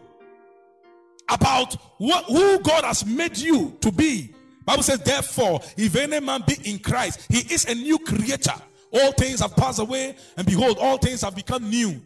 About 1.30 1.74
what, 1.98 2.26
who 2.26 2.60
God 2.60 2.84
has 2.84 3.06
made 3.06 3.38
you 3.38 3.78
to 3.80 3.92
be. 3.92 4.36
Bible 4.66 4.84
says, 4.84 5.00
therefore, 5.00 5.62
if 5.78 5.96
any 5.96 6.20
man 6.20 6.44
be 6.46 6.58
in 6.70 6.80
Christ, 6.80 7.26
he 7.30 7.54
is 7.54 7.66
a 7.66 7.76
new 7.76 7.98
creature. 8.00 8.52
All 8.92 9.12
things 9.14 9.40
have 9.40 9.56
passed 9.56 9.80
away, 9.80 10.16
and 10.38 10.46
behold, 10.46 10.78
all 10.80 10.98
things 10.98 11.22
have 11.22 11.36
become 11.36 11.70
new. 11.70 12.02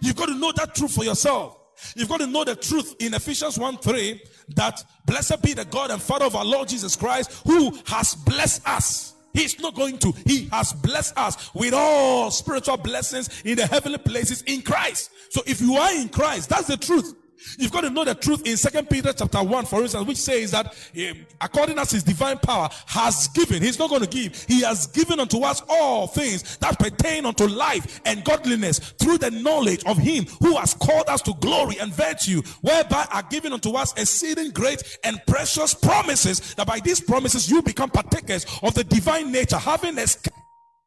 You've 0.00 0.16
got 0.16 0.26
to 0.26 0.34
know 0.34 0.52
that 0.52 0.74
truth 0.74 0.94
for 0.94 1.04
yourself. 1.04 1.58
You've 1.96 2.08
got 2.08 2.20
to 2.20 2.26
know 2.26 2.44
the 2.44 2.56
truth 2.56 2.94
in 3.00 3.14
Ephesians 3.14 3.58
1 3.58 3.78
3 3.78 4.20
that 4.56 4.82
blessed 5.06 5.42
be 5.42 5.54
the 5.54 5.64
God 5.64 5.90
and 5.90 6.00
Father 6.00 6.26
of 6.26 6.36
our 6.36 6.44
Lord 6.44 6.68
Jesus 6.68 6.96
Christ 6.96 7.42
who 7.46 7.76
has 7.86 8.14
blessed 8.14 8.66
us. 8.66 9.14
He's 9.32 9.58
not 9.58 9.74
going 9.74 9.98
to, 9.98 10.12
He 10.24 10.48
has 10.52 10.72
blessed 10.72 11.18
us 11.18 11.52
with 11.54 11.74
all 11.74 12.30
spiritual 12.30 12.76
blessings 12.76 13.42
in 13.44 13.56
the 13.56 13.66
heavenly 13.66 13.98
places 13.98 14.42
in 14.42 14.62
Christ. 14.62 15.10
So 15.30 15.42
if 15.46 15.60
you 15.60 15.74
are 15.74 15.92
in 15.92 16.08
Christ, 16.08 16.48
that's 16.48 16.68
the 16.68 16.76
truth. 16.76 17.14
You've 17.58 17.72
got 17.72 17.82
to 17.82 17.90
know 17.90 18.04
the 18.04 18.14
truth 18.14 18.46
in 18.46 18.56
Second 18.56 18.88
Peter 18.88 19.12
chapter 19.12 19.42
1, 19.42 19.66
for 19.66 19.82
instance, 19.82 20.06
which 20.06 20.18
says 20.18 20.50
that 20.52 20.66
um, 20.66 21.26
according 21.40 21.78
as 21.78 21.90
his 21.90 22.02
divine 22.02 22.38
power 22.38 22.68
has 22.86 23.28
given, 23.28 23.62
he's 23.62 23.78
not 23.78 23.90
going 23.90 24.02
to 24.02 24.08
give, 24.08 24.44
he 24.44 24.62
has 24.62 24.86
given 24.88 25.20
unto 25.20 25.42
us 25.42 25.62
all 25.68 26.06
things 26.06 26.56
that 26.58 26.78
pertain 26.78 27.26
unto 27.26 27.46
life 27.46 28.00
and 28.04 28.24
godliness 28.24 28.78
through 28.78 29.18
the 29.18 29.30
knowledge 29.30 29.84
of 29.84 29.98
him 29.98 30.26
who 30.40 30.56
has 30.56 30.74
called 30.74 31.08
us 31.08 31.22
to 31.22 31.34
glory 31.40 31.76
and 31.80 31.92
virtue, 31.92 32.42
whereby 32.62 33.06
are 33.12 33.22
given 33.24 33.52
unto 33.52 33.72
us 33.74 33.92
exceeding 33.96 34.50
great 34.50 34.98
and 35.04 35.20
precious 35.26 35.74
promises, 35.74 36.54
that 36.54 36.66
by 36.66 36.80
these 36.80 37.00
promises 37.00 37.50
you 37.50 37.62
become 37.62 37.90
partakers 37.90 38.46
of 38.62 38.74
the 38.74 38.84
divine 38.84 39.30
nature, 39.30 39.58
having 39.58 39.98
escaped 39.98 40.36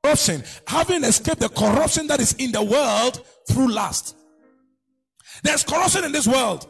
corruption, 0.03 0.43
having 0.67 1.03
escaped 1.03 1.39
the 1.39 1.49
corruption 1.49 2.07
that 2.07 2.19
is 2.19 2.33
in 2.33 2.51
the 2.51 2.63
world 2.63 3.25
through 3.49 3.71
lust. 3.71 4.15
There's 5.43 5.63
corruption 5.63 6.04
in 6.04 6.12
this 6.12 6.28
world. 6.28 6.67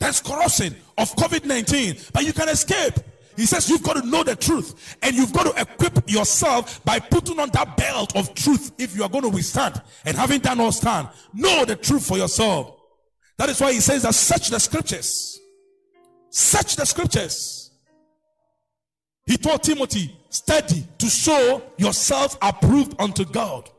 There's 0.00 0.20
corruption 0.20 0.74
of 0.98 1.14
COVID 1.14 1.44
19, 1.44 1.96
but 2.12 2.24
you 2.24 2.32
can 2.32 2.48
escape. 2.48 2.94
He 3.36 3.46
says 3.46 3.68
you've 3.70 3.82
got 3.82 3.94
to 3.94 4.06
know 4.06 4.22
the 4.22 4.36
truth 4.36 4.96
and 5.02 5.14
you've 5.14 5.32
got 5.32 5.44
to 5.44 5.60
equip 5.60 6.10
yourself 6.10 6.84
by 6.84 6.98
putting 6.98 7.40
on 7.40 7.48
that 7.50 7.76
belt 7.76 8.14
of 8.14 8.34
truth 8.34 8.72
if 8.78 8.94
you 8.94 9.02
are 9.02 9.08
going 9.08 9.22
to 9.22 9.30
withstand. 9.30 9.80
And 10.04 10.16
having 10.16 10.40
done 10.40 10.60
all 10.60 10.72
stand, 10.72 11.08
know 11.32 11.64
the 11.64 11.76
truth 11.76 12.06
for 12.06 12.18
yourself. 12.18 12.76
That 13.38 13.48
is 13.48 13.60
why 13.60 13.72
he 13.72 13.80
says 13.80 14.02
that 14.02 14.14
search 14.14 14.48
the 14.48 14.60
scriptures. 14.60 15.40
Search 16.30 16.76
the 16.76 16.84
scriptures. 16.84 17.70
He 19.26 19.36
told 19.36 19.62
Timothy, 19.62 20.16
study 20.28 20.86
to 20.98 21.06
show 21.06 21.62
yourself 21.78 22.36
approved 22.42 22.94
unto 22.98 23.24
God. 23.24 23.70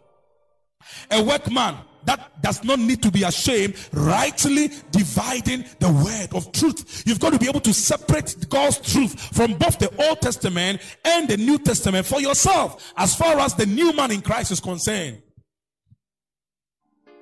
A 1.12 1.22
workman 1.22 1.78
that 2.06 2.42
does 2.42 2.63
not 2.63 2.80
need 2.80 3.02
to 3.04 3.12
be 3.12 3.24
ashamed, 3.24 3.76
rightly 3.94 4.70
dividing 4.92 5.66
the 5.80 5.92
word 5.92 6.36
of 6.36 6.52
truth. 6.52 7.04
You've 7.06 7.20
got 7.20 7.34
to 7.34 7.39
be 7.39 7.48
able 7.48 7.62
to 7.62 7.74
separate 7.74 8.36
God's 8.50 8.80
truth 8.80 9.20
from 9.36 9.54
both 9.54 9.80
the 9.80 9.92
Old 10.08 10.22
Testament 10.22 10.82
and 11.06 11.28
the 11.28 11.38
New 11.38 11.58
Testament 11.58 12.06
for 12.06 12.20
yourself, 12.20 12.94
as 12.98 13.16
far 13.16 13.39
as 13.39 13.56
the 13.56 13.66
new 13.66 13.94
man 13.94 14.12
in 14.12 14.22
Christ 14.22 14.52
is 14.52 14.60
concerned. 14.60 15.22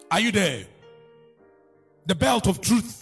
Are 0.10 0.20
you 0.20 0.32
there? 0.32 0.66
The 2.06 2.16
belt 2.16 2.48
of 2.48 2.62
truth. 2.62 3.01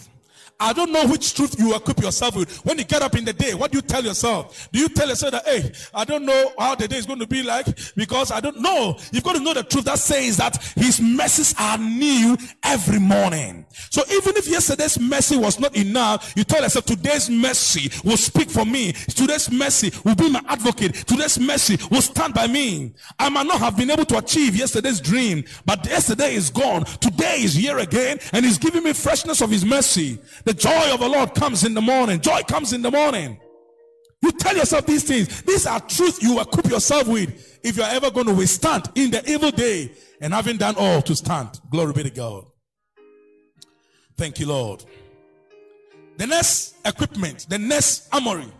I 0.60 0.74
don't 0.74 0.92
know 0.92 1.06
which 1.06 1.34
truth 1.34 1.58
you 1.58 1.74
equip 1.74 2.00
yourself 2.00 2.36
with. 2.36 2.64
When 2.66 2.76
you 2.76 2.84
get 2.84 3.00
up 3.00 3.16
in 3.16 3.24
the 3.24 3.32
day, 3.32 3.54
what 3.54 3.72
do 3.72 3.78
you 3.78 3.82
tell 3.82 4.04
yourself? 4.04 4.68
Do 4.70 4.78
you 4.78 4.90
tell 4.90 5.08
yourself 5.08 5.32
that, 5.32 5.46
hey, 5.46 5.72
I 5.94 6.04
don't 6.04 6.26
know 6.26 6.52
how 6.58 6.74
the 6.74 6.86
day 6.86 6.98
is 6.98 7.06
going 7.06 7.18
to 7.20 7.26
be 7.26 7.42
like 7.42 7.66
because 7.96 8.30
I 8.30 8.40
don't 8.40 8.60
know. 8.60 8.98
You've 9.10 9.24
got 9.24 9.36
to 9.36 9.42
know 9.42 9.54
the 9.54 9.62
truth 9.62 9.86
that 9.86 9.98
says 9.98 10.36
that 10.36 10.62
his 10.76 11.00
mercies 11.00 11.54
are 11.58 11.78
new 11.78 12.36
every 12.62 12.98
morning. 12.98 13.64
So 13.88 14.02
even 14.12 14.36
if 14.36 14.48
yesterday's 14.48 15.00
mercy 15.00 15.38
was 15.38 15.58
not 15.58 15.74
enough, 15.76 16.34
you 16.36 16.44
tell 16.44 16.62
yourself 16.62 16.84
today's 16.84 17.30
mercy 17.30 17.90
will 18.04 18.18
speak 18.18 18.50
for 18.50 18.66
me. 18.66 18.92
Today's 18.92 19.50
mercy 19.50 19.90
will 20.04 20.14
be 20.14 20.30
my 20.30 20.42
advocate. 20.46 20.94
Today's 21.06 21.38
mercy 21.38 21.78
will 21.90 22.02
stand 22.02 22.34
by 22.34 22.46
me. 22.46 22.92
I 23.18 23.30
might 23.30 23.46
not 23.46 23.60
have 23.60 23.78
been 23.78 23.90
able 23.90 24.04
to 24.06 24.18
achieve 24.18 24.54
yesterday's 24.56 25.00
dream, 25.00 25.44
but 25.64 25.86
yesterday 25.86 26.34
is 26.34 26.50
gone. 26.50 26.84
Today 26.84 27.40
is 27.40 27.54
here 27.54 27.78
again 27.78 28.18
and 28.32 28.44
he's 28.44 28.58
giving 28.58 28.84
me 28.84 28.92
freshness 28.92 29.40
of 29.40 29.50
his 29.50 29.64
mercy. 29.64 30.18
Joy 30.54 30.92
of 30.92 31.00
the 31.00 31.08
Lord 31.08 31.34
comes 31.34 31.64
in 31.64 31.74
the 31.74 31.80
morning. 31.80 32.20
Joy 32.20 32.42
comes 32.48 32.72
in 32.72 32.82
the 32.82 32.90
morning. 32.90 33.38
You 34.22 34.32
tell 34.32 34.56
yourself 34.56 34.86
these 34.86 35.04
things. 35.04 35.42
These 35.42 35.66
are 35.66 35.80
truths 35.80 36.22
you 36.22 36.40
equip 36.40 36.66
yourself 36.66 37.08
with 37.08 37.58
if 37.62 37.76
you're 37.76 37.86
ever 37.86 38.10
going 38.10 38.26
to 38.26 38.34
withstand 38.34 38.90
in 38.94 39.10
the 39.10 39.28
evil 39.30 39.50
day 39.50 39.92
and 40.20 40.34
having 40.34 40.56
done 40.58 40.74
all 40.76 41.00
to 41.02 41.16
stand. 41.16 41.60
Glory 41.70 41.92
be 41.94 42.02
to 42.04 42.10
God. 42.10 42.44
Thank 44.16 44.38
you, 44.38 44.46
Lord. 44.46 44.84
The 46.18 46.26
next 46.26 46.76
equipment, 46.84 47.46
the 47.48 47.58
next 47.58 48.08
armory, 48.12 48.52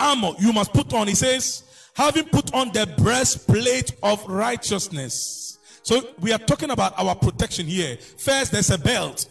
armor 0.00 0.32
you 0.38 0.52
must 0.54 0.72
put 0.72 0.94
on, 0.94 1.06
he 1.06 1.14
says, 1.14 1.64
having 1.94 2.24
put 2.24 2.54
on 2.54 2.72
the 2.72 2.92
breastplate 2.96 3.92
of 4.02 4.26
righteousness. 4.26 5.58
So 5.82 6.00
we 6.18 6.32
are 6.32 6.38
talking 6.38 6.70
about 6.70 6.98
our 6.98 7.14
protection 7.14 7.66
here. 7.66 7.98
First, 8.16 8.52
there's 8.52 8.70
a 8.70 8.78
belt 8.78 9.26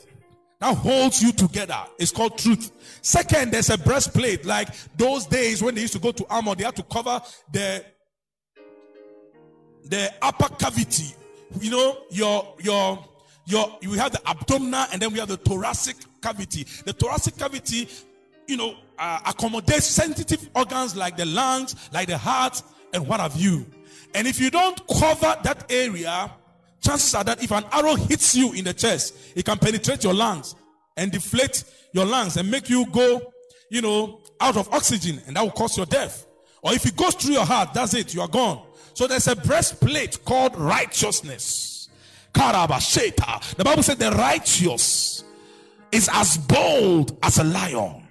that 0.63 0.78
holds 0.78 1.21
you 1.21 1.34
together. 1.34 1.78
It's 1.99 2.12
called 2.12 2.38
truth. 2.38 2.71
Second, 3.02 3.52
there's 3.52 3.69
a 3.69 3.78
breastplate. 3.78 4.45
Like 4.45 4.69
those 4.95 5.26
days 5.26 5.62
when 5.62 5.76
they 5.76 5.82
used 5.82 5.91
to 5.93 5.99
go 5.99 6.13
to 6.13 6.26
armor, 6.30 6.56
they 6.56 6.63
had 6.63 6.78
to 6.78 6.84
cover 6.84 7.21
the 7.52 7.84
the 9.84 10.10
upper 10.21 10.47
cavity. 10.56 11.15
You 11.60 11.69
know, 11.69 11.97
your 12.10 12.56
your 12.62 13.06
your 13.45 13.78
we 13.82 13.97
have 13.97 14.13
the 14.13 14.21
abdominal 14.26 14.86
and 14.93 15.02
then 15.02 15.12
we 15.12 15.19
have 15.19 15.28
the 15.28 15.36
thoracic 15.36 15.97
cavity. 16.21 16.65
The 16.86 16.93
thoracic 16.93 17.36
cavity, 17.36 17.89
you 18.47 18.56
know, 18.56 18.76
uh, 18.97 19.19
accommodates 19.28 19.88
sensitive 19.88 20.49
organs 20.56 20.95
like 20.95 21.17
the 21.17 21.26
lungs, 21.26 21.76
like 21.91 22.08
the 22.08 22.17
heart, 22.17 22.62
and 22.93 23.06
what 23.06 23.19
have 23.19 23.36
you. 23.36 23.65
And 24.15 24.28
if 24.28 24.39
you 24.39 24.49
don't 24.49 24.80
cover 24.88 25.36
that 25.43 25.65
area, 25.69 26.32
chances 26.84 27.15
are 27.15 27.24
that 27.24 27.43
if 27.43 27.52
an 27.52 27.63
arrow 27.72 27.96
hits 27.96 28.36
you 28.36 28.54
in 28.54 28.65
the 28.65 28.74
chest, 28.74 29.15
it 29.36 29.46
can 29.46 29.58
penetrate 29.58 30.04
your 30.04 30.13
lungs 30.13 30.56
and 30.98 31.12
deflate 31.12 31.63
your 31.93 32.06
lungs 32.06 32.38
and 32.38 32.50
make 32.52 32.69
you 32.69 32.86
go, 32.88 33.22
you 33.69 33.82
know, 33.82 34.22
out 34.39 34.58
of 34.58 34.72
oxygen, 34.74 35.22
and 35.26 35.36
that 35.36 35.41
will 35.41 35.52
cause 35.52 35.78
your 35.78 35.86
death. 35.86 36.28
Or 36.62 36.74
if 36.74 36.86
it 36.86 36.96
goes 36.96 37.15
through 37.15 37.34
your 37.34 37.46
heart, 37.46 37.74
that's 37.74 37.93
it, 37.93 38.13
you 38.13 38.22
are 38.22 38.28
gone. 38.28 38.62
So 38.93 39.08
there's 39.08 39.28
a 39.28 39.36
breastplate 39.36 40.24
called 40.24 40.56
righteousness. 40.56 41.89
The 42.34 43.63
Bible 43.63 43.84
said 43.84 44.00
the 44.00 44.12
righteous 44.12 45.24
is 45.91 46.10
as 46.12 46.38
bold 46.38 47.17
as 47.22 47.38
a 47.38 47.43
lion. 47.43 48.08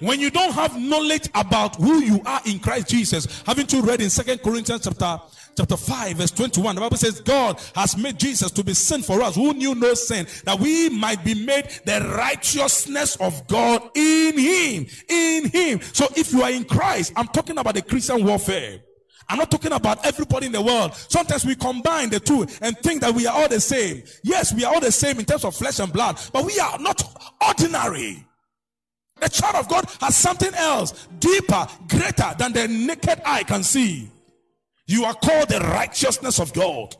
When 0.00 0.20
you 0.20 0.30
don't 0.30 0.52
have 0.52 0.78
knowledge 0.78 1.28
about 1.34 1.76
who 1.76 2.00
you 2.00 2.20
are 2.26 2.40
in 2.44 2.58
Christ 2.58 2.88
Jesus, 2.88 3.42
haven't 3.46 3.72
you 3.72 3.80
read 3.82 4.00
in 4.00 4.10
Second 4.10 4.42
Corinthians 4.42 4.82
chapter 4.84 5.20
chapter 5.60 5.76
5 5.76 6.16
verse 6.16 6.30
21 6.30 6.74
the 6.74 6.80
bible 6.80 6.96
says 6.96 7.20
god 7.20 7.60
has 7.74 7.94
made 7.94 8.18
jesus 8.18 8.50
to 8.50 8.64
be 8.64 8.72
sin 8.72 9.02
for 9.02 9.20
us 9.20 9.34
who 9.34 9.52
knew 9.52 9.74
no 9.74 9.92
sin 9.92 10.26
that 10.44 10.58
we 10.58 10.88
might 10.88 11.22
be 11.22 11.34
made 11.34 11.68
the 11.84 12.00
righteousness 12.16 13.14
of 13.16 13.46
god 13.46 13.82
in 13.94 14.38
him 14.38 14.86
in 15.10 15.50
him 15.50 15.78
so 15.92 16.06
if 16.16 16.32
you 16.32 16.42
are 16.42 16.50
in 16.50 16.64
christ 16.64 17.12
i'm 17.14 17.26
talking 17.28 17.58
about 17.58 17.74
the 17.74 17.82
christian 17.82 18.24
warfare 18.24 18.80
I'm 19.28 19.38
not 19.38 19.50
talking 19.50 19.70
about 19.70 20.04
everybody 20.04 20.46
in 20.46 20.52
the 20.52 20.60
world. 20.60 20.92
Sometimes 20.92 21.44
we 21.44 21.54
combine 21.54 22.10
the 22.10 22.18
two 22.18 22.48
and 22.62 22.76
think 22.78 23.00
that 23.02 23.14
we 23.14 23.28
are 23.28 23.36
all 23.36 23.48
the 23.48 23.60
same. 23.60 24.02
Yes, 24.24 24.52
we 24.52 24.64
are 24.64 24.74
all 24.74 24.80
the 24.80 24.90
same 24.90 25.20
in 25.20 25.24
terms 25.24 25.44
of 25.44 25.54
flesh 25.54 25.78
and 25.78 25.92
blood, 25.92 26.18
but 26.32 26.44
we 26.44 26.58
are 26.58 26.80
not 26.80 27.00
ordinary. 27.46 28.26
The 29.20 29.28
child 29.28 29.54
of 29.54 29.68
God 29.68 29.84
has 30.00 30.16
something 30.16 30.52
else 30.54 31.06
deeper, 31.20 31.64
greater 31.86 32.34
than 32.38 32.52
the 32.52 32.66
naked 32.66 33.22
eye 33.24 33.44
can 33.44 33.62
see. 33.62 34.10
You 34.90 35.04
are 35.04 35.14
called 35.14 35.48
the 35.48 35.60
righteousness 35.60 36.40
of 36.40 36.52
God. 36.52 36.96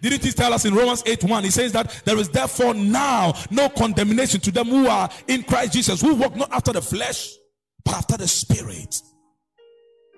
Didn't 0.00 0.24
he 0.24 0.32
tell 0.32 0.52
us 0.52 0.64
in 0.64 0.74
Romans 0.74 1.04
8 1.06 1.22
1? 1.22 1.44
He 1.44 1.50
says 1.50 1.70
that 1.70 2.02
there 2.04 2.18
is 2.18 2.28
therefore 2.28 2.74
now 2.74 3.32
no 3.48 3.68
condemnation 3.68 4.40
to 4.40 4.50
them 4.50 4.66
who 4.66 4.88
are 4.88 5.08
in 5.28 5.44
Christ 5.44 5.74
Jesus, 5.74 6.00
who 6.00 6.16
walk 6.16 6.34
not 6.34 6.52
after 6.52 6.72
the 6.72 6.82
flesh, 6.82 7.32
but 7.84 7.94
after 7.94 8.16
the 8.16 8.26
spirit. 8.26 9.00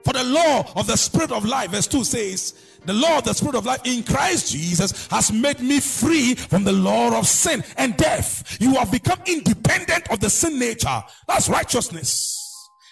For 0.02 0.14
the 0.14 0.24
law 0.24 0.72
of 0.76 0.86
the 0.86 0.96
spirit 0.96 1.30
of 1.30 1.44
life, 1.44 1.72
verse 1.72 1.86
2 1.86 2.04
says, 2.04 2.54
the 2.86 2.94
law 2.94 3.18
of 3.18 3.24
the 3.24 3.34
spirit 3.34 3.54
of 3.54 3.66
life 3.66 3.82
in 3.84 4.02
Christ 4.02 4.50
Jesus 4.50 5.06
has 5.08 5.30
made 5.30 5.60
me 5.60 5.78
free 5.78 6.34
from 6.34 6.64
the 6.64 6.72
law 6.72 7.18
of 7.18 7.26
sin 7.26 7.62
and 7.76 7.94
death. 7.98 8.56
You 8.58 8.76
have 8.76 8.90
become 8.90 9.20
independent 9.26 10.10
of 10.10 10.20
the 10.20 10.30
sin 10.30 10.58
nature. 10.58 11.04
That's 11.28 11.50
righteousness. 11.50 12.38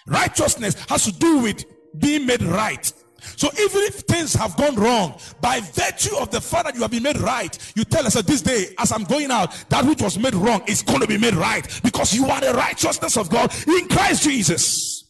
Righteousness 0.06 0.76
has 0.90 1.04
to 1.04 1.12
do 1.12 1.38
with 1.38 1.64
being 1.98 2.26
made 2.26 2.42
right. 2.42 2.92
So 3.20 3.48
even 3.52 3.82
if 3.82 3.94
things 4.00 4.34
have 4.34 4.56
gone 4.56 4.76
wrong, 4.76 5.18
by 5.40 5.60
virtue 5.60 6.16
of 6.16 6.30
the 6.30 6.40
fact 6.40 6.66
that 6.66 6.74
you 6.74 6.82
have 6.82 6.90
been 6.90 7.02
made 7.02 7.18
right, 7.18 7.56
you 7.74 7.84
tell 7.84 8.06
us 8.06 8.14
that 8.14 8.26
this 8.26 8.42
day, 8.42 8.74
as 8.78 8.92
I'm 8.92 9.04
going 9.04 9.30
out, 9.30 9.52
that 9.68 9.84
which 9.84 10.02
was 10.02 10.18
made 10.18 10.34
wrong 10.34 10.62
is 10.66 10.82
going 10.82 11.00
to 11.00 11.06
be 11.06 11.18
made 11.18 11.34
right 11.34 11.66
because 11.82 12.14
you 12.14 12.26
are 12.26 12.40
the 12.40 12.52
righteousness 12.52 13.16
of 13.16 13.28
God 13.28 13.52
in 13.66 13.88
Christ 13.88 14.22
Jesus. 14.22 15.04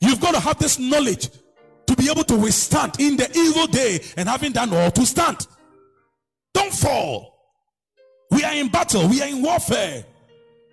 You've 0.00 0.20
got 0.20 0.34
to 0.34 0.40
have 0.40 0.58
this 0.58 0.78
knowledge 0.78 1.28
to 1.86 1.96
be 1.96 2.10
able 2.10 2.24
to 2.24 2.36
withstand 2.36 2.98
in 2.98 3.16
the 3.16 3.30
evil 3.36 3.66
day 3.66 4.00
and 4.16 4.28
having 4.28 4.52
done 4.52 4.72
all 4.72 4.90
to 4.90 5.06
stand. 5.06 5.46
Don't 6.52 6.72
fall. 6.72 7.34
We 8.30 8.42
are 8.42 8.54
in 8.54 8.68
battle, 8.68 9.08
we 9.08 9.22
are 9.22 9.28
in 9.28 9.42
warfare, 9.42 10.04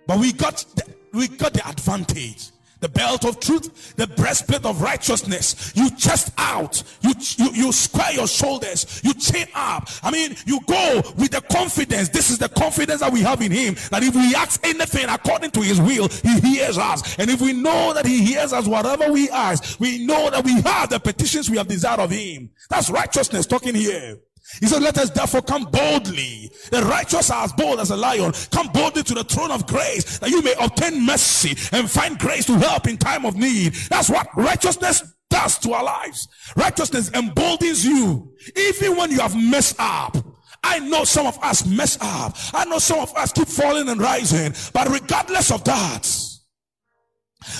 but 0.06 0.18
we 0.18 0.32
got 0.32 0.64
the, 0.74 0.84
we 1.12 1.28
got 1.28 1.52
the 1.52 1.66
advantage 1.68 2.50
the 2.82 2.88
belt 2.88 3.24
of 3.24 3.38
truth, 3.40 3.94
the 3.94 4.08
breastplate 4.08 4.66
of 4.66 4.82
righteousness. 4.82 5.72
You 5.74 5.88
chest 5.92 6.32
out, 6.36 6.82
you, 7.00 7.14
you, 7.38 7.50
you 7.52 7.72
square 7.72 8.12
your 8.12 8.26
shoulders, 8.26 9.00
you 9.04 9.14
chin 9.14 9.46
up. 9.54 9.88
I 10.02 10.10
mean, 10.10 10.36
you 10.46 10.60
go 10.66 11.00
with 11.16 11.30
the 11.30 11.40
confidence. 11.42 12.08
This 12.08 12.30
is 12.30 12.38
the 12.38 12.48
confidence 12.48 13.00
that 13.00 13.12
we 13.12 13.20
have 13.20 13.40
in 13.40 13.52
Him 13.52 13.76
that 13.90 14.02
if 14.02 14.14
we 14.14 14.34
ask 14.34 14.66
anything 14.66 15.08
according 15.08 15.52
to 15.52 15.60
His 15.60 15.80
will, 15.80 16.08
He 16.08 16.40
hears 16.40 16.76
us. 16.76 17.16
And 17.18 17.30
if 17.30 17.40
we 17.40 17.52
know 17.52 17.94
that 17.94 18.04
He 18.04 18.20
hears 18.22 18.52
us, 18.52 18.66
whatever 18.66 19.12
we 19.12 19.30
ask, 19.30 19.78
we 19.78 20.04
know 20.04 20.28
that 20.30 20.44
we 20.44 20.60
have 20.62 20.90
the 20.90 20.98
petitions 20.98 21.48
we 21.48 21.58
have 21.58 21.68
desired 21.68 22.00
of 22.00 22.10
Him. 22.10 22.50
That's 22.68 22.90
righteousness 22.90 23.46
talking 23.46 23.76
here. 23.76 24.18
He 24.60 24.66
said, 24.66 24.82
Let 24.82 24.98
us 24.98 25.10
therefore 25.10 25.42
come 25.42 25.64
boldly. 25.64 26.50
The 26.70 26.82
righteous 26.82 27.30
are 27.30 27.44
as 27.44 27.52
bold 27.52 27.80
as 27.80 27.90
a 27.90 27.96
lion. 27.96 28.32
Come 28.50 28.68
boldly 28.68 29.02
to 29.04 29.14
the 29.14 29.24
throne 29.24 29.50
of 29.50 29.66
grace 29.66 30.18
that 30.18 30.30
you 30.30 30.42
may 30.42 30.54
obtain 30.60 31.04
mercy 31.04 31.50
and 31.76 31.90
find 31.90 32.18
grace 32.18 32.46
to 32.46 32.58
help 32.58 32.86
in 32.86 32.98
time 32.98 33.24
of 33.24 33.36
need. 33.36 33.74
That's 33.88 34.10
what 34.10 34.28
righteousness 34.36 35.02
does 35.30 35.58
to 35.60 35.72
our 35.72 35.84
lives. 35.84 36.28
Righteousness 36.56 37.10
emboldens 37.10 37.84
you, 37.84 38.32
even 38.56 38.96
when 38.96 39.10
you 39.10 39.20
have 39.20 39.34
messed 39.34 39.76
up. 39.78 40.16
I 40.64 40.78
know 40.78 41.04
some 41.04 41.26
of 41.26 41.38
us 41.42 41.66
mess 41.66 41.98
up. 42.00 42.36
I 42.52 42.64
know 42.66 42.78
some 42.78 43.00
of 43.00 43.14
us 43.16 43.32
keep 43.32 43.48
falling 43.48 43.88
and 43.88 44.00
rising. 44.00 44.54
But 44.72 44.88
regardless 44.90 45.50
of 45.50 45.64
that, 45.64 46.08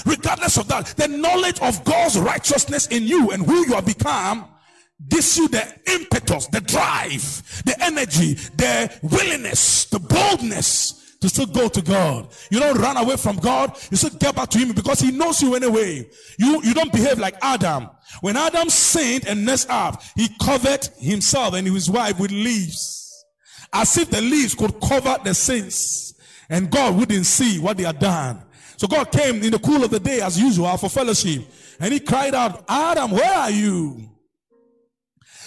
regardless 0.07 0.57
of 0.57 0.69
that, 0.69 0.87
the 0.97 1.09
knowledge 1.09 1.61
of 1.61 1.83
God's 1.85 2.19
righteousness 2.19 2.87
in 2.89 3.05
you 3.05 3.31
and 3.31 3.45
who 3.45 3.67
you 3.67 3.75
have 3.75 3.87
become 3.87 4.52
gives 5.09 5.37
you 5.37 5.49
the 5.49 5.67
impetus, 5.87 6.47
the 6.49 6.61
drive, 6.61 7.63
the 7.65 7.77
energy, 7.81 8.35
the 8.57 8.99
willingness, 9.03 9.87
the 9.87 9.99
boldness 9.99 11.17
to 11.21 11.29
still 11.29 11.47
go 11.47 11.69
to 11.69 11.81
God. 11.81 12.29
You 12.51 12.59
don't 12.59 12.79
run 12.79 12.97
away 12.97 13.17
from 13.17 13.37
God. 13.37 13.79
You 13.91 13.97
still 13.97 14.11
get 14.11 14.35
back 14.35 14.51
to 14.51 14.59
Him 14.59 14.73
because 14.73 15.01
He 15.01 15.13
knows 15.13 15.41
you 15.41 15.55
anyway. 15.55 16.09
You, 16.39 16.63
you 16.63 16.75
don't 16.75 16.93
behave 16.93 17.19
like 17.19 17.37
Adam. 17.41 17.89
When 18.21 18.37
Adam 18.37 18.69
sinned 18.69 19.27
and 19.27 19.45
messed 19.45 19.71
up, 19.71 20.03
he 20.17 20.29
covered 20.43 20.87
himself 20.99 21.55
and 21.55 21.67
his 21.67 21.89
wife 21.89 22.19
with 22.19 22.31
leaves. 22.31 23.25
As 23.73 23.97
if 23.97 24.11
the 24.11 24.21
leaves 24.21 24.55
could 24.55 24.79
cover 24.81 25.17
the 25.25 25.33
sins. 25.33 26.15
And 26.51 26.71
God 26.71 26.97
wouldn't 26.97 27.25
see 27.25 27.59
what 27.59 27.79
they 27.79 27.85
had 27.85 27.99
done. 27.99 28.43
So 28.77 28.87
God 28.87 29.11
came 29.11 29.43
in 29.43 29.53
the 29.53 29.59
cool 29.59 29.85
of 29.85 29.91
the 29.91 30.01
day 30.01 30.21
as 30.21 30.39
usual 30.39 30.77
for 30.77 30.91
fellowship. 30.91 31.43
And 31.81 31.93
he 31.93 32.01
cried 32.01 32.35
out, 32.35 32.65
Adam, 32.69 33.13
where 33.13 33.33
are 33.33 33.51
you? 33.51 34.11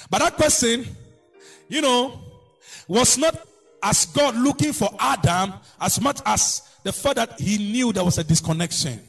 But 0.10 0.20
that 0.20 0.38
person, 0.38 0.86
you 1.68 1.82
know, 1.82 2.20
was 2.88 3.18
not 3.18 3.36
as 3.82 4.06
God 4.08 4.36
looking 4.36 4.74
for 4.74 4.90
Adam 5.00 5.54
as 5.80 6.02
much 6.02 6.20
as 6.26 6.62
the 6.84 6.94
fact 6.94 7.16
that 7.16 7.40
he 7.40 7.58
knew 7.58 7.92
there 7.92 8.04
was 8.04 8.18
a 8.18 8.24
disconnection. 8.24 9.00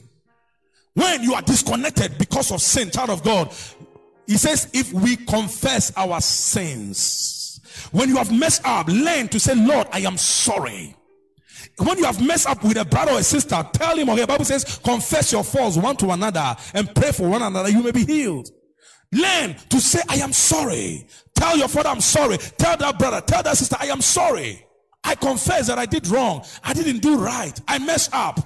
When 0.95 1.23
you 1.23 1.35
are 1.35 1.43
disconnected 1.43 2.17
because 2.19 2.51
of 2.51 2.63
sin, 2.63 2.91
child 2.91 3.11
of 3.11 3.23
God, 3.23 3.53
he 4.27 4.37
says, 4.39 4.71
if 4.73 4.93
we 4.93 5.17
confess 5.17 5.93
our 5.97 6.21
sins, 6.21 7.61
when 7.93 8.09
you 8.09 8.17
have 8.17 8.33
messed 8.33 8.63
up, 8.67 8.89
learn 8.89 9.29
to 9.29 9.39
say, 9.39 9.55
Lord, 9.55 9.87
I 9.93 10.01
am 10.01 10.17
sorry. 10.17 10.97
When 11.79 11.99
you 11.99 12.05
have 12.05 12.25
messed 12.25 12.49
up 12.49 12.65
with 12.65 12.79
a 12.79 12.85
brother 12.85 13.13
or 13.13 13.19
a 13.19 13.23
sister, 13.23 13.63
tell 13.73 13.97
him, 13.97 14.09
okay, 14.11 14.25
Bible 14.25 14.47
says, 14.47 14.79
confess 14.83 15.33
your 15.33 15.45
faults 15.45 15.77
one 15.77 15.97
to 15.99 16.11
another 16.11 16.57
and 16.73 16.93
pray 16.95 17.13
for 17.13 17.29
one 17.29 17.43
another, 17.43 17.69
you 17.69 17.83
may 17.83 17.93
be 17.93 18.05
healed. 18.05 18.51
Learn 19.13 19.55
to 19.71 19.81
say, 19.81 20.01
I 20.09 20.17
am 20.17 20.33
sorry. 20.33 21.07
Tell 21.35 21.57
your 21.57 21.69
father, 21.69 21.91
I'm 21.91 22.01
sorry. 22.01 22.39
Tell 22.39 22.77
that 22.77 22.99
brother, 22.99 23.21
tell 23.21 23.43
that 23.43 23.57
sister, 23.57 23.77
I 23.79 23.87
am 23.87 24.01
sorry. 24.01 24.65
I 25.05 25.15
confess 25.15 25.69
that 25.69 25.79
I 25.79 25.87
did 25.87 26.09
wrong. 26.09 26.45
I 26.65 26.73
didn't 26.73 26.99
do 26.99 27.19
right. 27.19 27.59
I 27.69 27.79
messed 27.79 28.13
up. 28.13 28.41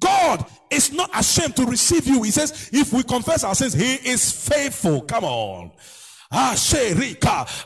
God 0.00 0.44
is 0.70 0.92
not 0.92 1.10
ashamed 1.18 1.56
to 1.56 1.64
receive 1.64 2.06
you. 2.06 2.22
He 2.22 2.30
says, 2.30 2.70
if 2.72 2.92
we 2.92 3.02
confess 3.02 3.42
our 3.42 3.54
sins, 3.54 3.72
He 3.72 3.94
is 3.94 4.30
faithful. 4.30 5.00
Come 5.02 5.24
on. 5.24 5.72
Ah. 6.32 6.54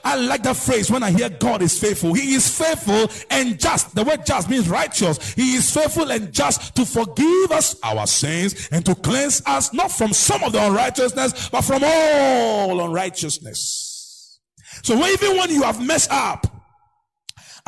I 0.05 0.17
like 0.17 0.43
that 0.43 0.57
phrase 0.57 0.91
when 0.91 1.03
I 1.03 1.11
hear 1.11 1.29
God 1.29 1.63
is 1.63 1.79
faithful. 1.79 2.15
He 2.15 2.35
is 2.35 2.49
faithful 2.59 3.09
and 3.31 3.59
just. 3.59 3.95
The 3.95 4.05
word 4.05 4.27
just 4.27 4.51
means 4.51 4.69
righteous. 4.69 5.35
He 5.35 5.55
is 5.55 5.73
faithful 5.73 6.11
and 6.11 6.33
just 6.33 6.75
to 6.77 6.85
forgive 6.85 7.53
us 7.53 7.77
our 7.83 8.07
sins 8.07 8.69
and 8.73 8.85
to 8.87 8.95
cleanse 8.95 9.43
us 9.47 9.73
not 9.73 9.91
from 9.93 10.13
some 10.13 10.43
of 10.43 10.53
the 10.53 10.65
unrighteousness, 10.67 11.49
but 11.51 11.63
from 11.63 11.83
all 11.85 12.85
unrighteousness. 12.85 14.41
So 14.83 14.95
even 15.07 15.37
when 15.37 15.51
you 15.51 15.63
have 15.63 15.85
messed 15.85 16.11
up, 16.11 16.47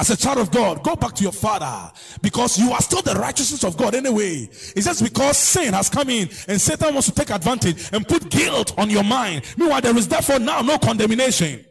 as 0.01 0.09
a 0.09 0.17
child 0.17 0.39
of 0.39 0.51
God, 0.51 0.83
go 0.83 0.97
back 0.97 1.15
to 1.17 1.23
your 1.23 1.33
father 1.33 1.93
because 2.23 2.59
you 2.59 2.73
are 2.73 2.81
still 2.81 3.03
the 3.03 3.13
righteousness 3.15 3.65
of 3.65 3.77
God 3.77 3.95
anyway. 3.95 4.49
It's 4.51 4.87
just 4.87 5.05
because 5.05 5.37
sin 5.37 5.75
has 5.75 5.91
come 5.91 6.09
in 6.09 6.31
and 6.49 6.59
Satan 6.59 6.95
wants 6.95 7.09
to 7.11 7.15
take 7.15 7.29
advantage 7.31 7.91
and 7.93 8.09
put 8.09 8.31
guilt 8.31 8.77
on 8.79 8.89
your 8.89 9.05
mind. 9.05 9.45
Meanwhile, 9.59 9.83
there 9.83 9.97
is 9.97 10.09
therefore 10.09 10.39
now 10.39 10.63
no 10.63 10.79
condemnation 10.79 11.67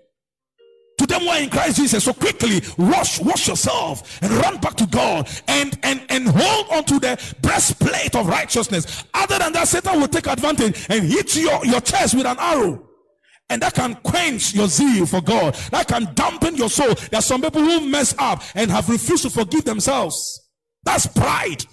to 1.00 1.08
them 1.08 1.22
who 1.22 1.30
are 1.30 1.40
in 1.40 1.50
Christ 1.50 1.78
Jesus. 1.78 2.04
So 2.04 2.14
quickly 2.14 2.62
wash, 2.78 3.20
wash 3.20 3.48
yourself 3.48 4.22
and 4.22 4.32
run 4.32 4.58
back 4.58 4.76
to 4.76 4.86
God 4.86 5.28
and 5.48 5.80
and 5.82 6.06
and 6.10 6.28
hold 6.28 6.68
on 6.70 6.84
to 6.84 7.00
the 7.00 7.36
breastplate 7.42 8.16
of 8.16 8.28
righteousness. 8.28 9.06
Other 9.12 9.40
than 9.40 9.54
that, 9.54 9.68
Satan 9.68 10.00
will 10.00 10.08
take 10.08 10.28
advantage 10.28 10.86
and 10.90 11.04
hit 11.04 11.36
your, 11.36 11.66
your 11.66 11.82
chest 11.82 12.14
with 12.14 12.28
an 12.28 12.38
arrow. 12.38 12.89
And 13.50 13.62
that 13.62 13.74
can 13.74 13.96
quench 13.96 14.54
your 14.54 14.68
zeal 14.68 15.06
for 15.06 15.22
God. 15.22 15.56
That 15.72 15.88
can 15.88 16.14
dampen 16.14 16.56
your 16.56 16.70
soul. 16.70 16.94
There 16.94 17.20
are 17.20 17.22
some 17.22 17.42
people 17.42 17.62
who 17.62 17.88
mess 17.88 18.14
up 18.20 18.44
and 18.56 18.70
have 18.70 18.90
refused 18.90 19.24
to 19.24 19.30
forgive 19.30 19.66
themselves. 19.66 20.50
That's 20.84 21.08
pride. 21.08 21.66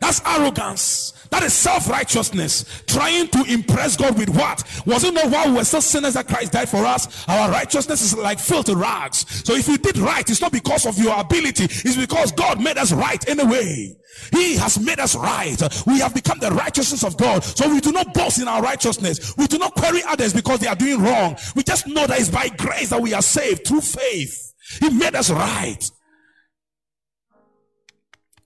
That's 0.00 0.20
arrogance. 0.26 1.12
That 1.30 1.42
is 1.44 1.54
self 1.54 1.88
righteousness. 1.88 2.82
Trying 2.86 3.28
to 3.28 3.44
impress 3.48 3.96
God 3.96 4.18
with 4.18 4.28
what? 4.28 4.62
Was 4.84 5.02
it 5.04 5.14
not 5.14 5.30
while 5.30 5.48
we 5.48 5.56
were 5.56 5.64
still 5.64 5.80
sinners 5.80 6.12
that 6.14 6.28
Christ 6.28 6.52
died 6.52 6.68
for 6.68 6.84
us? 6.84 7.26
Our 7.26 7.50
righteousness 7.50 8.02
is 8.02 8.16
like 8.16 8.38
filthy 8.38 8.74
rags. 8.74 9.24
So 9.44 9.54
if 9.54 9.66
you 9.66 9.78
did 9.78 9.96
right, 9.96 10.28
it's 10.28 10.42
not 10.42 10.52
because 10.52 10.84
of 10.84 10.98
your 10.98 11.18
ability, 11.18 11.64
it's 11.64 11.96
because 11.96 12.32
God 12.32 12.60
made 12.60 12.76
us 12.76 12.92
right 12.92 13.26
anyway. 13.28 13.96
He 14.30 14.56
has 14.56 14.78
made 14.78 15.00
us 15.00 15.16
right. 15.16 15.56
We 15.86 16.00
have 16.00 16.14
become 16.14 16.38
the 16.38 16.50
righteousness 16.50 17.02
of 17.02 17.16
God. 17.16 17.42
So 17.42 17.66
we 17.72 17.80
do 17.80 17.92
not 17.92 18.12
boast 18.12 18.38
in 18.38 18.46
our 18.46 18.60
righteousness. 18.60 19.34
We 19.38 19.46
do 19.46 19.56
not 19.56 19.74
query 19.74 20.02
others 20.06 20.34
because 20.34 20.60
they 20.60 20.66
are 20.66 20.76
doing 20.76 21.00
wrong. 21.00 21.36
We 21.56 21.62
just 21.62 21.86
know 21.86 22.06
that 22.06 22.20
it's 22.20 22.28
by 22.28 22.48
grace 22.50 22.90
that 22.90 23.00
we 23.00 23.14
are 23.14 23.22
saved 23.22 23.66
through 23.66 23.80
faith. 23.80 24.52
He 24.80 24.90
made 24.90 25.14
us 25.14 25.30
right. 25.30 25.90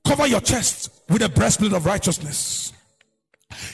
Cover 0.06 0.28
your 0.28 0.40
chest 0.40 0.95
with 1.08 1.22
a 1.22 1.28
breastplate 1.28 1.72
of 1.72 1.86
righteousness. 1.86 2.72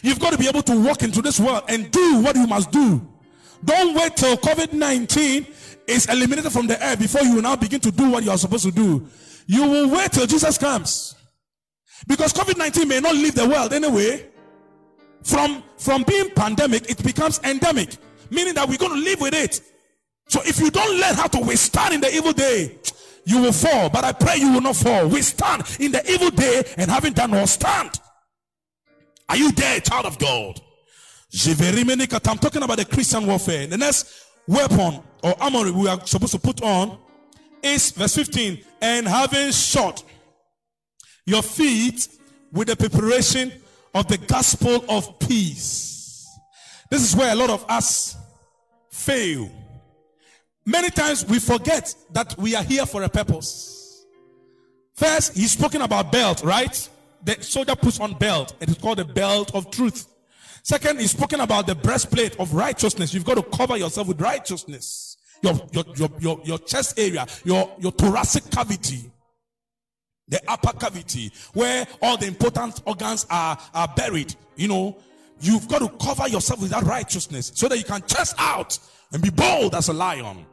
You've 0.02 0.20
got 0.20 0.32
to 0.32 0.38
be 0.38 0.48
able 0.48 0.62
to 0.62 0.80
walk 0.84 1.02
into 1.02 1.22
this 1.22 1.40
world 1.40 1.64
and 1.68 1.90
do 1.90 2.20
what 2.20 2.36
you 2.36 2.46
must 2.46 2.70
do. 2.70 3.00
Don't 3.64 3.94
wait 3.94 4.16
till 4.16 4.36
COVID 4.36 4.72
19 4.72 5.46
is 5.86 6.06
eliminated 6.06 6.52
from 6.52 6.66
the 6.66 6.82
air 6.84 6.96
before 6.96 7.22
you 7.22 7.36
will 7.36 7.42
now 7.42 7.56
begin 7.56 7.80
to 7.80 7.90
do 7.90 8.10
what 8.10 8.24
you 8.24 8.30
are 8.30 8.38
supposed 8.38 8.64
to 8.64 8.72
do. 8.72 9.06
You 9.46 9.66
will 9.66 9.90
wait 9.90 10.12
till 10.12 10.26
Jesus 10.26 10.58
comes. 10.58 11.14
Because 12.06 12.32
COVID 12.32 12.58
19 12.58 12.88
may 12.88 13.00
not 13.00 13.14
leave 13.14 13.34
the 13.34 13.48
world 13.48 13.72
anyway. 13.72 14.28
From, 15.22 15.62
from 15.78 16.02
being 16.02 16.30
pandemic, 16.30 16.90
it 16.90 17.02
becomes 17.04 17.40
endemic, 17.44 17.96
meaning 18.30 18.54
that 18.54 18.68
we're 18.68 18.76
going 18.78 18.92
to 18.92 18.98
live 18.98 19.20
with 19.20 19.34
it. 19.34 19.60
So 20.26 20.40
if 20.44 20.58
you 20.58 20.70
don't 20.70 20.98
learn 20.98 21.14
how 21.14 21.28
to 21.28 21.38
withstand 21.38 21.94
in 21.94 22.00
the 22.00 22.12
evil 22.12 22.32
day, 22.32 22.76
you 23.24 23.40
will 23.40 23.52
fall. 23.52 23.88
But 23.90 24.04
I 24.04 24.12
pray 24.12 24.36
you 24.36 24.52
will 24.52 24.60
not 24.60 24.76
fall. 24.76 25.08
We 25.08 25.22
stand 25.22 25.62
in 25.78 25.92
the 25.92 26.10
evil 26.10 26.30
day 26.30 26.62
and 26.76 26.90
having 26.90 27.12
done 27.12 27.34
all 27.34 27.46
stand. 27.46 28.00
Are 29.28 29.36
you 29.36 29.52
there, 29.52 29.80
child 29.80 30.06
of 30.06 30.18
God? 30.18 30.60
I'm 31.34 32.38
talking 32.38 32.62
about 32.62 32.76
the 32.76 32.86
Christian 32.90 33.26
warfare. 33.26 33.66
The 33.66 33.78
next 33.78 34.26
weapon 34.46 35.02
or 35.22 35.34
armor 35.40 35.72
we 35.72 35.88
are 35.88 36.04
supposed 36.06 36.32
to 36.32 36.38
put 36.38 36.62
on 36.62 36.98
is 37.62 37.92
verse 37.92 38.14
15. 38.16 38.62
And 38.82 39.06
having 39.06 39.50
shot 39.52 40.02
your 41.24 41.42
feet 41.42 42.08
with 42.52 42.68
the 42.68 42.76
preparation 42.76 43.52
of 43.94 44.08
the 44.08 44.18
gospel 44.18 44.84
of 44.88 45.18
peace. 45.18 46.28
This 46.90 47.02
is 47.02 47.16
where 47.16 47.32
a 47.32 47.36
lot 47.36 47.50
of 47.50 47.64
us 47.68 48.16
fail. 48.90 49.50
Many 50.64 50.90
times 50.90 51.26
we 51.26 51.38
forget 51.38 51.94
that 52.12 52.38
we 52.38 52.54
are 52.54 52.62
here 52.62 52.86
for 52.86 53.02
a 53.02 53.08
purpose. 53.08 54.06
First, 54.94 55.34
he's 55.34 55.52
spoken 55.52 55.82
about 55.82 56.12
belt, 56.12 56.42
right? 56.44 56.88
The 57.24 57.42
soldier 57.42 57.74
puts 57.74 57.98
on 57.98 58.14
belt. 58.14 58.54
It 58.60 58.68
is 58.68 58.78
called 58.78 58.98
the 58.98 59.04
belt 59.04 59.54
of 59.54 59.70
truth. 59.70 60.06
Second, 60.62 61.00
he's 61.00 61.10
spoken 61.10 61.40
about 61.40 61.66
the 61.66 61.74
breastplate 61.74 62.38
of 62.38 62.54
righteousness. 62.54 63.12
You've 63.12 63.24
got 63.24 63.34
to 63.34 63.42
cover 63.42 63.76
yourself 63.76 64.06
with 64.06 64.20
righteousness. 64.20 65.16
Your, 65.42 65.60
your, 65.72 65.84
your, 65.96 66.08
your, 66.20 66.40
your 66.44 66.58
chest 66.58 66.98
area, 67.00 67.26
your, 67.44 67.74
your 67.80 67.90
thoracic 67.90 68.48
cavity, 68.48 69.10
the 70.28 70.40
upper 70.46 70.72
cavity, 70.78 71.32
where 71.52 71.84
all 72.00 72.16
the 72.16 72.26
important 72.26 72.80
organs 72.86 73.26
are, 73.28 73.58
are 73.74 73.92
buried. 73.96 74.36
You 74.54 74.68
know, 74.68 74.98
you've 75.40 75.66
got 75.66 75.80
to 75.80 75.88
cover 76.04 76.28
yourself 76.28 76.60
with 76.60 76.70
that 76.70 76.84
righteousness 76.84 77.50
so 77.56 77.66
that 77.66 77.76
you 77.76 77.84
can 77.84 78.02
chest 78.06 78.36
out 78.38 78.78
and 79.12 79.20
be 79.20 79.30
bold 79.30 79.74
as 79.74 79.88
a 79.88 79.92
lion. 79.92 80.46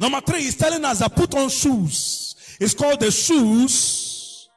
Number 0.00 0.20
three, 0.20 0.40
he's 0.40 0.56
telling 0.56 0.84
us 0.84 1.00
that 1.00 1.14
put 1.14 1.34
on 1.34 1.48
shoes. 1.48 2.56
It's 2.60 2.74
called 2.74 3.00
the 3.00 3.10
shoes 3.10 4.48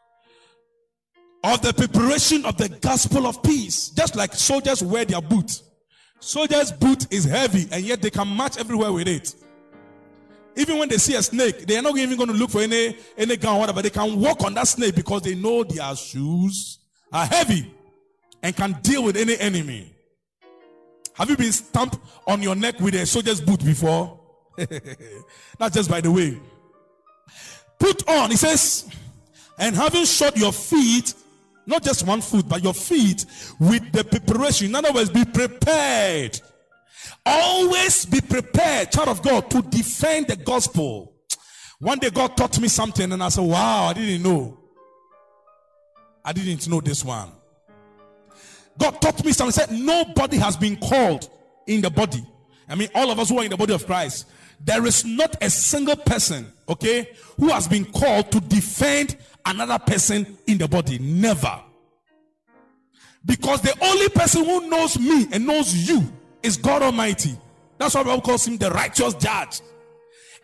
of 1.44 1.62
the 1.62 1.74
preparation 1.74 2.46
of 2.46 2.58
the 2.58 2.70
gospel 2.70 3.28
of 3.28 3.42
peace. 3.44 3.90
Just 3.90 4.16
like 4.16 4.34
soldiers 4.34 4.84
wear 4.84 5.06
their 5.06 5.22
boot. 5.22 5.62
Soldiers' 6.20 6.72
boot 6.72 7.12
is 7.14 7.26
heavy 7.26 7.68
and 7.72 7.84
yet 7.84 8.02
they 8.02 8.10
can 8.10 8.28
march 8.28 8.58
everywhere 8.58 8.92
with 8.92 9.08
it. 9.08 9.36
Even 10.56 10.80
when 10.80 10.90
they 10.90 10.98
see 10.98 11.16
a 11.16 11.22
snake, 11.22 11.68
they 11.68 11.78
are 11.78 11.82
not 11.82 11.98
even 11.98 12.18
going 12.18 12.30
to 12.30 12.36
look 12.36 12.50
for 12.50 12.62
any, 12.62 12.98
any 13.18 13.36
gun 13.36 13.58
or 13.58 13.60
whatever. 13.60 13.82
They 13.82 13.90
can 13.90 14.20
walk 14.20 14.44
on 14.44 14.54
that 14.56 14.68
snake 14.68 14.96
because 14.96 15.22
they 15.22 15.36
know 15.36 15.64
their 15.64 15.96
shoes 15.96 16.80
are 17.12 17.26
heavy 17.26 17.72
and 18.42 18.56
can 18.56 18.72
deal 18.82 19.04
with 19.04 19.18
any 19.18 19.38
enemy. 19.38 19.94
Have 21.14 21.30
you 21.30 21.38
been 21.38 21.52
stamped 21.52 21.98
on 22.26 22.42
your 22.42 22.56
neck 22.56 22.80
with 22.80 22.96
a 22.96 23.06
soldier's 23.06 23.42
boot 23.42 23.64
before? 23.64 24.20
That's 25.60 25.76
just 25.76 25.90
by 25.90 26.02
the 26.02 26.12
way. 26.12 26.40
Put 27.80 28.08
on, 28.08 28.32
he 28.32 28.38
says, 28.38 28.90
and 29.58 29.76
having 29.76 30.06
shod 30.06 30.38
your 30.38 30.54
feet, 30.54 31.14
not 31.66 31.84
just 31.84 32.06
one 32.06 32.22
foot, 32.22 32.48
but 32.48 32.64
your 32.64 32.74
feet 32.74 33.26
with 33.60 33.92
the 33.92 34.04
preparation. 34.04 34.68
In 34.68 34.76
other 34.76 34.92
words, 34.92 35.10
be 35.10 35.26
prepared. 35.26 36.40
Always 37.26 38.06
be 38.06 38.22
prepared, 38.22 38.92
child 38.92 39.10
of 39.10 39.22
God, 39.22 39.50
to 39.52 39.62
defend 39.62 40.28
the 40.28 40.36
gospel. 40.36 41.14
One 41.80 42.00
day 42.00 42.10
God 42.10 42.38
taught 42.38 42.60
me 42.60 42.68
something, 42.68 43.12
and 43.12 43.22
I 43.22 43.30
said, 43.30 43.44
Wow, 43.44 43.86
I 43.88 43.94
didn't 43.94 44.24
know. 44.24 44.58
I 46.24 46.34
didn't 46.34 46.68
know 46.68 46.82
this 46.82 47.04
one. 47.04 47.32
God 48.78 49.02
taught 49.02 49.24
me 49.24 49.32
something. 49.32 49.52
Said 49.52 49.72
nobody 49.72 50.38
has 50.38 50.58
been 50.58 50.78
called 50.78 51.30
in 51.68 51.82
the 51.82 51.90
body. 51.90 52.26
I 52.68 52.76
mean, 52.76 52.90
all 52.96 53.12
of 53.12 53.20
us 53.20 53.30
who 53.30 53.40
are 53.40 53.44
in 53.44 53.52
the 53.52 53.58
body 53.58 53.74
of 53.74 53.86
Christ 53.86 54.28
there 54.64 54.86
is 54.86 55.06
not 55.06 55.36
a 55.42 55.50
single 55.50 55.96
person, 55.96 56.52
okay, 56.68 57.10
who 57.38 57.50
has 57.50 57.68
been 57.68 57.86
called 57.86 58.32
to 58.32 58.40
defend 58.40 59.18
another 59.46 59.80
person 59.80 60.38
in 60.48 60.58
the 60.58 60.68
body. 60.68 60.98
Never. 61.00 61.62
Because 63.26 63.62
the 63.62 63.76
only 63.82 64.10
person 64.10 64.46
who 64.46 64.70
knows 64.70 65.00
me 65.00 65.28
and 65.32 65.46
knows 65.46 65.74
you 65.90 66.04
is 66.44 66.58
God 66.58 66.82
Almighty. 66.82 67.36
That's 67.78 67.96
why 67.96 68.04
Bible 68.04 68.22
calls 68.22 68.48
him 68.48 68.58
the 68.58 68.70
righteous 68.72 69.14
judge. 69.16 69.62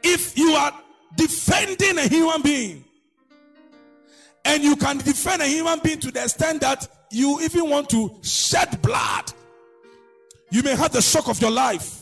If 0.03 0.37
you 0.37 0.51
are 0.51 0.73
defending 1.15 1.97
a 1.99 2.07
human 2.07 2.41
being, 2.41 2.85
and 4.43 4.63
you 4.63 4.75
can 4.75 4.97
defend 4.97 5.41
a 5.41 5.45
human 5.45 5.79
being 5.79 5.99
to 5.99 6.11
the 6.11 6.23
extent 6.23 6.61
that 6.61 6.87
you 7.11 7.39
even 7.41 7.69
want 7.69 7.89
to 7.89 8.11
shed 8.23 8.81
blood, 8.81 9.31
you 10.49 10.63
may 10.63 10.75
have 10.75 10.91
the 10.91 11.01
shock 11.01 11.29
of 11.29 11.39
your 11.39 11.51
life 11.51 12.00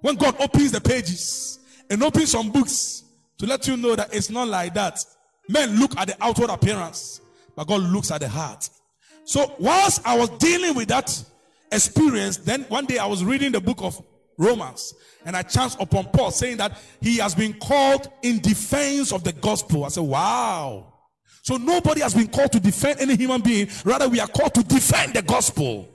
When 0.00 0.16
God 0.16 0.36
opens 0.40 0.72
the 0.72 0.80
pages 0.80 1.58
and 1.90 2.02
opens 2.02 2.32
some 2.32 2.50
books 2.50 3.04
to 3.38 3.46
let 3.46 3.66
you 3.66 3.76
know 3.76 3.94
that 3.96 4.14
it's 4.14 4.30
not 4.30 4.48
like 4.48 4.74
that. 4.74 5.04
Men 5.48 5.78
look 5.78 5.96
at 5.96 6.08
the 6.08 6.16
outward 6.20 6.50
appearance, 6.50 7.20
but 7.54 7.66
God 7.66 7.82
looks 7.82 8.10
at 8.10 8.20
the 8.20 8.28
heart. 8.28 8.68
So, 9.24 9.54
whilst 9.58 10.06
I 10.06 10.16
was 10.16 10.28
dealing 10.30 10.74
with 10.74 10.88
that 10.88 11.22
experience, 11.72 12.38
then 12.38 12.62
one 12.64 12.86
day 12.86 12.98
I 12.98 13.06
was 13.06 13.24
reading 13.24 13.52
the 13.52 13.60
book 13.60 13.78
of 13.82 14.00
Romans 14.38 14.94
and 15.24 15.36
I 15.36 15.42
chanced 15.42 15.80
upon 15.80 16.06
Paul 16.06 16.30
saying 16.30 16.58
that 16.58 16.78
he 17.00 17.18
has 17.18 17.34
been 17.34 17.54
called 17.54 18.10
in 18.22 18.38
defense 18.40 19.12
of 19.12 19.24
the 19.24 19.32
gospel. 19.32 19.84
I 19.84 19.88
said, 19.88 20.04
wow. 20.04 20.92
So 21.42 21.56
nobody 21.56 22.00
has 22.00 22.14
been 22.14 22.28
called 22.28 22.52
to 22.52 22.60
defend 22.60 23.00
any 23.00 23.16
human 23.16 23.40
being. 23.40 23.68
Rather, 23.84 24.08
we 24.08 24.20
are 24.20 24.28
called 24.28 24.54
to 24.54 24.62
defend 24.62 25.14
the 25.14 25.22
gospel. 25.22 25.88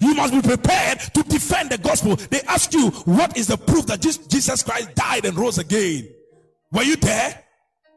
You 0.00 0.14
must 0.14 0.32
be 0.32 0.42
prepared 0.42 1.00
to 1.00 1.22
defend 1.22 1.70
the 1.70 1.78
gospel. 1.78 2.16
They 2.16 2.40
ask 2.42 2.72
you, 2.72 2.90
what 3.04 3.36
is 3.36 3.46
the 3.46 3.56
proof 3.56 3.86
that 3.86 4.00
Jesus 4.00 4.62
Christ 4.62 4.94
died 4.94 5.24
and 5.24 5.36
rose 5.36 5.58
again? 5.58 6.08
Were 6.72 6.82
you 6.82 6.96
there? 6.96 7.44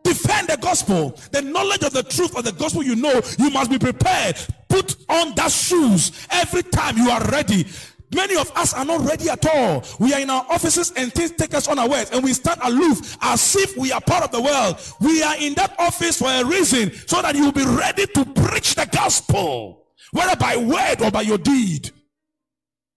Defend 0.03 0.47
the 0.47 0.57
gospel. 0.57 1.17
The 1.31 1.41
knowledge 1.41 1.83
of 1.83 1.93
the 1.93 2.03
truth 2.03 2.35
of 2.35 2.43
the 2.43 2.53
gospel 2.53 2.83
you 2.83 2.95
know, 2.95 3.21
you 3.37 3.49
must 3.51 3.69
be 3.69 3.77
prepared. 3.77 4.37
Put 4.67 4.95
on 5.09 5.35
that 5.35 5.51
shoes 5.51 6.27
every 6.31 6.63
time 6.63 6.97
you 6.97 7.09
are 7.09 7.23
ready. 7.25 7.65
Many 8.13 8.35
of 8.35 8.51
us 8.57 8.73
are 8.73 8.83
not 8.83 9.07
ready 9.07 9.29
at 9.29 9.45
all. 9.45 9.83
We 9.99 10.13
are 10.13 10.19
in 10.19 10.29
our 10.29 10.45
offices 10.49 10.91
and 10.95 11.13
things 11.13 11.31
take 11.31 11.53
us 11.53 11.67
unawares 11.67 12.09
and 12.11 12.23
we 12.23 12.33
stand 12.33 12.59
aloof 12.63 13.17
as 13.21 13.55
if 13.55 13.77
we 13.77 13.91
are 13.91 14.01
part 14.01 14.23
of 14.23 14.31
the 14.31 14.41
world. 14.41 14.77
We 14.99 15.23
are 15.23 15.37
in 15.37 15.53
that 15.55 15.75
office 15.79 16.19
for 16.19 16.27
a 16.27 16.43
reason 16.43 16.91
so 17.07 17.21
that 17.21 17.35
you 17.35 17.45
will 17.45 17.51
be 17.53 17.65
ready 17.65 18.05
to 18.07 18.25
preach 18.25 18.75
the 18.75 18.87
gospel, 18.91 19.80
whether 20.11 20.35
by 20.35 20.57
word 20.57 21.01
or 21.01 21.11
by 21.11 21.21
your 21.21 21.37
deed. 21.37 21.91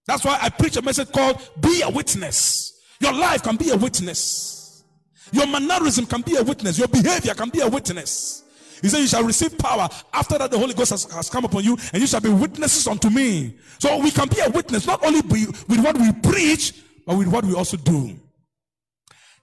That's 0.07 0.25
why 0.25 0.39
I 0.41 0.51
preach 0.51 0.77
a 0.77 0.83
message 0.83 1.11
called 1.13 1.41
Be 1.61 1.83
a 1.83 1.89
Witness. 1.89 2.81
Your 3.01 3.13
life 3.13 3.43
can 3.43 3.57
be 3.57 3.71
a 3.71 3.77
witness. 3.77 4.85
Your 5.33 5.47
mannerism 5.47 6.07
can 6.07 6.21
be 6.21 6.37
a 6.37 6.43
witness. 6.43 6.79
Your 6.79 6.89
behavior 6.89 7.35
can 7.35 7.49
be 7.49 7.61
a 7.61 7.69
witness. 7.69 8.45
He 8.83 8.89
said, 8.89 9.01
You 9.01 9.07
shall 9.07 9.25
receive 9.25 9.57
power. 9.59 9.89
After 10.13 10.39
that, 10.39 10.51
the 10.51 10.59
Holy 10.59 10.75
Ghost 10.75 10.91
has, 10.91 11.05
has, 11.13 11.31
come 11.31 11.45
upon 11.45 11.65
you, 11.65 11.77
and 11.93 12.01
you 12.01 12.07
shall 12.07 12.21
be 12.21 12.29
witnesses 12.29 12.87
unto 12.87 13.11
me. 13.11 13.57
So 13.79 13.99
we 13.99 14.11
can 14.11 14.29
be 14.29 14.41
a 14.41 14.51
witness, 14.51 14.87
not 14.87 15.05
only 15.05 15.23
be, 15.23 15.47
with 15.69 15.83
what 15.83 15.97
we 15.97 16.13
preach, 16.13 16.75
but 17.07 17.17
with 17.17 17.29
what 17.29 17.45
we 17.45 17.55
also 17.55 17.77
do. 17.77 18.19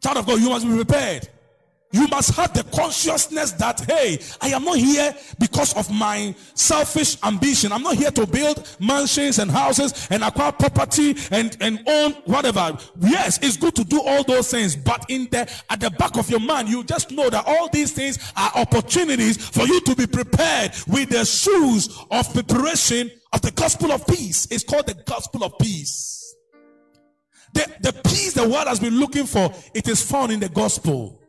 Child 0.02 0.18
of 0.18 0.26
God, 0.28 0.40
you 0.40 0.50
must 0.50 0.68
be 0.68 0.76
prepared. 0.76 1.28
You 1.92 2.08
must 2.08 2.36
have 2.36 2.54
the 2.54 2.64
consciousness 2.76 3.52
that, 3.54 3.82
hey, 3.82 4.20
I 4.40 4.50
am 4.50 4.64
not 4.64 4.78
here 4.78 5.14
because 5.40 5.76
of 5.76 5.92
my 5.92 6.34
selfish 6.54 7.18
ambition. 7.24 7.72
I'm 7.72 7.84
not 7.84 7.96
here 7.96 8.12
to 8.12 8.26
build 8.26 8.68
mansions 8.80 9.40
and 9.40 9.52
houses 9.52 10.08
and 10.10 10.24
acquire 10.24 10.54
property 10.54 11.16
and, 11.32 11.56
and 11.60 11.84
own 11.88 12.14
whatever. 12.26 12.78
Yes, 13.00 13.40
it's 13.42 13.58
good 13.58 13.76
to 13.76 13.84
do 13.84 14.02
all 14.02 14.24
those 14.24 14.50
things, 14.50 14.76
but 14.76 15.06
in 15.10 15.28
the, 15.32 15.52
at 15.70 15.80
the 15.80 15.90
back 15.92 16.18
of 16.18 16.30
your 16.30 16.40
mind, 16.40 16.70
you 16.70 16.84
just 16.84 17.12
know 17.12 17.30
that 17.30 17.44
all 17.46 17.68
these 17.70 17.92
things 17.92 18.32
are 18.38 18.52
opportunities 18.56 19.38
for 19.38 19.66
you 19.68 19.82
to 19.82 19.96
be 19.96 20.08
prepared 20.08 20.72
with 20.88 21.10
the 21.10 21.26
shoes 21.26 21.98
of 22.10 22.34
preparation 22.34 23.12
of 23.34 23.42
the 23.42 23.52
gospel 23.52 23.92
of 23.92 24.08
peace. 24.08 24.48
It's 24.50 24.64
called 24.64 24.88
the 24.88 24.96
gospel 25.06 25.44
of 25.44 25.58
peace. 25.60 26.36
The, 27.54 27.68
the 27.82 27.94
peace 27.94 28.34
the 28.34 28.48
world 28.48 28.68
has 28.68 28.80
been 28.80 28.98
looking 28.98 29.26
for, 29.26 29.54
it 29.74 29.90
is 29.90 30.02
found 30.02 30.32
in 30.32 30.40
the 30.40 30.48
gospel. 30.48 31.21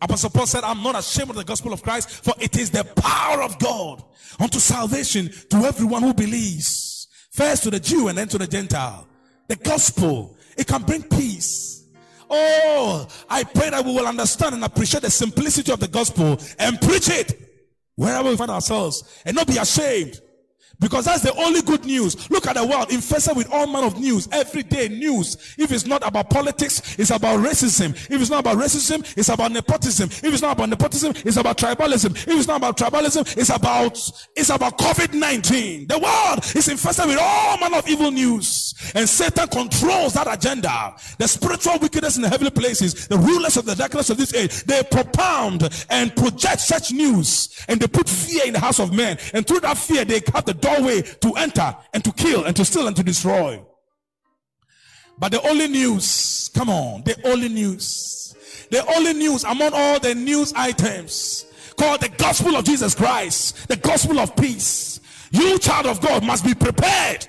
Apostle 0.00 0.30
Paul 0.30 0.46
said, 0.46 0.64
I'm 0.64 0.82
not 0.82 0.98
ashamed 0.98 1.30
of 1.30 1.36
the 1.36 1.44
gospel 1.44 1.72
of 1.72 1.82
Christ, 1.82 2.24
for 2.24 2.34
it 2.38 2.56
is 2.56 2.70
the 2.70 2.84
power 2.84 3.42
of 3.42 3.58
God 3.58 4.02
unto 4.38 4.58
salvation 4.58 5.30
to 5.50 5.56
everyone 5.58 6.02
who 6.02 6.12
believes. 6.12 7.08
First 7.32 7.64
to 7.64 7.70
the 7.70 7.80
Jew 7.80 8.08
and 8.08 8.18
then 8.18 8.28
to 8.28 8.38
the 8.38 8.46
Gentile. 8.46 9.06
The 9.48 9.56
gospel, 9.56 10.36
it 10.56 10.66
can 10.66 10.82
bring 10.82 11.02
peace. 11.02 11.84
Oh, 12.28 13.06
I 13.30 13.44
pray 13.44 13.70
that 13.70 13.84
we 13.84 13.94
will 13.94 14.06
understand 14.06 14.54
and 14.54 14.64
appreciate 14.64 15.02
the 15.02 15.10
simplicity 15.10 15.70
of 15.72 15.80
the 15.80 15.88
gospel 15.88 16.38
and 16.58 16.80
preach 16.80 17.08
it 17.08 17.40
wherever 17.94 18.28
we 18.28 18.36
find 18.36 18.50
ourselves 18.50 19.22
and 19.24 19.36
not 19.36 19.46
be 19.46 19.58
ashamed. 19.58 20.20
Because 20.78 21.06
that's 21.06 21.22
the 21.22 21.34
only 21.34 21.62
good 21.62 21.84
news. 21.84 22.30
Look 22.30 22.46
at 22.46 22.56
the 22.56 22.66
world 22.66 22.92
infested 22.92 23.36
with 23.36 23.50
all 23.52 23.66
manner 23.66 23.86
of 23.86 23.98
news. 23.98 24.28
Every 24.30 24.62
day 24.62 24.88
news. 24.88 25.54
If 25.56 25.72
it's 25.72 25.86
not 25.86 26.06
about 26.06 26.28
politics, 26.28 26.98
it's 26.98 27.10
about 27.10 27.40
racism. 27.40 27.90
If 28.10 28.20
it's 28.20 28.30
not 28.30 28.40
about 28.40 28.58
racism, 28.58 29.06
it's 29.16 29.28
about 29.28 29.52
nepotism. 29.52 30.10
If 30.10 30.24
it's 30.24 30.42
not 30.42 30.52
about 30.52 30.68
nepotism, 30.68 31.14
it's 31.24 31.36
about 31.36 31.56
tribalism. 31.56 32.10
If 32.10 32.28
it's 32.28 32.46
not 32.46 32.58
about 32.58 32.76
tribalism, 32.76 33.36
it's 33.36 33.50
about 33.50 33.96
it's 34.36 34.50
about 34.50 34.78
COVID-19. 34.78 35.88
The 35.88 35.98
world 35.98 36.44
is 36.54 36.68
infested 36.68 37.06
with 37.06 37.18
all 37.20 37.58
manner 37.58 37.78
of 37.78 37.88
evil 37.88 38.10
news. 38.10 38.74
And 38.94 39.08
Satan 39.08 39.48
controls 39.48 40.12
that 40.14 40.32
agenda. 40.32 40.94
The 41.18 41.26
spiritual 41.26 41.78
wickedness 41.78 42.16
in 42.16 42.22
the 42.22 42.28
heavenly 42.28 42.50
places, 42.50 43.08
the 43.08 43.16
rulers 43.16 43.56
of 43.56 43.64
the 43.64 43.74
darkness 43.74 44.10
of 44.10 44.18
this 44.18 44.34
age, 44.34 44.64
they 44.64 44.82
propound 44.82 45.68
and 45.88 46.14
project 46.14 46.60
such 46.60 46.92
news 46.92 47.64
and 47.68 47.80
they 47.80 47.86
put 47.86 48.08
fear 48.08 48.42
in 48.46 48.52
the 48.52 48.60
house 48.60 48.78
of 48.78 48.92
men. 48.92 49.18
And 49.32 49.46
through 49.46 49.60
that 49.60 49.78
fear, 49.78 50.04
they 50.04 50.20
have 50.34 50.44
the 50.44 50.54
doorway 50.66 51.02
to 51.02 51.32
enter 51.34 51.76
and 51.92 52.04
to 52.04 52.12
kill 52.12 52.44
and 52.44 52.56
to 52.56 52.64
steal 52.64 52.86
and 52.86 52.96
to 52.96 53.02
destroy. 53.02 53.62
But 55.18 55.32
the 55.32 55.40
only 55.48 55.68
news, 55.68 56.50
come 56.54 56.68
on, 56.68 57.02
the 57.04 57.16
only 57.26 57.48
news, 57.48 58.34
the 58.70 58.84
only 58.94 59.14
news 59.14 59.44
among 59.44 59.70
all 59.72 59.98
the 59.98 60.14
news 60.14 60.52
items 60.54 61.46
called 61.76 62.00
the 62.00 62.08
gospel 62.08 62.56
of 62.56 62.64
Jesus 62.64 62.94
Christ, 62.94 63.68
the 63.68 63.76
gospel 63.76 64.18
of 64.18 64.34
peace. 64.36 65.00
You, 65.30 65.58
child 65.58 65.86
of 65.86 66.00
God, 66.00 66.24
must 66.24 66.44
be 66.44 66.54
prepared. 66.54 67.26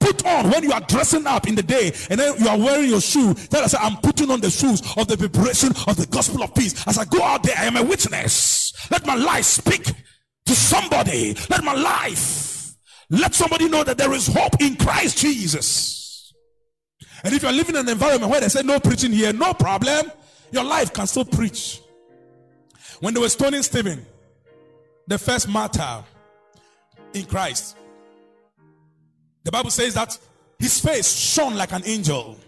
Put 0.00 0.24
on 0.24 0.50
when 0.50 0.62
you 0.62 0.72
are 0.72 0.80
dressing 0.80 1.26
up 1.26 1.48
in 1.48 1.56
the 1.56 1.62
day 1.62 1.92
and 2.08 2.20
then 2.20 2.34
you 2.38 2.48
are 2.48 2.56
wearing 2.56 2.88
your 2.88 3.00
shoe. 3.00 3.34
Tell 3.34 3.64
us, 3.64 3.74
I'm 3.74 3.96
putting 3.96 4.30
on 4.30 4.40
the 4.40 4.50
shoes 4.50 4.80
of 4.96 5.08
the 5.08 5.16
preparation 5.16 5.70
of 5.88 5.96
the 5.96 6.06
gospel 6.08 6.42
of 6.42 6.54
peace. 6.54 6.86
As 6.86 6.98
I 6.98 7.04
go 7.04 7.20
out 7.22 7.42
there, 7.42 7.56
I 7.58 7.64
am 7.64 7.76
a 7.76 7.82
witness. 7.82 8.72
Let 8.90 9.04
my 9.06 9.16
life 9.16 9.44
speak 9.44 9.84
to 10.46 10.54
somebody. 10.54 11.34
Let 11.50 11.64
my 11.64 11.74
life 11.74 12.57
let 13.10 13.34
somebody 13.34 13.68
know 13.68 13.84
that 13.84 13.96
there 13.96 14.12
is 14.12 14.26
hope 14.26 14.60
in 14.60 14.76
Christ 14.76 15.18
Jesus. 15.18 16.32
And 17.24 17.34
if 17.34 17.42
you're 17.42 17.52
living 17.52 17.74
in 17.74 17.82
an 17.82 17.88
environment 17.88 18.30
where 18.30 18.40
they 18.40 18.48
say 18.48 18.62
no 18.62 18.78
preaching 18.78 19.12
here, 19.12 19.32
no 19.32 19.54
problem, 19.54 20.10
your 20.52 20.64
life 20.64 20.92
can 20.92 21.06
still 21.06 21.24
preach. 21.24 21.80
When 23.00 23.14
they 23.14 23.20
were 23.20 23.28
stoning 23.28 23.62
Stephen, 23.62 24.04
the 25.06 25.18
first 25.18 25.48
martyr 25.48 26.04
in 27.14 27.24
Christ, 27.24 27.76
the 29.44 29.50
Bible 29.50 29.70
says 29.70 29.94
that 29.94 30.18
his 30.58 30.80
face 30.80 31.14
shone 31.14 31.54
like 31.54 31.72
an 31.72 31.82
angel. 31.86 32.38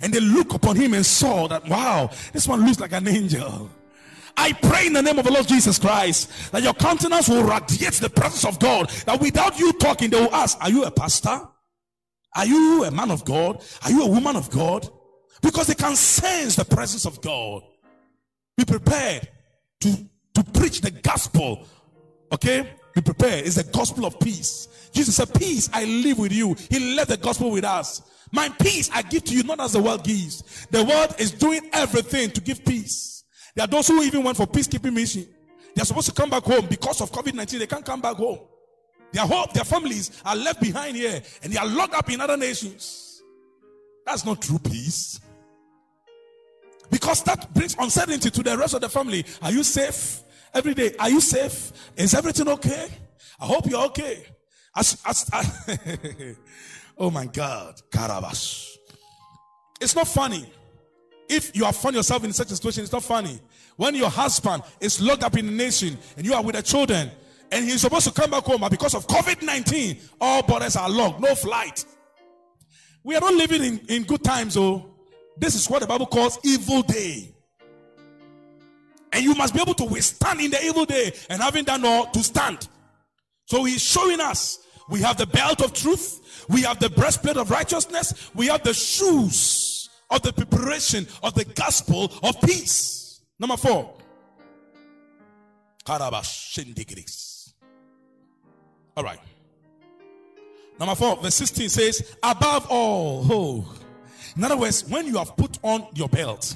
And 0.00 0.12
they 0.12 0.20
looked 0.20 0.54
upon 0.54 0.76
him 0.76 0.94
and 0.94 1.06
saw 1.06 1.46
that, 1.48 1.68
wow, 1.68 2.10
this 2.32 2.48
one 2.48 2.64
looks 2.66 2.80
like 2.80 2.92
an 2.92 3.06
angel. 3.06 3.70
I 4.36 4.52
pray 4.52 4.86
in 4.86 4.92
the 4.92 5.02
name 5.02 5.18
of 5.18 5.24
the 5.24 5.32
Lord 5.32 5.46
Jesus 5.46 5.78
Christ 5.78 6.52
that 6.52 6.62
your 6.62 6.74
countenance 6.74 7.28
will 7.28 7.44
radiate 7.44 7.94
the 7.94 8.10
presence 8.10 8.44
of 8.44 8.58
God. 8.58 8.88
That 9.06 9.20
without 9.20 9.58
you 9.58 9.72
talking, 9.74 10.10
they 10.10 10.20
will 10.20 10.34
ask, 10.34 10.58
Are 10.60 10.70
you 10.70 10.84
a 10.84 10.90
pastor? 10.90 11.40
Are 12.34 12.46
you 12.46 12.84
a 12.84 12.90
man 12.90 13.10
of 13.10 13.24
God? 13.24 13.62
Are 13.84 13.90
you 13.90 14.02
a 14.02 14.08
woman 14.08 14.36
of 14.36 14.50
God? 14.50 14.88
Because 15.42 15.66
they 15.66 15.74
can 15.74 15.96
sense 15.96 16.56
the 16.56 16.64
presence 16.64 17.04
of 17.04 17.20
God. 17.20 17.62
Be 18.56 18.64
prepared 18.64 19.28
to, 19.80 19.96
to 20.34 20.44
preach 20.52 20.80
the 20.80 20.90
gospel. 20.90 21.66
Okay? 22.32 22.70
Be 22.94 23.00
prepared. 23.00 23.46
It's 23.46 23.56
the 23.56 23.64
gospel 23.64 24.06
of 24.06 24.18
peace. 24.18 24.68
Jesus 24.92 25.16
said, 25.16 25.32
Peace 25.34 25.68
I 25.72 25.84
live 25.84 26.18
with 26.18 26.32
you. 26.32 26.54
He 26.70 26.94
left 26.94 27.10
the 27.10 27.16
gospel 27.16 27.50
with 27.50 27.64
us. 27.64 28.02
My 28.30 28.48
peace 28.48 28.90
I 28.92 29.02
give 29.02 29.24
to 29.24 29.34
you, 29.34 29.42
not 29.42 29.60
as 29.60 29.72
the 29.72 29.82
world 29.82 30.04
gives. 30.04 30.66
The 30.70 30.84
world 30.84 31.14
is 31.18 31.32
doing 31.32 31.68
everything 31.72 32.30
to 32.30 32.40
give 32.40 32.64
peace. 32.64 33.11
There 33.54 33.64
are 33.64 33.68
those 33.68 33.88
who 33.88 34.02
even 34.02 34.22
went 34.22 34.36
for 34.36 34.46
peacekeeping 34.46 34.92
mission. 34.92 35.26
They 35.74 35.82
are 35.82 35.84
supposed 35.84 36.08
to 36.08 36.14
come 36.14 36.30
back 36.30 36.42
home 36.42 36.66
because 36.68 37.00
of 37.00 37.10
COVID 37.12 37.34
19. 37.34 37.58
They 37.58 37.66
can't 37.66 37.84
come 37.84 38.00
back 38.00 38.16
home. 38.16 38.40
Their 39.12 39.26
hope, 39.26 39.52
their 39.52 39.64
families 39.64 40.22
are 40.24 40.36
left 40.36 40.60
behind 40.60 40.96
here 40.96 41.20
and 41.42 41.52
they 41.52 41.58
are 41.58 41.66
locked 41.66 41.94
up 41.94 42.10
in 42.10 42.20
other 42.20 42.36
nations. 42.36 43.22
That's 44.06 44.24
not 44.24 44.40
true 44.40 44.58
peace. 44.58 45.20
Because 46.90 47.22
that 47.24 47.52
brings 47.54 47.76
uncertainty 47.78 48.30
to 48.30 48.42
the 48.42 48.56
rest 48.56 48.74
of 48.74 48.80
the 48.80 48.88
family. 48.88 49.24
Are 49.42 49.52
you 49.52 49.62
safe 49.62 50.22
every 50.54 50.74
day? 50.74 50.94
Are 50.98 51.10
you 51.10 51.20
safe? 51.20 51.72
Is 51.96 52.14
everything 52.14 52.48
okay? 52.48 52.88
I 53.40 53.46
hope 53.46 53.68
you're 53.68 53.84
okay. 53.86 54.24
As, 54.76 55.00
as, 55.06 55.30
oh 56.98 57.10
my 57.10 57.26
God, 57.26 57.80
Carabash. 57.90 58.76
It's 59.80 59.94
not 59.94 60.08
funny. 60.08 60.50
If 61.32 61.56
you 61.56 61.64
have 61.64 61.76
found 61.76 61.96
yourself 61.96 62.24
in 62.24 62.32
such 62.34 62.50
a 62.50 62.56
situation, 62.56 62.82
it's 62.82 62.92
not 62.92 63.02
funny. 63.02 63.40
When 63.76 63.94
your 63.94 64.10
husband 64.10 64.62
is 64.80 65.00
locked 65.00 65.22
up 65.22 65.34
in 65.38 65.46
the 65.46 65.52
nation 65.52 65.96
and 66.18 66.26
you 66.26 66.34
are 66.34 66.42
with 66.42 66.56
the 66.56 66.62
children 66.62 67.10
and 67.50 67.64
he's 67.64 67.80
supposed 67.80 68.06
to 68.06 68.12
come 68.12 68.30
back 68.30 68.44
home, 68.44 68.60
but 68.60 68.70
because 68.70 68.94
of 68.94 69.06
COVID 69.06 69.40
19, 69.40 69.96
all 70.20 70.42
borders 70.42 70.76
are 70.76 70.90
locked, 70.90 71.20
no 71.20 71.34
flight. 71.34 71.86
We 73.02 73.16
are 73.16 73.20
not 73.22 73.32
living 73.32 73.64
in, 73.64 73.78
in 73.88 74.02
good 74.02 74.22
times, 74.22 74.58
oh. 74.58 74.90
This 75.38 75.54
is 75.54 75.70
what 75.70 75.80
the 75.80 75.86
Bible 75.86 76.04
calls 76.04 76.38
evil 76.44 76.82
day. 76.82 77.34
And 79.10 79.24
you 79.24 79.34
must 79.34 79.54
be 79.54 79.62
able 79.62 79.74
to 79.74 79.84
withstand 79.84 80.38
in 80.42 80.50
the 80.50 80.62
evil 80.62 80.84
day 80.84 81.14
and 81.30 81.40
having 81.40 81.64
done 81.64 81.82
all 81.86 82.10
to 82.10 82.22
stand. 82.22 82.68
So 83.46 83.64
he's 83.64 83.82
showing 83.82 84.20
us 84.20 84.58
we 84.90 85.00
have 85.00 85.16
the 85.16 85.26
belt 85.26 85.62
of 85.62 85.72
truth, 85.72 86.44
we 86.50 86.60
have 86.60 86.78
the 86.78 86.90
breastplate 86.90 87.38
of 87.38 87.50
righteousness, 87.50 88.30
we 88.34 88.48
have 88.48 88.62
the 88.62 88.74
shoes 88.74 89.71
of 90.12 90.22
the 90.22 90.32
preparation 90.32 91.06
of 91.22 91.34
the 91.34 91.44
gospel 91.44 92.12
of 92.22 92.40
peace. 92.42 93.20
Number 93.38 93.56
four. 93.56 93.94
All 98.96 99.02
right. 99.02 99.18
Number 100.78 100.94
four, 100.94 101.16
verse 101.16 101.34
16 101.34 101.68
says, 101.68 102.16
above 102.22 102.66
all, 102.70 103.26
oh. 103.30 103.74
In 104.36 104.44
other 104.44 104.56
words, 104.56 104.88
when 104.88 105.06
you 105.06 105.18
have 105.18 105.36
put 105.36 105.58
on 105.62 105.86
your 105.94 106.08
belt 106.08 106.54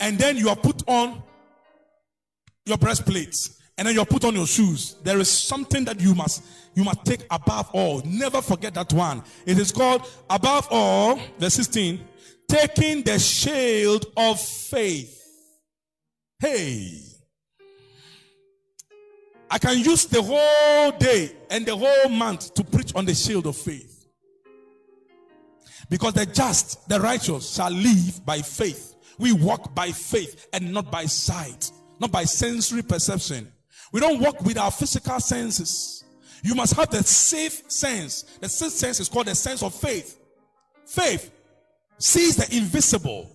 and 0.00 0.18
then 0.18 0.36
you 0.36 0.48
have 0.48 0.62
put 0.62 0.82
on 0.88 1.22
your 2.64 2.78
breastplate 2.78 3.50
and 3.78 3.86
then 3.86 3.94
you 3.94 4.00
have 4.00 4.08
put 4.08 4.24
on 4.24 4.34
your 4.34 4.46
shoes, 4.46 4.96
there 5.02 5.18
is 5.18 5.28
something 5.28 5.84
that 5.84 6.00
you 6.00 6.14
must 6.14 6.42
you 6.74 6.84
must 6.84 7.04
take 7.04 7.24
above 7.30 7.70
all. 7.72 8.02
Never 8.04 8.42
forget 8.42 8.74
that 8.74 8.92
one. 8.92 9.22
It 9.46 9.58
is 9.58 9.72
called 9.72 10.06
above 10.28 10.68
all, 10.70 11.18
verse 11.38 11.54
16, 11.54 12.00
taking 12.48 13.02
the 13.02 13.18
shield 13.18 14.06
of 14.16 14.40
faith. 14.40 15.22
Hey. 16.38 17.02
I 19.50 19.58
can 19.58 19.78
use 19.78 20.06
the 20.06 20.22
whole 20.22 20.90
day 20.98 21.32
and 21.50 21.64
the 21.64 21.76
whole 21.76 22.08
month 22.08 22.54
to 22.54 22.64
preach 22.64 22.94
on 22.94 23.04
the 23.04 23.14
shield 23.14 23.46
of 23.46 23.56
faith. 23.56 24.06
Because 25.88 26.14
the 26.14 26.26
just, 26.26 26.88
the 26.88 27.00
righteous 27.00 27.54
shall 27.54 27.70
live 27.70 28.24
by 28.26 28.40
faith. 28.40 28.96
We 29.18 29.32
walk 29.32 29.74
by 29.74 29.92
faith 29.92 30.48
and 30.52 30.72
not 30.72 30.90
by 30.90 31.06
sight, 31.06 31.70
not 32.00 32.10
by 32.10 32.24
sensory 32.24 32.82
perception. 32.82 33.52
We 33.92 34.00
don't 34.00 34.20
walk 34.20 34.40
with 34.42 34.58
our 34.58 34.70
physical 34.70 35.20
senses. 35.20 36.04
You 36.42 36.54
must 36.54 36.74
have 36.74 36.90
the 36.90 37.02
safe 37.02 37.70
sense. 37.70 38.24
The 38.40 38.48
sixth 38.48 38.76
sense 38.76 39.00
is 39.00 39.08
called 39.08 39.26
the 39.26 39.34
sense 39.34 39.62
of 39.62 39.74
faith. 39.74 40.18
Faith 40.84 41.30
sees 41.98 42.36
the 42.36 42.56
invisible. 42.56 43.30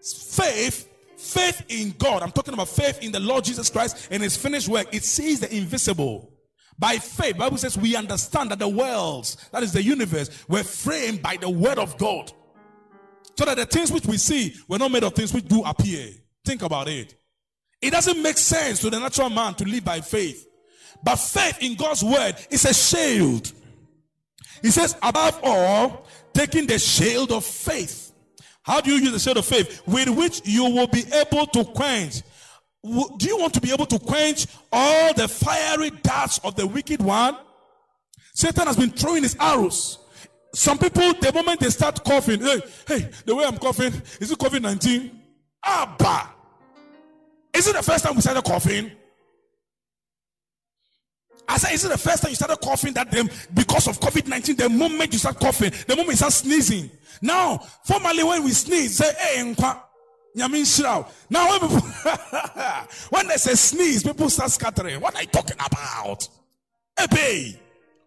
Faith 0.00 0.90
Faith 1.24 1.64
in 1.68 1.94
God, 1.96 2.22
I'm 2.22 2.32
talking 2.32 2.52
about 2.52 2.68
faith 2.68 3.02
in 3.02 3.10
the 3.10 3.18
Lord 3.18 3.44
Jesus 3.44 3.70
Christ 3.70 4.08
and 4.10 4.22
his 4.22 4.36
finished 4.36 4.68
work, 4.68 4.86
it 4.92 5.04
sees 5.04 5.40
the 5.40 5.52
invisible. 5.54 6.30
By 6.78 6.98
faith, 6.98 7.38
Bible 7.38 7.56
says 7.56 7.78
we 7.78 7.96
understand 7.96 8.50
that 8.50 8.58
the 8.58 8.68
worlds, 8.68 9.38
that 9.50 9.62
is 9.62 9.72
the 9.72 9.82
universe, 9.82 10.28
were 10.48 10.62
framed 10.62 11.22
by 11.22 11.38
the 11.38 11.48
word 11.48 11.78
of 11.78 11.96
God. 11.96 12.30
So 13.38 13.46
that 13.46 13.56
the 13.56 13.64
things 13.64 13.90
which 13.90 14.04
we 14.04 14.18
see 14.18 14.54
were 14.68 14.78
not 14.78 14.92
made 14.92 15.02
of 15.02 15.14
things 15.14 15.32
which 15.32 15.48
do 15.48 15.62
appear. 15.64 16.08
Think 16.44 16.60
about 16.60 16.88
it. 16.88 17.14
It 17.80 17.90
doesn't 17.90 18.22
make 18.22 18.36
sense 18.36 18.80
to 18.80 18.90
the 18.90 19.00
natural 19.00 19.30
man 19.30 19.54
to 19.54 19.64
live 19.64 19.84
by 19.84 20.02
faith. 20.02 20.46
But 21.02 21.16
faith 21.16 21.58
in 21.62 21.74
God's 21.74 22.04
word 22.04 22.34
is 22.50 22.66
a 22.66 22.74
shield. 22.74 23.50
He 24.60 24.70
says, 24.70 24.94
above 25.02 25.40
all, 25.42 26.06
taking 26.34 26.66
the 26.66 26.78
shield 26.78 27.32
of 27.32 27.44
faith 27.44 28.04
how 28.64 28.80
do 28.80 28.90
you 28.90 28.96
use 28.96 29.12
the 29.12 29.18
shield 29.18 29.36
of 29.36 29.44
faith? 29.44 29.82
With 29.86 30.08
which 30.08 30.40
you 30.44 30.64
will 30.64 30.86
be 30.86 31.04
able 31.12 31.46
to 31.48 31.64
quench. 31.64 32.22
Do 32.82 33.26
you 33.26 33.38
want 33.38 33.52
to 33.54 33.60
be 33.60 33.70
able 33.70 33.86
to 33.86 33.98
quench 33.98 34.46
all 34.72 35.12
the 35.12 35.28
fiery 35.28 35.90
darts 36.02 36.38
of 36.38 36.56
the 36.56 36.66
wicked 36.66 37.00
one? 37.02 37.36
Satan 38.32 38.66
has 38.66 38.76
been 38.76 38.90
throwing 38.90 39.22
his 39.22 39.36
arrows. 39.38 39.98
Some 40.54 40.78
people, 40.78 41.12
the 41.12 41.32
moment 41.32 41.60
they 41.60 41.68
start 41.68 42.02
coughing, 42.04 42.40
hey, 42.40 42.62
hey, 42.88 43.10
the 43.26 43.34
way 43.34 43.44
I'm 43.44 43.58
coughing, 43.58 43.92
is 44.18 44.30
it 44.30 44.38
COVID 44.38 44.62
19? 44.62 45.20
Abba! 45.62 46.30
Is 47.52 47.66
it 47.66 47.76
the 47.76 47.82
first 47.82 48.04
time 48.04 48.14
we 48.14 48.22
started 48.22 48.44
coughing? 48.44 48.92
I 51.48 51.58
said, 51.58 51.72
is 51.72 51.84
it 51.84 51.88
the 51.88 51.98
first 51.98 52.22
time 52.22 52.30
you 52.30 52.36
started 52.36 52.58
coughing 52.62 52.94
that 52.94 53.10
them 53.10 53.28
because 53.52 53.86
of 53.88 54.00
COVID 54.00 54.28
19? 54.28 54.56
The 54.56 54.68
moment 54.68 55.12
you 55.12 55.18
start 55.18 55.38
coughing, 55.38 55.72
the 55.86 55.94
moment 55.94 56.10
you 56.10 56.16
start 56.16 56.32
sneezing. 56.32 56.90
Now, 57.20 57.58
formerly 57.84 58.24
when 58.24 58.44
we 58.44 58.50
sneeze, 58.50 58.96
say, 58.96 59.12
hey, 59.18 59.42
nkwa. 59.42 59.80
Now, 60.36 60.48
when, 60.48 61.60
people, 61.60 61.80
when 63.10 63.28
they 63.28 63.36
say 63.36 63.54
sneeze, 63.54 64.02
people 64.02 64.28
start 64.28 64.50
scattering. 64.50 65.00
What 65.00 65.14
are 65.14 65.22
you 65.22 65.28
talking 65.28 65.56
about? 65.64 66.28
Hey, 66.98 67.60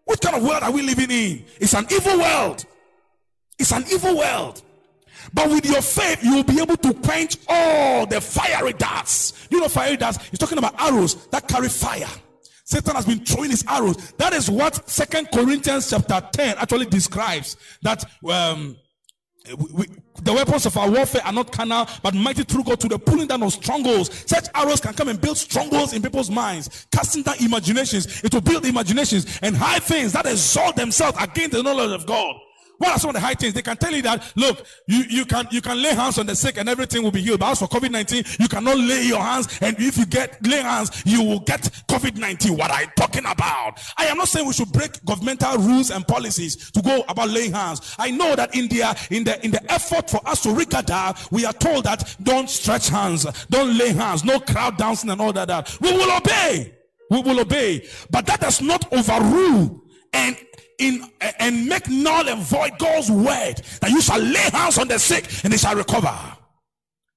what 0.04 0.20
kind 0.20 0.36
of 0.36 0.42
world 0.42 0.62
are 0.62 0.70
we 0.70 0.82
living 0.82 1.10
in? 1.10 1.44
It's 1.58 1.74
an 1.74 1.86
evil 1.90 2.18
world. 2.18 2.66
It's 3.58 3.72
an 3.72 3.84
evil 3.90 4.18
world. 4.18 4.62
But 5.32 5.48
with 5.48 5.64
your 5.64 5.82
faith, 5.82 6.22
you 6.22 6.36
will 6.36 6.44
be 6.44 6.60
able 6.60 6.76
to 6.76 6.94
quench 6.94 7.36
all 7.48 8.06
the 8.06 8.20
fiery 8.20 8.72
darts. 8.74 9.48
You 9.50 9.60
know, 9.60 9.68
fiery 9.68 9.96
darts, 9.96 10.18
he's 10.28 10.38
talking 10.38 10.58
about 10.58 10.80
arrows 10.80 11.26
that 11.28 11.48
carry 11.48 11.68
fire. 11.68 12.08
Satan 12.68 12.96
has 12.96 13.06
been 13.06 13.24
throwing 13.24 13.50
his 13.50 13.64
arrows. 13.66 14.12
That 14.18 14.34
is 14.34 14.50
what 14.50 14.90
Second 14.90 15.30
Corinthians 15.32 15.88
chapter 15.88 16.20
10 16.32 16.58
actually 16.58 16.84
describes. 16.84 17.56
That 17.80 18.04
um, 18.30 18.76
we, 19.72 19.86
the 20.20 20.34
weapons 20.34 20.66
of 20.66 20.76
our 20.76 20.90
warfare 20.90 21.22
are 21.24 21.32
not 21.32 21.50
carnal, 21.50 21.88
but 22.02 22.12
mighty 22.12 22.42
through 22.42 22.64
God 22.64 22.78
to 22.80 22.88
the 22.88 22.98
pulling 22.98 23.26
down 23.26 23.42
of 23.42 23.54
strongholds. 23.54 24.28
Such 24.28 24.48
arrows 24.54 24.82
can 24.82 24.92
come 24.92 25.08
and 25.08 25.18
build 25.18 25.38
strongholds 25.38 25.94
in 25.94 26.02
people's 26.02 26.30
minds, 26.30 26.86
casting 26.92 27.22
down 27.22 27.36
imaginations. 27.40 28.22
It 28.22 28.34
will 28.34 28.42
build 28.42 28.66
imaginations 28.66 29.38
and 29.40 29.56
high 29.56 29.78
things 29.78 30.12
that 30.12 30.26
exalt 30.26 30.76
themselves 30.76 31.16
against 31.18 31.52
the 31.52 31.62
knowledge 31.62 31.92
of 31.92 32.04
God. 32.04 32.36
What 32.78 32.90
are 32.90 32.98
some 32.98 33.10
of 33.10 33.14
the 33.14 33.20
high 33.20 33.34
things? 33.34 33.54
They 33.54 33.62
can 33.62 33.76
tell 33.76 33.92
you 33.92 34.02
that, 34.02 34.32
look, 34.36 34.64
you, 34.86 35.02
you 35.10 35.24
can, 35.24 35.48
you 35.50 35.60
can 35.60 35.82
lay 35.82 35.94
hands 35.94 36.16
on 36.18 36.26
the 36.26 36.36
sick 36.36 36.58
and 36.58 36.68
everything 36.68 37.02
will 37.02 37.10
be 37.10 37.20
healed. 37.20 37.40
But 37.40 37.50
as 37.50 37.58
for 37.58 37.66
COVID-19, 37.66 38.38
you 38.38 38.48
cannot 38.48 38.78
lay 38.78 39.02
your 39.04 39.20
hands. 39.20 39.58
And 39.60 39.76
if 39.80 39.98
you 39.98 40.06
get 40.06 40.44
lay 40.46 40.60
hands, 40.60 41.02
you 41.04 41.24
will 41.24 41.40
get 41.40 41.62
COVID-19. 41.88 42.56
What 42.56 42.70
are 42.70 42.82
you 42.82 42.88
talking 42.96 43.26
about? 43.26 43.80
I 43.96 44.06
am 44.06 44.18
not 44.18 44.28
saying 44.28 44.46
we 44.46 44.52
should 44.52 44.72
break 44.72 45.04
governmental 45.04 45.58
rules 45.58 45.90
and 45.90 46.06
policies 46.06 46.70
to 46.70 46.80
go 46.80 47.04
about 47.08 47.30
laying 47.30 47.52
hands. 47.52 47.96
I 47.98 48.12
know 48.12 48.36
that 48.36 48.54
in 48.54 48.68
the, 48.68 49.06
in 49.10 49.24
the, 49.24 49.44
in 49.44 49.50
the 49.50 49.72
effort 49.72 50.08
for 50.08 50.26
us 50.26 50.42
to 50.44 50.54
regather, 50.54 51.14
we 51.32 51.44
are 51.44 51.52
told 51.52 51.84
that 51.84 52.16
don't 52.22 52.48
stretch 52.48 52.88
hands, 52.88 53.26
don't 53.50 53.76
lay 53.76 53.92
hands, 53.92 54.24
no 54.24 54.38
crowd 54.38 54.76
dancing 54.76 55.10
and 55.10 55.20
all 55.20 55.32
that. 55.32 55.48
that. 55.48 55.76
We 55.80 55.92
will 55.92 56.16
obey. 56.16 56.74
We 57.10 57.22
will 57.22 57.40
obey. 57.40 57.88
But 58.10 58.26
that 58.26 58.40
does 58.40 58.62
not 58.62 58.92
overrule 58.92 59.82
and 60.12 60.36
in 60.78 61.04
and 61.38 61.66
make 61.66 61.88
null 61.88 62.28
and 62.28 62.40
void 62.42 62.78
God's 62.78 63.10
word 63.10 63.54
that 63.80 63.90
you 63.90 64.00
shall 64.00 64.20
lay 64.20 64.48
hands 64.52 64.78
on 64.78 64.88
the 64.88 64.98
sick 64.98 65.28
and 65.44 65.52
they 65.52 65.56
shall 65.56 65.74
recover. 65.74 66.16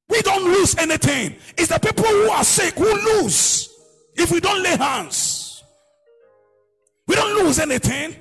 We 0.10 0.22
don't 0.22 0.44
lose 0.44 0.76
anything. 0.78 1.36
It's 1.58 1.70
the 1.70 1.80
people 1.80 2.04
who 2.04 2.30
are 2.30 2.44
sick 2.44 2.74
who 2.76 2.94
lose 2.94 3.74
if 4.16 4.32
we 4.32 4.40
don't 4.40 4.62
lay 4.62 4.76
hands. 4.76 5.64
We 7.08 7.16
don't 7.16 7.44
lose 7.44 7.60
anything 7.60 8.16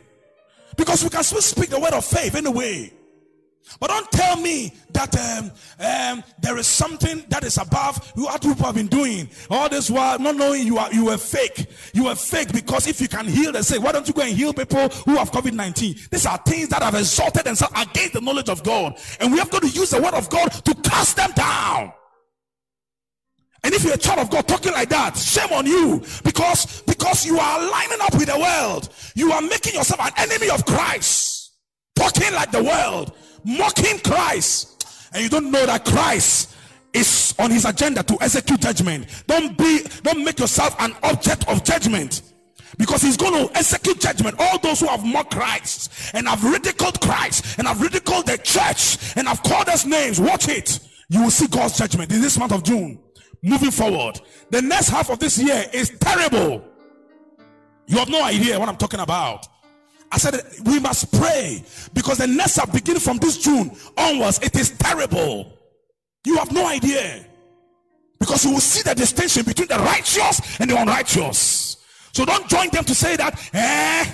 because 0.77 1.03
we 1.03 1.11
can 1.11 1.23
still 1.23 1.43
speak 1.43 1.71
the 1.71 1.81
word 1.81 1.93
of 1.93 2.05
faith 2.05 2.35
anyway. 2.35 2.93
But 3.79 3.89
don't 3.89 4.11
tell 4.11 4.37
me 4.37 4.75
that 4.91 5.17
um, 5.17 5.53
um, 5.79 6.25
there 6.41 6.59
is 6.59 6.67
something 6.67 7.25
that 7.29 7.45
is 7.45 7.57
above 7.57 8.13
what 8.17 8.43
people 8.43 8.67
have 8.67 8.75
been 8.75 8.89
doing 8.89 9.29
all 9.49 9.69
this 9.69 9.89
while, 9.89 10.19
not 10.19 10.37
knowing 10.37 10.67
you 10.67 10.79
are 10.79 10.93
you 10.93 11.07
were 11.07 11.17
fake. 11.17 11.67
You 11.95 12.05
were 12.05 12.15
fake 12.15 12.53
because 12.53 12.89
if 12.89 13.01
you 13.01 13.09
can 13.09 13.27
heal 13.27 13.53
the 13.53 13.63
sick, 13.63 13.81
why 13.81 13.93
don't 13.93 14.07
you 14.09 14.15
go 14.15 14.23
and 14.23 14.37
heal 14.37 14.53
people 14.53 14.89
who 14.89 15.17
have 15.17 15.31
COVID 15.31 15.53
nineteen? 15.53 15.95
These 16.11 16.27
are 16.27 16.39
things 16.39 16.69
that 16.71 16.83
have 16.83 16.95
exalted 16.95 17.45
themselves 17.45 17.75
against 17.81 18.15
the 18.15 18.21
knowledge 18.21 18.49
of 18.49 18.63
God, 18.65 18.99
and 19.21 19.33
we 19.33 19.39
have 19.39 19.51
got 19.51 19.63
to 19.63 19.69
use 19.69 19.91
the 19.91 20.03
word 20.03 20.15
of 20.15 20.29
God 20.31 20.49
to 20.49 20.75
cast 20.83 21.17
them 21.17 21.31
down. 21.33 21.93
And 23.63 23.75
if 23.75 23.85
you're 23.85 23.95
a 23.95 23.99
child 23.99 24.21
of 24.21 24.31
God 24.31 24.49
talking 24.49 24.73
like 24.73 24.89
that, 24.89 25.17
shame 25.17 25.53
on 25.53 25.67
you 25.67 26.03
because 26.25 26.83
because 26.83 27.25
you 27.25 27.39
are 27.39 27.71
lining 27.71 27.99
up 28.01 28.15
with 28.15 28.27
the 28.27 28.39
world. 28.39 28.89
You 29.15 29.33
are 29.33 29.43
making 29.43 29.75
yourself 29.75 30.01
an 30.01 30.13
enemy 30.17 30.51
of 30.51 30.65
Christ, 30.65 31.53
talking 31.95 32.33
like 32.35 32.51
the 32.51 32.65
world 32.65 33.15
mocking 33.45 33.99
Christ, 34.01 35.11
and 35.13 35.23
you 35.23 35.29
don't 35.29 35.51
know 35.51 35.67
that 35.67 35.85
Christ 35.85 36.57
is 36.93 37.35
on 37.39 37.51
his 37.51 37.65
agenda 37.65 38.03
to 38.03 38.19
execute 38.21 38.61
judgment. 38.61 39.07
Don't 39.27 39.57
be, 39.57 39.83
don't 40.03 40.25
make 40.25 40.39
yourself 40.39 40.75
an 40.81 40.95
object 41.03 41.49
of 41.49 41.65
judgment. 41.65 42.23
Because 42.79 43.03
he's 43.03 43.17
going 43.17 43.35
to 43.35 43.57
execute 43.57 44.01
judgment. 44.01 44.37
All 44.39 44.59
those 44.59 44.81
who 44.81 44.87
have 44.87 45.05
mocked 45.05 45.35
Christ 45.35 45.93
and 46.15 46.29
have 46.29 46.43
ridiculed 46.45 47.01
Christ 47.01 47.59
and 47.59 47.67
have 47.67 47.81
ridiculed 47.81 48.27
the 48.27 48.39
church 48.39 49.17
and 49.17 49.27
have 49.27 49.43
called 49.43 49.69
us 49.69 49.85
names. 49.85 50.21
Watch 50.21 50.49
it. 50.49 50.79
You 51.09 51.23
will 51.23 51.31
see 51.31 51.49
God's 51.49 51.77
judgment 51.77 52.13
in 52.13 52.21
this 52.21 52.39
month 52.39 52.53
of 52.53 52.63
June. 52.63 52.99
Moving 53.43 53.71
forward. 53.71 54.21
The 54.51 54.63
next 54.63 54.89
half 54.89 55.11
of 55.11 55.19
this 55.19 55.39
year 55.39 55.65
is 55.73 55.91
terrible. 55.99 56.65
You 57.87 57.99
have 57.99 58.09
no 58.09 58.23
idea 58.23 58.59
what 58.59 58.69
I'm 58.69 58.77
talking 58.77 59.01
about. 59.01 59.47
I 60.13 60.19
said 60.19 60.43
we 60.65 60.81
must 60.81 61.13
pray 61.13 61.65
because 61.93 62.19
the 62.19 62.27
next 62.27 62.59
up 62.59 62.73
beginning 62.73 63.01
from 63.01 63.19
this 63.19 63.39
June 63.39 63.71
onwards, 63.97 64.41
it 64.43 64.57
is 64.57 64.71
terrible. 64.71 65.53
You 66.25 66.37
have 66.37 66.53
no 66.53 66.67
idea. 66.67 67.27
Because 68.19 68.45
you 68.45 68.53
will 68.53 68.61
see 68.61 68.83
the 68.83 68.95
distinction 68.95 69.45
between 69.45 69.69
the 69.69 69.79
righteous 69.79 70.61
and 70.61 70.71
the 70.71 70.77
unrighteous. 70.77 71.79
So 72.13 72.25
don't 72.25 72.49
join 72.49 72.69
them 72.71 72.85
to 72.85 72.95
say 72.95 73.17
that, 73.17 73.41
eh, 73.55 74.05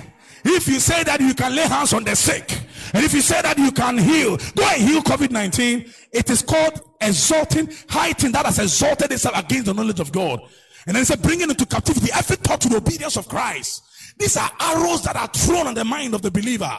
if 0.45 0.69
you 0.69 0.79
say 0.79 1.03
that 1.03 1.21
you 1.21 1.35
can 1.35 1.57
lay 1.57 1.67
hands 1.67 1.93
on 1.93 2.05
the 2.05 2.15
sick, 2.15 2.53
and 2.95 3.05
if 3.05 3.13
you 3.13 3.21
say 3.21 3.43
that 3.43 3.59
you 3.59 3.73
can 3.73 3.99
heal, 3.99 4.37
go 4.55 4.65
and 4.65 4.83
heal 4.83 5.03
COVID 5.03 5.31
19. 5.31 5.93
It 6.13 6.31
is 6.31 6.43
called 6.43 6.83
exalting, 7.01 7.71
heighting 7.89 8.33
that 8.33 8.47
has 8.47 8.59
exalted 8.59 9.11
itself 9.11 9.37
against 9.39 9.67
the 9.67 9.75
knowledge 9.75 10.01
of 10.01 10.13
God. 10.13 10.41
And 10.87 10.95
then 10.95 11.03
it 11.03 11.07
said, 11.07 11.21
bringing 11.21 11.51
into 11.51 11.67
captivity 11.67 12.11
every 12.15 12.37
thought 12.37 12.61
to 12.61 12.69
the 12.69 12.77
obedience 12.77 13.17
of 13.17 13.29
Christ. 13.29 13.83
These 14.19 14.37
are 14.37 14.51
arrows 14.61 15.03
that 15.03 15.17
are 15.17 15.29
thrown 15.29 15.67
on 15.67 15.75
the 15.75 15.85
mind 15.85 16.14
of 16.14 16.23
the 16.23 16.31
believer. 16.31 16.79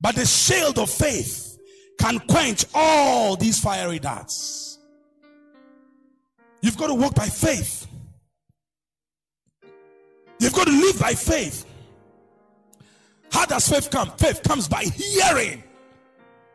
But 0.00 0.14
the 0.14 0.24
shield 0.24 0.78
of 0.78 0.90
faith 0.90 1.58
can 1.98 2.20
quench 2.20 2.64
all 2.74 3.36
these 3.36 3.58
fiery 3.58 3.98
darts. 3.98 4.78
You've 6.60 6.76
got 6.76 6.88
to 6.88 6.94
walk 6.94 7.14
by 7.14 7.26
faith. 7.26 7.86
You've 10.38 10.52
got 10.52 10.66
to 10.66 10.72
live 10.72 11.00
by 11.00 11.14
faith. 11.14 11.64
How 13.30 13.44
does 13.44 13.68
faith 13.68 13.90
come? 13.90 14.10
Faith 14.12 14.42
comes 14.42 14.68
by 14.68 14.84
hearing, 14.84 15.62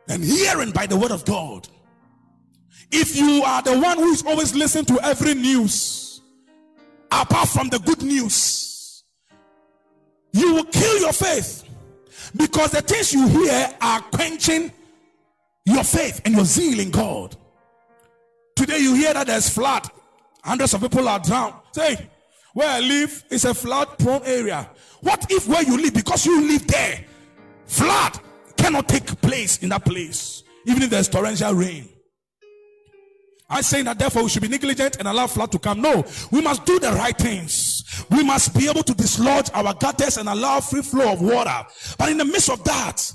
and 0.08 0.24
hearing 0.24 0.70
by 0.70 0.86
the 0.86 0.96
word 0.96 1.10
of 1.10 1.24
God. 1.24 1.68
If 2.90 3.16
you 3.16 3.42
are 3.44 3.62
the 3.62 3.78
one 3.78 3.98
who 3.98 4.10
is 4.12 4.24
always 4.26 4.54
listening 4.54 4.86
to 4.86 4.98
every 5.02 5.34
news, 5.34 6.22
apart 7.10 7.48
from 7.48 7.68
the 7.68 7.78
good 7.78 8.02
news, 8.02 8.73
you 10.34 10.54
will 10.54 10.64
kill 10.64 11.00
your 11.00 11.12
faith 11.12 11.62
because 12.36 12.72
the 12.72 12.82
things 12.82 13.12
you 13.12 13.26
hear 13.28 13.72
are 13.80 14.00
quenching 14.00 14.72
your 15.64 15.84
faith 15.84 16.20
and 16.24 16.34
your 16.34 16.44
zeal 16.44 16.80
in 16.80 16.90
God. 16.90 17.36
Today 18.56 18.78
you 18.78 18.94
hear 18.94 19.14
that 19.14 19.28
there's 19.28 19.48
flood, 19.48 19.88
hundreds 20.42 20.74
of 20.74 20.80
people 20.80 21.08
are 21.08 21.20
drowned. 21.20 21.54
Say, 21.72 22.10
where 22.52 22.68
I 22.68 22.80
live 22.80 23.24
is 23.30 23.44
a 23.44 23.54
flood 23.54 23.96
prone 23.98 24.22
area. 24.24 24.68
What 25.00 25.30
if 25.30 25.46
where 25.46 25.62
you 25.62 25.80
live, 25.80 25.94
because 25.94 26.26
you 26.26 26.42
live 26.48 26.66
there, 26.66 27.04
flood 27.66 28.18
cannot 28.56 28.88
take 28.88 29.06
place 29.20 29.62
in 29.62 29.68
that 29.68 29.84
place, 29.84 30.42
even 30.66 30.82
if 30.82 30.90
there's 30.90 31.08
torrential 31.08 31.52
rain? 31.54 31.88
I'm 33.48 33.62
saying 33.62 33.84
that 33.84 33.98
therefore 33.98 34.22
we 34.22 34.30
should 34.30 34.42
be 34.42 34.48
negligent 34.48 34.96
and 34.96 35.06
allow 35.06 35.26
flood 35.26 35.52
to 35.52 35.58
come. 35.58 35.82
No, 35.82 36.04
we 36.30 36.40
must 36.40 36.64
do 36.64 36.78
the 36.78 36.92
right 36.92 37.16
things. 37.16 38.06
We 38.10 38.24
must 38.24 38.56
be 38.56 38.68
able 38.68 38.82
to 38.82 38.94
dislodge 38.94 39.50
our 39.52 39.74
gutters 39.74 40.16
and 40.16 40.28
allow 40.28 40.60
free 40.60 40.82
flow 40.82 41.12
of 41.12 41.20
water. 41.20 41.66
But 41.98 42.10
in 42.10 42.18
the 42.18 42.24
midst 42.24 42.50
of 42.50 42.64
that, 42.64 43.12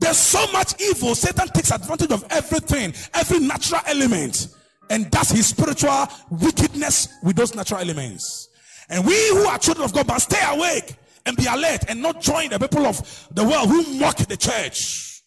there's 0.00 0.16
so 0.16 0.50
much 0.52 0.80
evil. 0.80 1.14
Satan 1.14 1.48
takes 1.48 1.70
advantage 1.70 2.12
of 2.12 2.24
everything, 2.30 2.94
every 3.14 3.40
natural 3.40 3.82
element, 3.86 4.48
and 4.90 5.10
does 5.10 5.30
his 5.30 5.48
spiritual 5.48 6.06
wickedness 6.30 7.08
with 7.22 7.36
those 7.36 7.54
natural 7.54 7.80
elements. 7.80 8.48
And 8.88 9.04
we 9.04 9.28
who 9.30 9.44
are 9.44 9.58
children 9.58 9.84
of 9.84 9.92
God 9.92 10.08
must 10.08 10.30
stay 10.30 10.42
awake 10.46 10.94
and 11.26 11.36
be 11.36 11.44
alert 11.44 11.84
and 11.88 12.00
not 12.00 12.22
join 12.22 12.48
the 12.48 12.58
people 12.58 12.86
of 12.86 13.28
the 13.32 13.44
world 13.44 13.68
who 13.68 13.98
mock 13.98 14.16
the 14.16 14.36
church. 14.36 15.22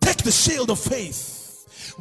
Take 0.00 0.18
the 0.18 0.30
shield 0.30 0.70
of 0.70 0.78
faith 0.78 1.31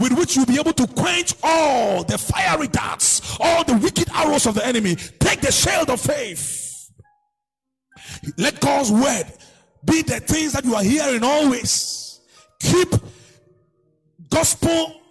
with 0.01 0.17
which 0.17 0.35
you'll 0.35 0.45
be 0.45 0.59
able 0.59 0.73
to 0.73 0.87
quench 0.87 1.33
all 1.43 2.03
the 2.03 2.17
fiery 2.17 2.67
darts, 2.67 3.37
all 3.39 3.63
the 3.63 3.77
wicked 3.77 4.09
arrows 4.13 4.45
of 4.45 4.55
the 4.55 4.65
enemy. 4.65 4.95
Take 4.95 5.41
the 5.41 5.51
shield 5.51 5.89
of 5.89 6.01
faith. 6.01 6.91
Let 8.37 8.59
God's 8.59 8.91
word 8.91 9.25
be 9.85 10.01
the 10.01 10.19
things 10.19 10.53
that 10.53 10.65
you 10.65 10.75
are 10.75 10.83
hearing 10.83 11.23
always. 11.23 12.19
Keep 12.59 12.89
gospel 14.29 15.01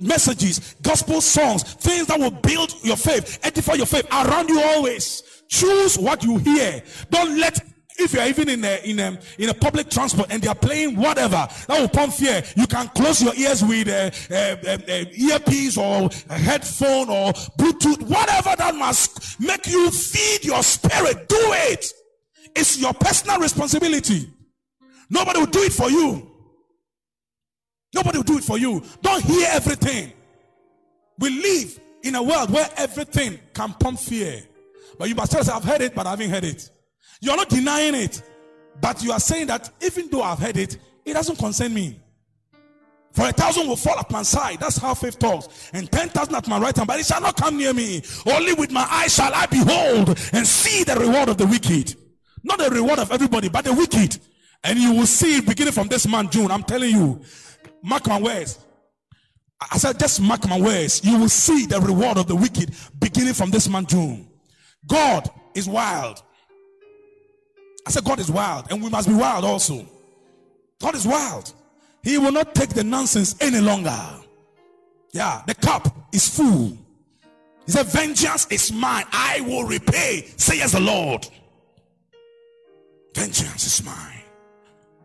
messages, 0.00 0.74
gospel 0.82 1.20
songs, 1.20 1.62
things 1.62 2.06
that 2.06 2.18
will 2.18 2.30
build 2.30 2.74
your 2.82 2.96
faith, 2.96 3.38
edify 3.42 3.74
your 3.74 3.86
faith 3.86 4.06
around 4.12 4.48
you 4.48 4.60
always. 4.60 5.22
Choose 5.48 5.98
what 5.98 6.24
you 6.24 6.38
hear. 6.38 6.82
Don't 7.10 7.38
let 7.38 7.60
if 7.96 8.12
you 8.12 8.20
are 8.20 8.26
even 8.26 8.48
in 8.48 8.64
a, 8.64 8.80
in 8.84 8.98
a, 8.98 9.18
in 9.38 9.48
a 9.50 9.54
public 9.54 9.88
transport 9.88 10.28
and 10.30 10.42
they 10.42 10.48
are 10.48 10.54
playing 10.54 10.96
whatever 10.96 11.46
that 11.68 11.80
will 11.80 11.88
pump 11.88 12.12
fear, 12.12 12.42
you 12.56 12.66
can 12.66 12.88
close 12.88 13.22
your 13.22 13.34
ears 13.34 13.62
with 13.62 13.88
a, 13.88 14.12
a, 14.30 14.92
a, 14.92 15.12
earpiece 15.14 15.78
or 15.78 16.10
a 16.28 16.38
headphone 16.38 17.08
or 17.08 17.32
Bluetooth, 17.58 18.02
whatever 18.02 18.54
that 18.56 18.74
must 18.74 19.40
make 19.40 19.66
you 19.66 19.90
feed 19.90 20.44
your 20.44 20.62
spirit. 20.62 21.28
Do 21.28 21.36
it. 21.38 21.86
It's 22.56 22.78
your 22.78 22.94
personal 22.94 23.38
responsibility. 23.38 24.28
Nobody 25.08 25.40
will 25.40 25.46
do 25.46 25.62
it 25.62 25.72
for 25.72 25.90
you. 25.90 26.30
Nobody 27.94 28.18
will 28.18 28.24
do 28.24 28.38
it 28.38 28.44
for 28.44 28.58
you. 28.58 28.82
Don't 29.02 29.22
hear 29.22 29.48
everything. 29.52 30.12
We 31.18 31.30
live 31.30 31.78
in 32.02 32.16
a 32.16 32.22
world 32.22 32.50
where 32.50 32.68
everything 32.76 33.38
can 33.54 33.72
pump 33.74 34.00
fear. 34.00 34.42
But 34.98 35.08
you 35.08 35.14
must 35.14 35.30
tell 35.30 35.40
us, 35.40 35.48
I've 35.48 35.64
heard 35.64 35.80
it, 35.80 35.94
but 35.94 36.06
I 36.06 36.10
haven't 36.10 36.30
heard 36.30 36.44
it. 36.44 36.70
You're 37.24 37.36
not 37.36 37.48
denying 37.48 37.94
it, 37.94 38.22
but 38.82 39.02
you 39.02 39.10
are 39.10 39.18
saying 39.18 39.46
that 39.46 39.70
even 39.80 40.10
though 40.10 40.22
I've 40.22 40.38
heard 40.38 40.58
it, 40.58 40.76
it 41.06 41.14
doesn't 41.14 41.38
concern 41.38 41.72
me. 41.72 41.98
For 43.12 43.26
a 43.26 43.32
thousand 43.32 43.66
will 43.66 43.76
fall 43.76 43.98
at 43.98 44.10
my 44.10 44.22
side. 44.22 44.60
That's 44.60 44.76
how 44.76 44.92
faith 44.92 45.18
talks. 45.18 45.70
And 45.72 45.90
ten 45.90 46.10
thousand 46.10 46.34
at 46.34 46.46
my 46.48 46.58
right 46.58 46.76
hand, 46.76 46.86
but 46.86 47.00
it 47.00 47.06
shall 47.06 47.22
not 47.22 47.36
come 47.36 47.56
near 47.56 47.72
me. 47.72 48.02
Only 48.26 48.52
with 48.52 48.70
my 48.70 48.86
eyes 48.90 49.14
shall 49.14 49.32
I 49.32 49.46
behold 49.46 50.08
and 50.32 50.46
see 50.46 50.84
the 50.84 50.96
reward 50.96 51.30
of 51.30 51.38
the 51.38 51.46
wicked. 51.46 51.94
Not 52.42 52.58
the 52.58 52.68
reward 52.68 52.98
of 52.98 53.10
everybody, 53.10 53.48
but 53.48 53.64
the 53.64 53.72
wicked. 53.72 54.18
And 54.62 54.78
you 54.78 54.92
will 54.92 55.06
see 55.06 55.40
beginning 55.40 55.72
from 55.72 55.88
this 55.88 56.06
month, 56.06 56.32
June. 56.32 56.50
I'm 56.50 56.62
telling 56.62 56.90
you. 56.90 57.22
Mark 57.82 58.06
my 58.06 58.20
words. 58.20 58.58
I 59.72 59.78
said, 59.78 59.98
just 59.98 60.20
mark 60.20 60.46
my 60.46 60.60
words. 60.60 61.02
You 61.02 61.18
will 61.18 61.28
see 61.30 61.64
the 61.64 61.80
reward 61.80 62.18
of 62.18 62.26
the 62.26 62.36
wicked 62.36 62.74
beginning 62.98 63.34
from 63.34 63.50
this 63.50 63.68
month, 63.68 63.88
June. 63.88 64.28
God 64.86 65.30
is 65.54 65.68
wild. 65.68 66.22
I 67.86 67.90
said, 67.90 68.04
God 68.04 68.18
is 68.20 68.30
wild, 68.30 68.66
and 68.70 68.82
we 68.82 68.88
must 68.88 69.08
be 69.08 69.14
wild 69.14 69.44
also. 69.44 69.86
God 70.80 70.94
is 70.94 71.06
wild. 71.06 71.52
He 72.02 72.18
will 72.18 72.32
not 72.32 72.54
take 72.54 72.70
the 72.70 72.84
nonsense 72.84 73.36
any 73.40 73.60
longer. 73.60 73.98
Yeah, 75.12 75.42
the 75.46 75.54
cup 75.54 75.94
is 76.12 76.28
full. 76.28 76.76
He 77.66 77.72
said, 77.72 77.86
Vengeance 77.86 78.46
is 78.50 78.72
mine, 78.72 79.04
I 79.12 79.40
will 79.42 79.64
repay, 79.64 80.28
says 80.36 80.72
the 80.72 80.80
Lord. 80.80 81.26
Vengeance 83.14 83.66
is 83.66 83.84
mine. 83.84 84.22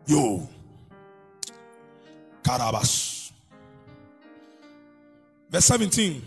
Yo. 0.06 0.48
Karabas. 2.42 3.30
Verse 5.50 5.64
17. 5.64 6.22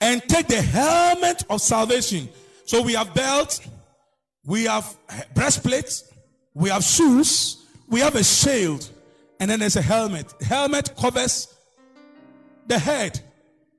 And 0.00 0.22
take 0.28 0.48
the 0.48 0.60
helmet 0.60 1.44
of 1.48 1.60
salvation. 1.60 2.28
So 2.64 2.82
we 2.82 2.94
have 2.94 3.14
belt, 3.14 3.60
we 4.44 4.64
have 4.64 4.96
breastplates, 5.34 6.12
we 6.54 6.70
have 6.70 6.82
shoes, 6.82 7.64
we 7.88 8.00
have 8.00 8.14
a 8.16 8.24
shield, 8.24 8.88
and 9.40 9.50
then 9.50 9.60
there's 9.60 9.76
a 9.76 9.82
helmet. 9.82 10.32
Helmet 10.42 10.94
covers 10.96 11.54
the 12.66 12.78
head 12.78 13.20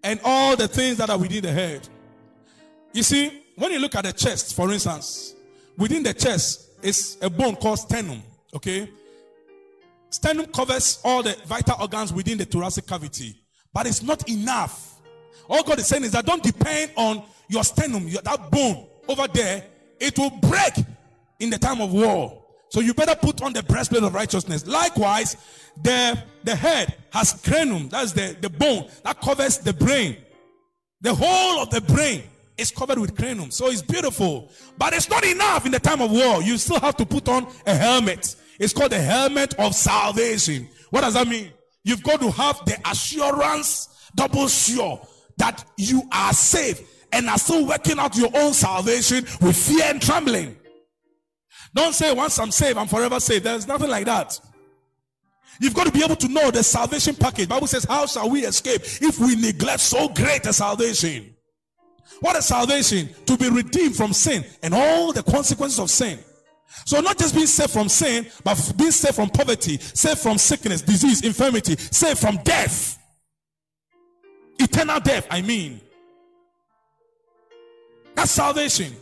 and 0.04 0.20
all 0.24 0.56
the 0.56 0.68
things 0.68 0.98
that 0.98 1.10
are 1.10 1.18
within 1.18 1.42
the 1.42 1.52
head. 1.52 1.88
You 2.94 3.04
see, 3.04 3.44
when 3.56 3.72
you 3.72 3.80
look 3.80 3.96
at 3.96 4.06
the 4.06 4.14
chest, 4.14 4.56
for 4.56 4.72
instance, 4.72 5.36
within 5.78 6.04
the 6.04 6.14
chest 6.14 6.70
is 6.82 7.18
a 7.22 7.30
bone 7.30 7.56
called 7.56 7.80
sternum. 7.80 8.22
Okay, 8.56 8.90
sternum 10.10 10.46
covers 10.48 11.00
all 11.04 11.24
the 11.24 11.36
vital 11.46 11.76
organs 11.82 12.14
within 12.14 12.38
the 12.38 12.46
thoracic 12.46 12.86
cavity, 12.86 13.36
but 13.74 13.88
it's 13.88 14.04
not 14.04 14.30
enough. 14.30 15.02
All 15.50 15.64
God 15.64 15.80
is 15.80 15.88
saying 15.88 16.04
is 16.04 16.12
that 16.12 16.26
don't 16.26 16.44
depend 16.44 16.92
on 16.96 17.24
your 17.48 17.64
sternum, 17.64 18.08
your, 18.08 18.22
that 18.22 18.50
bone 18.52 18.88
over 19.08 19.28
there 19.28 19.64
it 20.04 20.20
will 20.20 20.30
break 20.30 20.74
in 21.40 21.50
the 21.50 21.58
time 21.58 21.80
of 21.80 21.94
war. 21.94 22.44
So 22.70 22.82
you 22.82 22.94
better 22.94 23.16
put 23.16 23.42
on 23.42 23.54
the 23.54 23.64
breastplate 23.64 24.04
of 24.04 24.14
righteousness. 24.14 24.68
Likewise, 24.68 25.38
the, 25.82 26.22
the 26.44 26.56
head 26.56 26.96
has 27.12 27.34
cranium, 27.42 27.88
that's 27.88 28.12
the, 28.12 28.36
the 28.42 28.50
bone 28.50 28.90
that 29.04 29.22
covers 29.22 29.60
the 29.60 29.74
brain. 29.74 30.18
The 31.02 31.14
whole 31.14 31.62
of 31.62 31.70
the 31.70 31.82
brain 31.82 32.24
is 32.58 32.70
covered 32.70 33.00
with 33.00 33.16
cranium. 33.16 33.50
So 33.52 33.68
it's 33.68 33.82
beautiful. 33.82 34.52
But 34.78 34.94
it's 34.94 35.10
not 35.10 35.24
enough 35.24 35.66
in 35.66 35.72
the 35.72 35.80
time 35.80 36.02
of 36.02 36.12
war. 36.12 36.42
You 36.42 36.58
still 36.58 36.80
have 36.82 36.98
to 36.98 37.06
put 37.06 37.30
on 37.30 37.48
a 37.66 37.74
helmet. 37.74 38.36
It's 38.60 38.74
called 38.74 38.92
the 38.92 39.02
helmet 39.02 39.54
of 39.56 39.74
salvation. 39.74 40.68
What 40.90 41.02
does 41.02 41.14
that 41.14 41.28
mean? 41.28 41.52
You've 41.84 42.04
got 42.04 42.20
to 42.20 42.32
have 42.32 42.64
the 42.66 42.78
assurance, 42.90 44.10
double 44.16 44.48
sure, 44.48 45.00
that 45.38 45.64
you 45.78 46.04
are 46.12 46.34
safe 46.34 46.82
and 47.14 47.30
are 47.30 47.38
still 47.38 47.66
working 47.66 48.00
out 48.00 48.16
your 48.18 48.30
own 48.34 48.54
salvation 48.54 49.24
with 49.42 49.56
fear 49.56 49.86
and 49.86 50.02
trembling. 50.02 50.58
Don't 51.74 51.94
say, 51.94 52.12
once 52.14 52.38
I'm 52.40 52.52
saved, 52.52 52.78
I'm 52.78 52.88
forever 52.88 53.20
saved. 53.20 53.46
There's 53.46 53.68
nothing 53.68 53.90
like 53.90 54.06
that. 54.06 54.40
You've 55.60 55.74
got 55.74 55.86
to 55.86 55.92
be 55.92 56.04
able 56.04 56.16
to 56.18 56.28
know 56.28 56.52
the 56.52 56.64
salvation 56.64 57.16
package. 57.16 57.48
Bible 57.48 57.68
says, 57.68 57.84
How 57.86 58.06
shall 58.06 58.30
we 58.30 58.46
escape 58.46 58.82
if 59.02 59.20
we 59.20 59.36
neglect 59.36 59.82
so 59.82 60.10
great 60.10 60.46
a 60.46 60.54
salvation? 60.54 61.36
What 62.20 62.36
is 62.36 62.46
salvation? 62.46 63.10
To 63.28 63.38
be 63.38 63.50
redeemed 63.50 63.96
from 63.96 64.14
sin 64.14 64.44
and 64.62 64.74
all 64.74 65.14
the 65.14 65.24
consequences 65.24 65.80
of 65.80 65.90
sin. 65.90 66.20
So 66.86 67.00
not 67.02 67.18
just 67.18 67.36
being 67.36 67.48
saved 67.48 67.72
from 67.72 67.88
sin, 67.88 68.28
but 68.44 68.74
being 68.78 68.92
saved 68.92 69.16
from 69.16 69.30
poverty, 69.30 69.78
saved 69.78 70.20
from 70.20 70.38
sickness, 70.38 70.82
disease, 70.82 71.24
infirmity, 71.24 71.76
saved 71.78 72.20
from 72.20 72.38
death. 72.38 72.98
Eternal 74.60 75.00
death, 75.00 75.28
I 75.30 75.42
mean. 75.42 75.82
That's 78.16 78.32
salvation. 78.32 78.94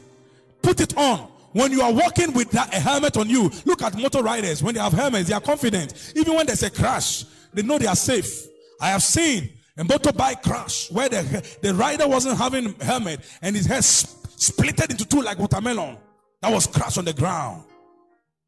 Put 0.62 0.82
it 0.82 0.97
on. 0.97 1.28
When 1.53 1.72
you 1.72 1.82
are 1.82 1.91
walking 1.91 2.32
with 2.34 2.49
that, 2.51 2.74
a 2.74 2.80
helmet 2.80 3.18
on 3.18 3.30
you, 3.30 3.51
look 3.66 3.82
at 3.82 3.97
motor 3.97 4.24
riders. 4.24 4.64
When 4.64 4.74
they 4.74 4.80
have 4.80 4.93
helmets, 4.93 5.28
they 5.28 5.36
are 5.36 5.41
confident. 5.41 6.14
Even 6.16 6.36
when 6.36 6.45
there's 6.45 6.64
a 6.64 6.70
crash, 6.70 7.26
they 7.53 7.62
know 7.62 7.78
they 7.78 7.88
are 7.88 7.95
safe. 7.95 8.47
I 8.80 8.89
have 8.89 9.03
seen 9.03 9.49
a 9.78 9.84
motorbike 9.84 10.43
crash 10.43 10.89
where 10.91 11.09
the, 11.09 11.57
the 11.62 11.74
rider 11.74 12.07
wasn't 12.07 12.38
having 12.38 12.74
helmet 12.80 13.20
and 13.41 13.55
his 13.55 13.66
head 13.66 13.84
splitted 13.84 14.91
into 14.91 15.05
two 15.05 15.22
like 15.22 15.39
watermelon 15.39 15.97
that 16.41 16.51
was 16.51 16.68
crashed 16.68 16.97
on 16.97 17.05
the 17.05 17.14
ground. 17.14 17.64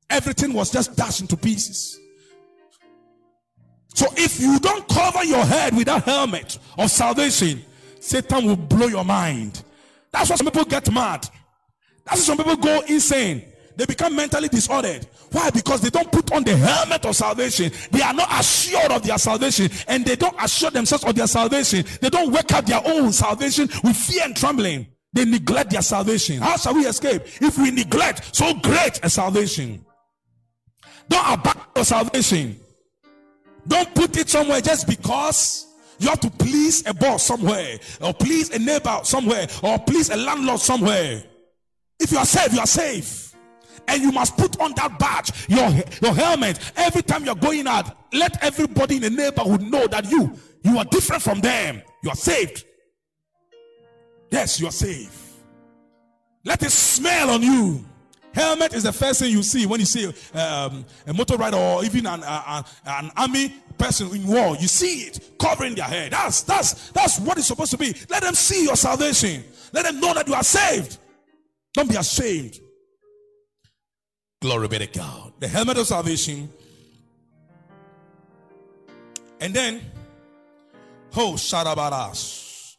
Everything 0.10 0.54
was 0.54 0.72
just 0.72 0.96
dashed 0.96 1.22
into 1.22 1.36
pieces. 1.36 2.00
So 3.96 4.08
if 4.18 4.40
you 4.40 4.60
don't 4.60 4.88
cover 4.88 5.24
your 5.24 5.46
head 5.46 5.76
with 5.76 5.86
that 5.86 6.04
helmet 6.04 6.58
of 6.78 6.90
salvation, 6.90 7.64
Satan 8.00 8.46
will 8.46 8.56
blow 8.56 8.88
your 8.88 9.06
mind. 9.06 9.64
That's 10.14 10.30
why 10.30 10.36
some 10.38 10.46
people 10.46 10.66
get 10.66 10.90
mad. 10.94 11.28
That's 12.06 12.28
why 12.28 12.36
some 12.36 12.38
people 12.38 12.56
go 12.56 12.82
insane. 12.88 13.44
They 13.76 13.86
become 13.86 14.16
mentally 14.16 14.48
disordered. 14.48 15.08
Why? 15.32 15.50
Because 15.50 15.82
they 15.82 15.90
don't 15.90 16.12
put 16.12 16.32
on 16.32 16.44
the 16.44 16.56
helmet 16.56 17.06
of 17.06 17.16
salvation. 17.16 17.72
They 17.92 18.02
are 18.02 18.14
not 18.14 18.28
assured 18.40 18.92
of 18.92 19.02
their 19.02 19.18
salvation 19.18 19.70
and 19.88 20.06
they 20.06 20.16
don't 20.16 20.36
assure 20.40 20.70
themselves 20.70 21.04
of 21.04 21.16
their 21.16 21.26
salvation. 21.26 21.84
They 22.00 22.12
don't 22.12 22.32
work 22.32 22.52
out 22.54 22.68
their 22.68 22.82
own 22.86 23.12
salvation 23.12 23.68
with 23.84 23.98
fear 23.98 24.22
and 24.26 24.36
trembling. 24.38 24.88
They 25.12 25.26
neglect 25.26 25.72
their 25.72 25.82
salvation. 25.82 26.40
How 26.40 26.58
shall 26.58 26.76
we 26.76 26.86
escape 26.86 27.24
if 27.42 27.58
we 27.58 27.72
neglect 27.72 28.36
so 28.36 28.54
great 28.54 29.00
a 29.04 29.10
salvation? 29.10 29.84
Don't 31.10 31.40
abandon 31.40 31.64
your 31.76 31.86
salvation. 31.86 32.60
Don't 33.68 33.94
put 33.96 34.18
it 34.18 34.30
somewhere 34.30 34.62
just 34.62 34.88
because 34.88 35.68
you 36.04 36.10
have 36.10 36.20
to 36.22 36.30
please 36.30 36.86
a 36.86 36.94
boss 36.94 37.24
somewhere, 37.24 37.80
or 38.02 38.14
please 38.14 38.50
a 38.52 38.60
neighbor 38.60 39.00
somewhere, 39.04 39.48
or 39.62 39.80
please 39.80 40.10
a 40.10 40.18
landlord 40.18 40.60
somewhere. 40.60 41.24
If 42.00 42.12
you 42.12 42.18
are 42.18 42.26
saved, 42.26 42.54
you 42.54 42.60
are 42.60 42.68
safe. 42.68 43.34
And 43.88 44.02
you 44.02 44.12
must 44.12 44.38
put 44.38 44.60
on 44.62 44.74
that 44.76 44.98
badge, 44.98 45.32
your, 45.50 45.70
your 46.02 46.14
helmet, 46.14 46.58
every 46.76 47.02
time 47.02 47.26
you're 47.26 47.36
going 47.36 47.68
out. 47.68 47.98
Let 48.14 48.42
everybody 48.44 48.96
in 48.98 49.02
the 49.02 49.10
neighborhood 49.10 49.62
know 49.62 49.88
that 49.88 50.10
you 50.10 50.38
you 50.64 50.78
are 50.78 50.86
different 50.86 51.22
from 51.22 51.42
them. 51.42 51.82
You 52.02 52.10
are 52.10 52.16
saved. 52.16 52.66
Yes, 54.32 54.60
you 54.60 54.68
are 54.68 54.72
saved. 54.72 55.14
Let 56.46 56.64
it 56.64 56.72
smell 56.72 57.30
on 57.30 57.44
you. 57.44 57.86
Helmet 58.34 58.74
is 58.74 58.84
the 58.84 58.92
first 58.92 59.20
thing 59.20 59.32
you 59.32 59.44
see 59.44 59.66
when 59.68 59.80
you 59.80 59.86
see 59.86 60.08
um, 60.34 60.86
a 61.06 61.14
motor 61.14 61.36
rider 61.36 61.58
or 61.58 61.86
even 61.86 62.08
an, 62.08 62.24
uh, 62.24 62.64
an 62.86 63.12
army 63.16 63.54
person 63.78 64.14
in 64.16 64.28
war. 64.28 64.56
You 64.56 64.68
see 64.68 65.04
it 65.04 65.38
covering 65.40 65.76
their 65.76 65.86
head. 65.86 66.12
That's 66.12 66.44
that's 66.44 66.92
that's 66.92 67.20
what 67.20 67.38
it's 67.38 67.48
supposed 67.48 67.72
to 67.72 67.78
be. 67.78 67.94
Let 68.10 68.24
them 68.24 68.36
see 68.36 68.66
your 68.66 68.76
salvation. 68.76 69.44
Let 69.72 69.86
them 69.86 70.00
know 70.00 70.14
that 70.14 70.28
you 70.28 70.34
are 70.34 70.44
saved. 70.44 70.98
Don't 71.74 71.90
be 71.90 71.96
ashamed. 71.96 72.60
Glory 74.42 74.68
be 74.68 74.80
to 74.80 74.88
God. 74.88 75.34
The 75.40 75.48
helmet 75.48 75.78
of 75.78 75.88
salvation. 75.88 76.50
And 79.40 79.54
then, 79.54 79.82
oh, 81.16 81.34
Shadabaras. 81.34 82.76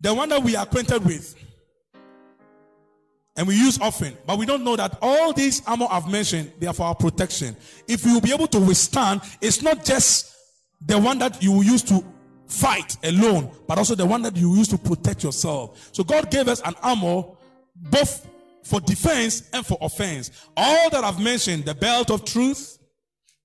The 0.00 0.14
one 0.14 0.28
that 0.30 0.42
we 0.42 0.56
are 0.56 0.62
acquainted 0.62 1.04
with 1.04 1.34
and 3.40 3.48
we 3.48 3.56
use 3.56 3.80
often, 3.80 4.14
but 4.26 4.36
we 4.36 4.44
don't 4.44 4.62
know 4.62 4.76
that 4.76 4.98
all 5.00 5.32
these 5.32 5.66
armor 5.66 5.86
I've 5.90 6.10
mentioned, 6.10 6.52
they 6.58 6.66
are 6.66 6.74
for 6.74 6.82
our 6.82 6.94
protection. 6.94 7.56
If 7.88 8.04
you 8.04 8.12
will 8.12 8.20
be 8.20 8.34
able 8.34 8.46
to 8.48 8.60
withstand, 8.60 9.22
it's 9.40 9.62
not 9.62 9.82
just 9.82 10.36
the 10.82 10.98
one 10.98 11.18
that 11.20 11.42
you 11.42 11.50
will 11.52 11.62
use 11.62 11.82
to 11.84 12.04
fight 12.46 12.98
alone, 13.02 13.50
but 13.66 13.78
also 13.78 13.94
the 13.94 14.04
one 14.04 14.20
that 14.22 14.36
you 14.36 14.54
use 14.54 14.68
to 14.68 14.76
protect 14.76 15.24
yourself. 15.24 15.88
So 15.92 16.04
God 16.04 16.30
gave 16.30 16.48
us 16.48 16.60
an 16.66 16.74
armor 16.82 17.24
both 17.74 18.28
for 18.62 18.78
defense 18.78 19.48
and 19.54 19.64
for 19.64 19.78
offense. 19.80 20.30
All 20.54 20.90
that 20.90 21.02
I've 21.02 21.18
mentioned, 21.18 21.64
the 21.64 21.74
belt 21.74 22.10
of 22.10 22.26
truth, 22.26 22.78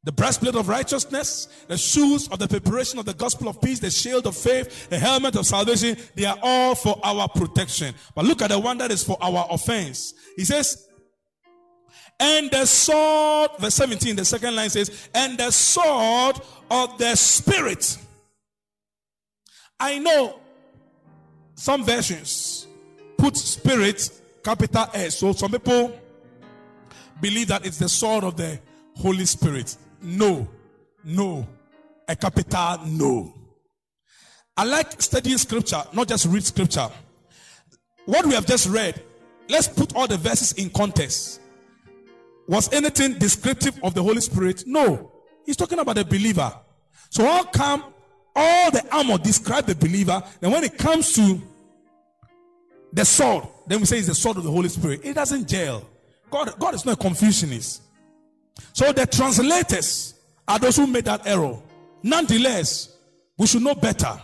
the 0.06 0.12
breastplate 0.12 0.56
of 0.56 0.70
righteousness, 0.70 1.48
the 1.68 1.78
shoes 1.78 2.28
of 2.30 2.40
the 2.40 2.48
preparation 2.48 3.00
of 3.00 3.06
the 3.06 3.14
gospel 3.14 3.50
of 3.50 3.60
peace, 3.60 3.80
the 3.80 3.90
shield 3.90 4.28
of 4.28 4.38
faith, 4.38 4.88
the 4.90 5.00
helmet 5.00 5.36
of 5.36 5.46
salvation, 5.46 5.98
they 6.14 6.26
are 6.26 6.38
all 6.42 6.76
for 6.76 7.00
our 7.04 7.28
protection. 7.28 7.94
But 8.14 8.26
look 8.26 8.42
at 8.44 8.52
the 8.52 8.60
one 8.60 8.78
that 8.78 8.92
is 8.92 9.04
for 9.04 9.18
our 9.20 9.48
offense. 9.50 10.14
He 10.38 10.46
says, 10.46 10.88
and 12.20 12.50
the 12.52 12.66
sword, 12.66 13.52
verse 13.60 13.74
17, 13.74 14.16
the 14.16 14.24
second 14.24 14.56
line 14.56 14.70
says, 14.70 15.10
and 15.14 15.38
the 15.38 15.52
sword 15.52 16.40
of 16.70 16.98
the 16.98 17.16
spirit. 17.16 17.98
I 19.80 20.00
know 20.00 20.40
some 21.56 21.84
versions 21.84 22.68
put 23.18 23.36
spirit 23.36 24.10
capital 24.44 24.86
S. 24.94 25.18
So 25.18 25.34
some 25.34 25.52
people 25.52 26.00
believe 27.20 27.48
that 27.48 27.66
it's 27.66 27.80
the 27.80 27.90
sword 27.90 28.24
of 28.24 28.38
the 28.38 28.60
Holy 28.96 29.26
Spirit. 29.26 29.76
No, 30.06 30.48
no. 31.04 31.48
A 32.08 32.16
capital 32.16 32.80
no. 32.86 33.34
I 34.56 34.64
like 34.64 35.02
studying 35.02 35.38
scripture, 35.38 35.84
not 35.92 36.08
just 36.08 36.28
read 36.28 36.44
scripture. 36.44 36.88
What 38.06 38.26
we 38.26 38.36
have 38.36 38.46
just 38.46 38.70
read, 38.70 39.02
let's 39.50 39.68
put 39.68 39.96
all 39.96 40.08
the 40.08 40.18
verses 40.18 40.54
in 40.54 40.70
context. 40.70 41.42
Was 42.48 42.72
anything 42.72 43.18
descriptive 43.18 43.80
of 43.84 43.96
the 43.96 44.04
Holy 44.04 44.22
Spirit? 44.22 44.64
No. 44.68 45.12
He's 45.46 45.58
talking 45.58 45.80
about 45.80 45.96
the 45.96 46.06
believer. 46.06 46.54
So 47.10 47.26
how 47.26 47.44
come 47.44 47.84
all 48.36 48.72
the 48.72 48.86
armor 48.96 49.18
describe 49.18 49.66
the 49.66 49.76
believer? 49.76 50.22
And 50.42 50.52
when 50.52 50.64
it 50.64 50.78
comes 50.78 51.14
to 51.14 51.42
the 52.94 53.04
sword, 53.04 53.46
then 53.68 53.80
we 53.80 53.86
say 53.86 53.98
it's 53.98 54.08
the 54.08 54.16
sword 54.16 54.38
of 54.38 54.44
the 54.44 54.52
Holy 54.52 54.70
Spirit. 54.70 55.02
It 55.04 55.14
doesn't 55.14 55.48
jail. 55.48 55.90
God, 56.30 56.54
God 56.60 56.76
is 56.76 56.86
not 56.86 56.96
a 56.96 56.98
confusionist. 56.98 57.82
So 58.74 58.92
the 58.92 59.06
translators 59.06 60.16
are 60.48 60.60
those 60.60 60.78
who 60.78 60.88
made 60.88 61.06
that 61.06 61.26
error. 61.26 61.58
Nonetheless, 62.04 62.96
we 63.38 63.48
should 63.48 63.64
know 63.64 63.76
better 63.76 64.20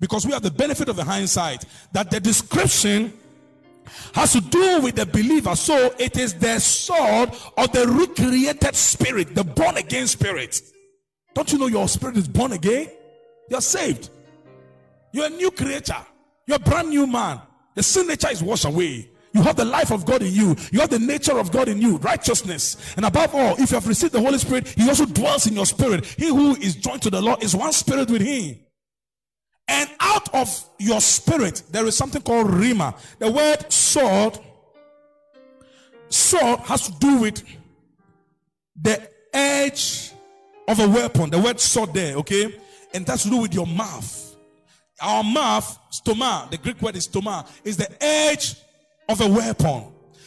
because 0.00 0.26
we 0.26 0.32
have 0.32 0.42
the 0.42 0.50
benefit 0.50 0.88
of 0.88 0.96
the 0.96 1.04
hindsight 1.04 1.64
that 1.92 2.10
the 2.10 2.20
description 2.20 3.12
has 4.14 4.32
to 4.32 4.40
do 4.40 4.80
with 4.80 4.94
the 4.94 5.06
believer. 5.06 5.54
So 5.56 5.94
it 5.98 6.16
is 6.16 6.34
the 6.34 6.58
sword 6.58 7.30
of 7.56 7.72
the 7.72 7.86
recreated 7.86 8.74
spirit, 8.74 9.34
the 9.34 9.44
born 9.44 9.76
again 9.76 10.06
spirit. 10.06 10.60
Don't 11.34 11.50
you 11.52 11.58
know 11.58 11.66
your 11.66 11.88
spirit 11.88 12.16
is 12.16 12.28
born 12.28 12.52
again? 12.52 12.88
You're 13.50 13.60
saved. 13.60 14.10
You're 15.12 15.26
a 15.26 15.30
new 15.30 15.50
creature. 15.50 16.04
You're 16.46 16.56
a 16.56 16.60
brand 16.60 16.90
new 16.90 17.06
man. 17.06 17.40
The 17.74 17.82
sin 17.82 18.06
nature 18.06 18.30
is 18.30 18.42
washed 18.42 18.64
away. 18.64 19.10
You 19.34 19.42
have 19.42 19.56
the 19.56 19.64
life 19.64 19.90
of 19.90 20.06
God 20.06 20.22
in 20.22 20.32
you. 20.32 20.56
You 20.70 20.78
have 20.78 20.90
the 20.90 20.98
nature 21.00 21.36
of 21.36 21.50
God 21.50 21.68
in 21.68 21.82
you, 21.82 21.96
righteousness. 21.96 22.94
And 22.96 23.04
above 23.04 23.34
all, 23.34 23.54
if 23.54 23.72
you 23.72 23.74
have 23.74 23.88
received 23.88 24.12
the 24.12 24.20
Holy 24.20 24.38
Spirit, 24.38 24.68
He 24.68 24.88
also 24.88 25.06
dwells 25.06 25.48
in 25.48 25.54
your 25.54 25.66
spirit. 25.66 26.06
He 26.06 26.28
who 26.28 26.54
is 26.54 26.76
joined 26.76 27.02
to 27.02 27.10
the 27.10 27.20
Lord 27.20 27.42
is 27.42 27.54
one 27.54 27.72
spirit 27.72 28.08
with 28.08 28.22
Him. 28.22 28.60
And 29.66 29.90
out 29.98 30.32
of 30.32 30.70
your 30.78 31.00
spirit, 31.00 31.64
there 31.70 31.84
is 31.86 31.96
something 31.96 32.22
called 32.22 32.46
rhema. 32.46 32.96
The 33.18 33.30
word 33.30 33.72
sword, 33.72 34.38
sword 36.08 36.60
has 36.60 36.88
to 36.88 36.92
do 37.00 37.18
with 37.18 37.42
the 38.80 39.08
edge 39.32 40.12
of 40.68 40.78
a 40.78 40.88
weapon. 40.88 41.30
The 41.30 41.40
word 41.40 41.58
sword 41.58 41.92
there, 41.92 42.14
okay? 42.18 42.56
And 42.92 43.04
that's 43.04 43.24
to 43.24 43.30
do 43.30 43.38
with 43.38 43.52
your 43.52 43.66
mouth. 43.66 44.36
Our 45.00 45.24
mouth, 45.24 45.76
stoma, 45.90 46.48
the 46.52 46.58
Greek 46.58 46.80
word 46.80 46.94
is 46.94 47.08
stoma, 47.08 47.48
is 47.64 47.76
the 47.76 47.88
edge 48.00 48.54
of 49.08 49.20
a 49.20 49.28
weapon. 49.28 49.84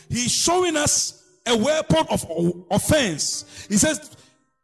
He's 0.10 0.32
showing 0.32 0.78
us 0.78 1.24
a 1.46 1.58
weapon 1.58 2.06
of 2.10 2.26
offense. 2.70 3.66
He 3.70 3.78
says, 3.78 4.16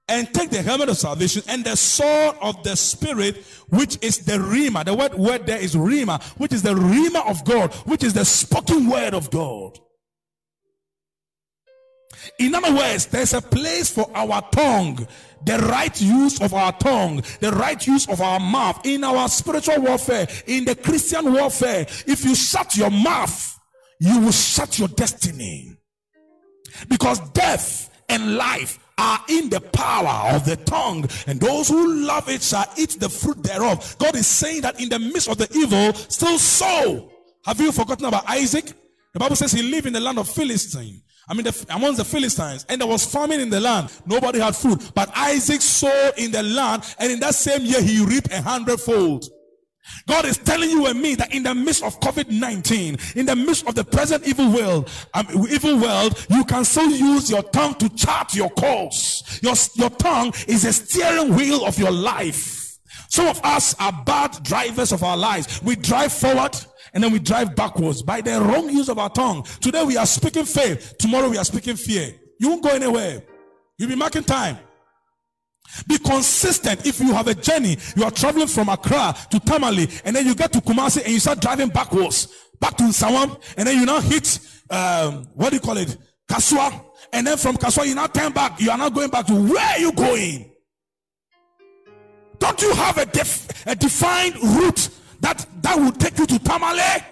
and 0.10 0.32
take 0.34 0.50
the 0.50 0.62
helmet 0.62 0.90
of 0.90 0.98
salvation 0.98 1.42
and 1.48 1.64
the 1.64 1.76
sword 1.78 2.36
of 2.42 2.62
the 2.64 2.76
spirit, 2.76 3.38
which 3.70 3.98
is 4.02 4.20
the 4.20 4.34
rhema. 4.34 4.84
The 4.84 4.94
word, 4.94 5.14
word 5.14 5.46
there 5.46 5.60
is 5.60 5.76
rhema, 5.76 6.22
which 6.38 6.52
is 6.52 6.62
the 6.62 6.74
rhema 6.74 7.30
of 7.30 7.46
God, 7.46 7.74
which 7.86 8.04
is 8.04 8.14
the 8.14 8.26
spoken 8.26 8.90
word 8.90 9.14
of 9.14 9.32
God. 9.32 9.80
In 12.40 12.56
other 12.56 12.74
words, 12.74 13.08
there's 13.08 13.34
a 13.34 13.42
place 13.42 13.90
for 13.90 14.10
our 14.16 14.42
tongue, 14.52 15.08
the 15.46 15.58
right 15.60 16.02
use 16.02 16.42
of 16.42 16.54
our 16.54 16.72
tongue, 16.74 17.24
the 17.40 17.52
right 17.52 17.86
use 17.86 18.08
of 18.08 18.22
our 18.22 18.40
mouth 18.40 18.86
in 18.86 19.04
our 19.04 19.28
spiritual 19.28 19.82
warfare, 19.82 20.28
in 20.48 20.66
the 20.66 20.76
Christian 20.76 21.34
warfare. 21.34 21.86
If 22.08 22.24
you 22.24 22.36
shut 22.36 22.78
your 22.78 22.92
mouth, 22.92 23.53
you 24.04 24.20
will 24.20 24.34
shut 24.34 24.78
your 24.78 24.90
destiny. 24.90 25.78
Because 26.90 27.20
death 27.30 27.90
and 28.10 28.36
life 28.36 28.78
are 28.98 29.20
in 29.30 29.50
the 29.50 29.62
power 29.62 30.36
of 30.36 30.44
the 30.46 30.58
tongue, 30.58 31.08
and 31.26 31.40
those 31.40 31.70
who 31.70 32.06
love 32.06 32.28
it 32.28 32.44
shall 32.44 32.66
eat 32.78 32.98
the 33.00 33.08
fruit 33.08 33.42
thereof. 33.42 33.96
God 34.00 34.16
is 34.16 34.28
saying 34.28 34.62
that 34.64 34.82
in 34.82 34.90
the 34.90 35.00
midst 35.00 35.30
of 35.30 35.38
the 35.38 35.50
evil, 35.56 35.94
still 35.94 36.38
so. 36.38 37.12
Have 37.46 37.62
you 37.62 37.72
forgotten 37.72 38.06
about 38.06 38.30
Isaac? 38.30 38.74
The 39.14 39.20
Bible 39.20 39.38
says 39.38 39.54
he 39.54 39.64
lived 39.64 39.88
in 39.88 39.94
the 39.94 40.02
land 40.02 40.20
of 40.20 40.28
Philistine. 40.28 41.02
I 41.30 41.34
mean, 41.34 41.46
the, 41.46 41.66
amongst 41.70 42.00
the 42.00 42.06
Philistines, 42.06 42.66
and 42.68 42.82
there 42.82 42.88
was 42.88 43.06
famine 43.06 43.40
in 43.40 43.50
the 43.50 43.62
land. 43.62 43.90
Nobody 44.06 44.40
had 44.40 44.54
food. 44.54 44.82
But 44.94 45.10
Isaac 45.16 45.62
sowed 45.62 46.16
in 46.18 46.32
the 46.32 46.44
land, 46.44 46.84
and 47.00 47.10
in 47.10 47.22
that 47.22 47.36
same 47.36 47.62
year, 47.62 47.82
he 47.82 48.04
reaped 48.04 48.34
a 48.34 48.42
hundredfold. 48.42 49.26
God 50.08 50.26
is 50.26 50.38
telling 50.38 50.70
you 50.70 50.86
and 50.88 51.02
me 51.02 51.16
that 51.16 51.34
in 51.34 51.44
the 51.44 51.54
midst 51.54 51.84
of 51.84 52.00
COVID-19, 52.00 53.16
in 53.16 53.26
the 53.26 53.36
midst 53.36 53.68
of 53.68 53.76
the 53.76 53.84
present 53.84 54.26
evil 54.28 54.52
world, 54.52 54.90
um, 55.14 55.28
evil 55.50 55.78
world, 55.78 56.26
you 56.30 56.44
can 56.46 56.66
still 56.66 56.90
use 56.90 57.30
your 57.30 57.44
tongue 57.44 57.76
to 57.76 57.90
chart 57.90 58.34
your 58.34 58.50
course. 58.52 59.40
Your, 59.42 59.56
your 59.76 59.90
tongue 59.98 60.34
is 60.48 60.66
a 60.66 60.74
steering 60.74 61.36
wheel 61.36 61.66
of 61.66 61.78
your 61.78 61.92
life. 61.92 62.80
Some 63.10 63.28
of 63.28 63.40
us 63.44 63.76
are 63.80 63.94
bad 64.06 64.42
drivers 64.44 64.92
of 64.92 65.04
our 65.04 65.18
lives. 65.18 65.62
We 65.62 65.76
drive 65.76 66.12
forward 66.12 66.56
and 66.94 67.04
then 67.04 67.12
we 67.12 67.20
drive 67.20 67.56
backwards 67.56 68.02
by 68.02 68.22
the 68.22 68.40
wrong 68.42 68.70
use 68.70 68.90
of 68.90 69.00
our 69.00 69.10
tongue. 69.10 69.44
Today 69.62 69.84
we 69.84 69.98
are 69.98 70.06
speaking 70.06 70.46
faith, 70.46 70.96
tomorrow 70.98 71.30
we 71.30 71.38
are 71.38 71.46
speaking 71.46 71.76
fear. 71.76 72.14
You 72.40 72.50
won't 72.50 72.64
go 72.64 72.70
anywhere. 72.70 73.24
You'll 73.78 73.90
be 73.90 73.96
marking 73.96 74.24
time. 74.24 74.58
Be 75.88 75.98
consistent. 75.98 76.86
If 76.86 77.00
you 77.00 77.14
have 77.14 77.28
a 77.28 77.34
journey, 77.34 77.78
you 77.96 78.04
are 78.04 78.12
traveling 78.12 78.48
from 78.48 78.70
Accra 78.70 79.16
to 79.32 79.40
Tamale, 79.40 79.88
and 80.06 80.16
then 80.16 80.26
you 80.26 80.36
get 80.36 80.54
to 80.54 80.60
Kumasi 80.60 81.04
and 81.04 81.14
you 81.14 81.20
start 81.20 81.42
driving 81.42 81.70
backwards, 81.70 82.28
back 82.60 82.78
to 82.78 82.84
Nsawam, 82.84 83.42
and 83.58 83.68
then 83.68 83.80
you 83.80 83.86
now 83.86 84.00
hit 84.00 84.40
um, 84.70 85.28
what 85.36 85.50
do 85.50 85.56
you 85.58 85.62
call 85.62 85.78
it? 85.78 85.98
Kasoa. 86.28 86.84
And 87.12 87.28
then 87.28 87.38
from 87.38 87.58
Kasoa, 87.58 87.86
you 87.86 87.96
now 87.96 88.08
turn 88.08 88.32
back. 88.32 88.60
You 88.60 88.72
are 88.72 88.78
not 88.78 88.94
going 88.94 89.10
back 89.10 89.28
to 89.28 89.36
where 89.36 89.80
you 89.80 89.92
going? 89.92 90.52
Don't 92.40 92.62
you 92.62 92.74
have 92.74 92.98
a, 92.98 93.06
def- 93.06 93.68
a 93.68 93.76
defined 93.76 94.36
route 94.42 94.90
that, 95.22 95.46
that 95.62 95.78
will 95.78 95.92
take 95.92 96.18
you 96.18 96.26
to 96.26 96.40
Tamale? 96.40 97.04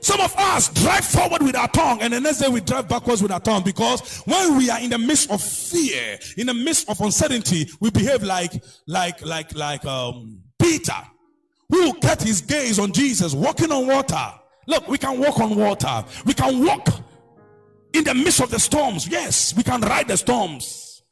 Some 0.00 0.20
of 0.20 0.34
us 0.36 0.68
drive 0.72 1.04
forward 1.04 1.42
with 1.42 1.56
our 1.56 1.68
tongue, 1.68 2.00
and 2.02 2.12
the 2.12 2.20
next 2.20 2.38
day 2.38 2.48
we 2.48 2.60
drive 2.60 2.88
backwards 2.88 3.22
with 3.22 3.32
our 3.32 3.40
tongue 3.40 3.62
because 3.64 4.22
when 4.26 4.56
we 4.56 4.70
are 4.70 4.80
in 4.80 4.90
the 4.90 4.98
midst 4.98 5.30
of 5.30 5.42
fear, 5.42 6.18
in 6.36 6.46
the 6.46 6.54
midst 6.54 6.88
of 6.88 7.00
uncertainty, 7.00 7.68
we 7.80 7.90
behave 7.90 8.22
like 8.22 8.52
like 8.86 9.24
like 9.24 9.54
like 9.54 9.84
um, 9.84 10.40
Peter, 10.58 10.94
who 11.68 11.92
kept 11.94 12.22
his 12.22 12.40
gaze 12.40 12.78
on 12.78 12.92
Jesus, 12.92 13.34
walking 13.34 13.72
on 13.72 13.86
water. 13.86 14.32
Look, 14.66 14.86
we 14.86 14.98
can 14.98 15.18
walk 15.18 15.40
on 15.40 15.56
water. 15.56 16.04
We 16.26 16.34
can 16.34 16.64
walk 16.64 16.88
in 17.92 18.04
the 18.04 18.14
midst 18.14 18.40
of 18.40 18.50
the 18.50 18.60
storms. 18.60 19.08
Yes, 19.08 19.54
we 19.56 19.62
can 19.62 19.80
ride 19.80 20.08
the 20.08 20.16
storms. 20.16 21.02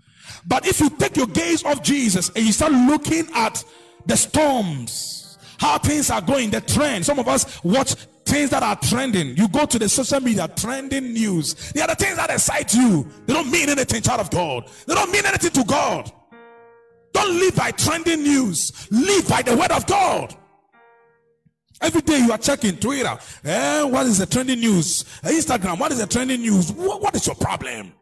But 0.47 0.67
if 0.67 0.79
you 0.79 0.91
take 0.91 1.17
your 1.17 1.27
gaze 1.27 1.65
off 1.65 1.83
Jesus 1.83 2.31
and 2.37 2.45
you 2.45 2.53
start 2.53 2.73
looking 2.73 3.27
at 3.35 3.65
the 4.05 4.17
storms, 4.17 5.39
how 5.59 5.79
things 5.79 6.11
are 6.11 6.21
going, 6.21 6.51
the 6.51 6.61
trend. 6.61 7.05
Some 7.05 7.19
of 7.19 7.29
us 7.29 7.63
watch 7.65 7.97
things 8.27 8.51
that 8.51 8.63
are 8.63 8.77
trending. 8.77 9.37
You 9.37 9.49
go 9.49 9.65
to 9.65 9.79
the 9.79 9.89
social 9.89 10.21
media, 10.21 10.49
trending 10.49 11.13
news. 11.13 11.73
They 11.73 11.81
are 11.81 11.89
the 11.89 11.95
things 11.95 12.17
that 12.17 12.31
excite 12.31 12.75
you. 12.75 13.09
They 13.27 13.33
don't 13.33 13.51
mean 13.51 13.69
anything, 13.69 14.03
child 14.03 14.21
of 14.21 14.31
God. 14.31 14.69
They 14.87 14.95
don't 14.95 15.11
mean 15.11 15.25
anything 15.25 15.53
to 15.53 15.65
God. 15.65 16.13
Don't 17.13 17.39
live 17.39 17.57
by 17.57 17.71
trending 17.71 18.23
news. 18.23 18.89
Live 18.91 19.29
by 19.29 19.43
the 19.43 19.57
word 19.57 19.71
of 19.71 19.87
God. 19.87 20.35
Every 21.81 22.01
day 22.01 22.19
you 22.19 22.33
are 22.33 22.39
checking 22.39 22.77
Twitter. 22.77 23.17
Eh, 23.45 23.83
what 23.85 24.07
is 24.07 24.19
the 24.19 24.27
trending 24.27 24.61
news? 24.61 25.05
Eh, 25.23 25.31
Instagram. 25.31 25.79
What 25.79 25.93
is 25.93 25.99
the 25.99 26.07
trending 26.07 26.41
news? 26.41 26.73
what, 26.73 27.01
what 27.01 27.15
is 27.15 27.27
your 27.27 27.37
problem? 27.37 27.93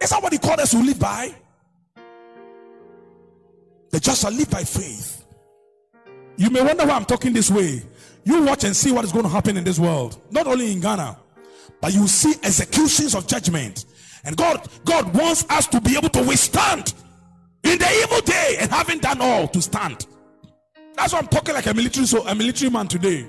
Is 0.00 0.10
that 0.10 0.22
what 0.22 0.32
he 0.32 0.38
called 0.38 0.60
us 0.60 0.70
to 0.70 0.78
live 0.78 0.98
by? 0.98 1.34
The 3.90 4.00
just 4.00 4.22
shall 4.22 4.32
live 4.32 4.50
by 4.50 4.64
faith. 4.64 5.24
You 6.36 6.50
may 6.50 6.62
wonder 6.62 6.86
why 6.86 6.94
I'm 6.94 7.04
talking 7.04 7.32
this 7.32 7.50
way. 7.50 7.82
You 8.26 8.42
watch 8.42 8.64
and 8.64 8.74
see 8.74 8.90
what 8.90 9.04
is 9.04 9.12
going 9.12 9.22
to 9.22 9.30
happen 9.30 9.56
in 9.56 9.62
this 9.62 9.78
world. 9.78 10.20
Not 10.32 10.48
only 10.48 10.72
in 10.72 10.80
Ghana, 10.80 11.16
but 11.80 11.94
you 11.94 12.08
see 12.08 12.34
executions 12.42 13.14
of 13.14 13.28
judgment. 13.28 13.84
And 14.24 14.36
God, 14.36 14.68
God 14.84 15.14
wants 15.14 15.48
us 15.48 15.68
to 15.68 15.80
be 15.80 15.96
able 15.96 16.08
to 16.08 16.24
withstand 16.24 16.92
in 17.62 17.78
the 17.78 17.88
evil 18.02 18.20
day 18.22 18.56
and 18.58 18.68
having 18.68 18.98
done 18.98 19.20
all 19.20 19.46
to 19.46 19.62
stand. 19.62 20.06
That's 20.96 21.12
why 21.12 21.20
I'm 21.20 21.28
talking 21.28 21.54
like 21.54 21.66
a 21.66 21.74
military 21.74 22.04
so 22.04 22.26
a 22.26 22.34
military 22.34 22.68
man 22.68 22.88
today. 22.88 23.28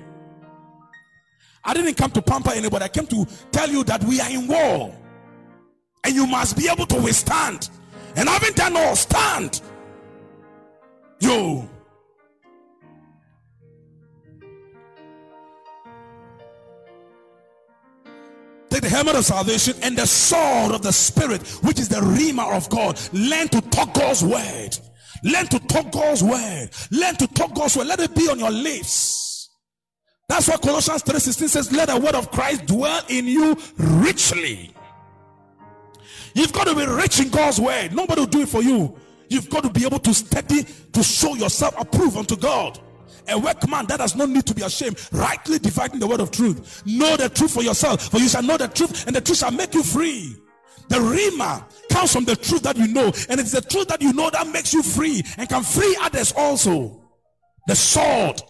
I 1.64 1.76
didn't 1.76 1.94
come 1.94 2.10
to 2.12 2.22
pamper 2.24 2.54
anybody. 2.54 2.86
I 2.86 2.88
came 2.88 3.06
to 3.06 3.28
tell 3.52 3.70
you 3.70 3.84
that 3.84 4.04
we 4.04 4.20
are 4.20 4.32
in 4.32 4.48
war. 4.48 4.98
And 6.06 6.16
you 6.16 6.26
must 6.26 6.58
be 6.58 6.70
able 6.72 6.88
to 6.88 7.00
withstand. 7.00 7.70
And 8.16 8.28
having 8.28 8.54
done 8.54 8.76
all, 8.76 8.96
stand. 8.96 9.62
Yo. 11.20 11.70
The 18.80 18.90
helmet 18.90 19.16
of 19.16 19.26
salvation 19.26 19.74
and 19.82 19.98
the 19.98 20.06
sword 20.06 20.72
of 20.72 20.82
the 20.82 20.94
spirit, 20.94 21.46
which 21.64 21.80
is 21.80 21.90
the 21.90 21.98
rhema 21.98 22.56
of 22.56 22.70
God. 22.70 23.00
Learn 23.12 23.48
to 23.50 23.62
talk 23.62 23.94
God's 23.94 24.24
word. 24.24 24.78
Learn 25.24 25.48
to 25.48 25.60
talk 25.60 25.92
God's 25.92 26.24
word. 26.24 26.70
Learn 26.92 27.16
to 27.16 27.28
talk 27.28 27.54
God's 27.56 27.76
word. 27.76 27.88
Let 27.88 28.00
it 28.00 28.16
be 28.16 28.30
on 28.30 28.40
your 28.40 28.52
lips. 28.52 29.50
That's 30.30 30.48
what 30.48 30.62
Colossians 30.62 31.04
3:16 31.04 31.50
says, 31.50 31.72
let 31.72 31.90
the 31.90 32.00
word 32.00 32.16
of 32.16 32.32
Christ 32.32 32.66
dwell 32.68 33.04
in 33.10 33.26
you 33.26 33.58
richly. 33.78 34.74
You've 36.34 36.54
got 36.54 36.68
to 36.68 36.76
be 36.76 36.86
rich 36.86 37.20
in 37.20 37.30
God's 37.30 37.60
word. 37.60 37.94
Nobody 37.94 38.22
will 38.22 38.28
do 38.28 38.42
it 38.42 38.50
for 38.50 38.62
you. 38.62 38.96
You've 39.30 39.50
got 39.50 39.64
to 39.64 39.70
be 39.70 39.86
able 39.86 40.00
to 40.00 40.14
study 40.14 40.64
to 40.94 41.04
show 41.04 41.36
yourself 41.36 41.74
approved 41.80 42.16
unto 42.16 42.36
God 42.36 42.80
a 43.30 43.38
workman 43.38 43.86
that 43.88 43.98
does 43.98 44.16
not 44.16 44.30
need 44.30 44.46
to 44.46 44.54
be 44.54 44.62
ashamed, 44.62 45.00
rightly 45.12 45.60
dividing 45.60 46.00
the 46.00 46.08
word 46.08 46.20
of 46.20 46.32
truth. 46.32 46.84
Know 46.86 47.18
the 47.18 47.30
truth 47.30 47.54
for 47.54 47.64
yourself, 47.64 48.10
for 48.10 48.18
you 48.18 48.30
shall 48.30 48.44
know 48.44 48.58
the 48.58 48.68
truth, 48.68 49.08
and 49.08 49.16
the 49.16 49.22
truth 49.22 49.40
shall 49.40 49.52
make 49.52 49.74
you 49.74 49.84
free. 49.84 50.36
The 50.90 50.96
Rhema 50.96 51.64
comes 51.90 52.14
from 52.14 52.26
the 52.26 52.36
truth 52.36 52.64
that 52.64 52.78
you 52.78 52.88
know, 52.88 53.12
and 53.30 53.40
it's 53.40 53.52
the 53.52 53.62
truth 53.62 53.90
that 53.90 54.02
you 54.02 54.14
know 54.14 54.30
that 54.30 54.48
makes 54.48 54.74
you 54.74 54.82
free 54.82 55.24
and 55.38 55.50
can 55.50 55.64
free 55.64 55.98
others 56.02 56.34
also. 56.36 57.02
The 57.68 57.76
sword 57.76 58.42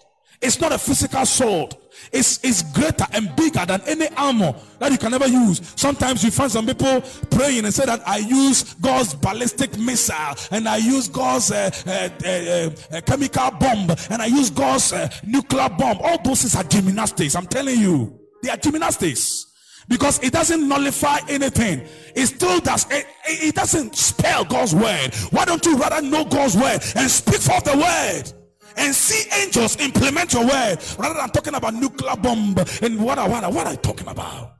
is 0.41 0.61
not 0.61 0.71
a 0.71 0.77
physical 0.77 1.25
sword, 1.25 1.75
it's, 2.11 2.39
it's 2.43 2.63
greater 2.73 3.05
and 3.13 3.35
bigger 3.35 3.65
than 3.65 3.81
any 3.81 4.07
armor 4.15 4.53
that 4.79 4.91
you 4.91 4.97
can 4.97 5.13
ever 5.13 5.27
use. 5.27 5.61
Sometimes 5.75 6.23
you 6.23 6.31
find 6.31 6.51
some 6.51 6.65
people 6.65 7.01
praying 7.29 7.65
and 7.65 7.73
say 7.73 7.85
that 7.85 8.07
I 8.07 8.17
use 8.17 8.73
God's 8.75 9.13
ballistic 9.13 9.77
missile 9.77 10.35
and 10.51 10.67
I 10.67 10.77
use 10.77 11.07
God's 11.07 11.51
uh, 11.51 11.69
uh, 11.85 12.09
uh, 12.25 12.97
uh 12.97 13.01
chemical 13.01 13.51
bomb 13.51 13.89
and 14.09 14.21
I 14.21 14.27
use 14.27 14.49
God's 14.49 14.93
uh, 14.93 15.09
nuclear 15.25 15.69
bomb. 15.69 15.97
All 16.01 16.21
those 16.23 16.41
things 16.41 16.55
are 16.55 16.63
gymnastics. 16.63 17.35
I'm 17.35 17.47
telling 17.47 17.79
you, 17.79 18.19
they 18.41 18.49
are 18.49 18.57
gymnastics 18.57 19.45
because 19.87 20.21
it 20.23 20.33
doesn't 20.33 20.67
nullify 20.67 21.19
anything. 21.29 21.87
It 22.15 22.27
still 22.27 22.59
does. 22.59 22.85
It, 22.91 23.05
it 23.25 23.55
doesn't 23.55 23.95
spell 23.95 24.45
God's 24.45 24.75
word. 24.75 25.13
Why 25.31 25.45
don't 25.45 25.65
you 25.65 25.77
rather 25.77 26.01
know 26.01 26.25
God's 26.25 26.55
word 26.55 26.79
and 26.95 27.09
speak 27.09 27.39
forth 27.39 27.63
the 27.63 27.77
word? 27.77 28.36
And 28.77 28.93
see 28.93 29.29
angels 29.41 29.75
implement 29.77 30.33
your 30.33 30.43
word 30.43 30.77
rather 30.97 31.15
than 31.15 31.29
talking 31.29 31.55
about 31.55 31.73
nuclear 31.73 32.15
bomb 32.15 32.55
and 32.81 33.03
what 33.03 33.17
what 33.17 33.53
what 33.53 33.67
are 33.67 33.71
you 33.71 33.77
talking 33.77 34.07
about? 34.07 34.53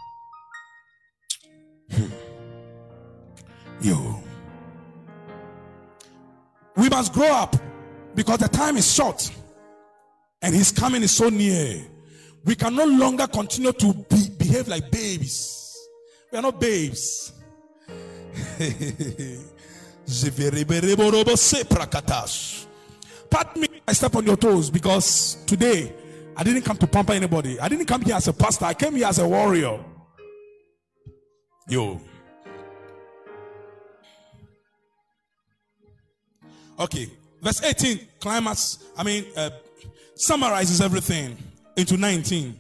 Hmm. 1.92 2.06
You. 3.82 4.24
We 6.76 6.90
must 6.90 7.14
grow 7.14 7.32
up 7.32 7.56
because 8.16 8.40
the 8.40 8.48
time 8.48 8.78
is 8.78 8.94
short 8.94 9.32
and 10.42 10.54
his 10.54 10.72
coming 10.72 11.04
is 11.04 11.12
so 11.12 11.30
near. 11.30 11.86
We 12.46 12.56
can 12.56 12.76
no 12.76 12.86
longer 12.86 13.28
continue 13.28 13.74
to 13.74 13.94
be, 13.94 14.30
behave 14.38 14.68
like 14.68 14.90
babies. 14.92 15.76
We 16.32 16.40
are 16.40 16.42
not 16.42 16.60
babes. 16.60 17.34
Pardon 23.30 23.62
me, 23.62 23.67
I 23.88 23.94
step 23.94 24.16
on 24.16 24.26
your 24.26 24.36
toes 24.36 24.70
because 24.70 25.38
today 25.46 25.94
I 26.36 26.44
didn't 26.44 26.64
come 26.64 26.76
to 26.78 26.88
pamper 26.88 27.14
anybody. 27.14 27.58
I 27.60 27.70
didn't 27.70 27.86
come 27.86 28.02
here 28.02 28.16
as 28.16 28.28
a 28.28 28.34
pastor. 28.34 28.66
I 28.66 28.74
came 28.74 28.96
here 28.96 29.08
as 29.08 29.20
a 29.20 29.28
warrior. 29.28 29.80
Yo. 31.70 32.02
Okay, 36.80 37.10
verse 37.42 37.64
18, 37.64 38.08
climax, 38.20 38.84
I 38.96 39.04
mean, 39.04 39.26
uh, 39.36 39.50
summarizes 40.16 40.80
everything 40.80 41.36
into 41.76 41.98
19. 41.98 42.60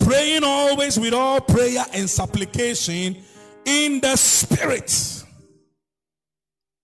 Praying 0.00 0.44
always 0.44 0.98
with 0.98 1.14
all 1.14 1.40
prayer 1.40 1.84
and 1.94 2.10
supplication 2.10 3.16
in 3.64 4.00
the 4.00 4.16
spirit 4.16 5.21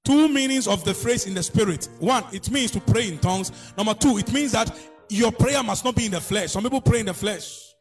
two 0.08 0.26
meanings 0.26 0.66
of 0.66 0.82
the 0.84 0.94
phrase 0.94 1.26
in 1.26 1.34
the 1.34 1.42
spirit. 1.42 1.86
One, 1.98 2.24
it 2.32 2.50
means 2.50 2.70
to 2.70 2.80
pray 2.80 3.08
in 3.08 3.18
tongues. 3.18 3.52
Number 3.76 3.92
two, 3.92 4.16
it 4.16 4.32
means 4.32 4.52
that 4.52 4.74
your 5.10 5.30
prayer 5.30 5.62
must 5.62 5.84
not 5.84 5.96
be 5.96 6.06
in 6.06 6.12
the 6.12 6.20
flesh. 6.20 6.52
Some 6.52 6.62
people 6.62 6.80
pray 6.80 7.00
in 7.00 7.06
the 7.06 7.12
flesh. 7.12 7.74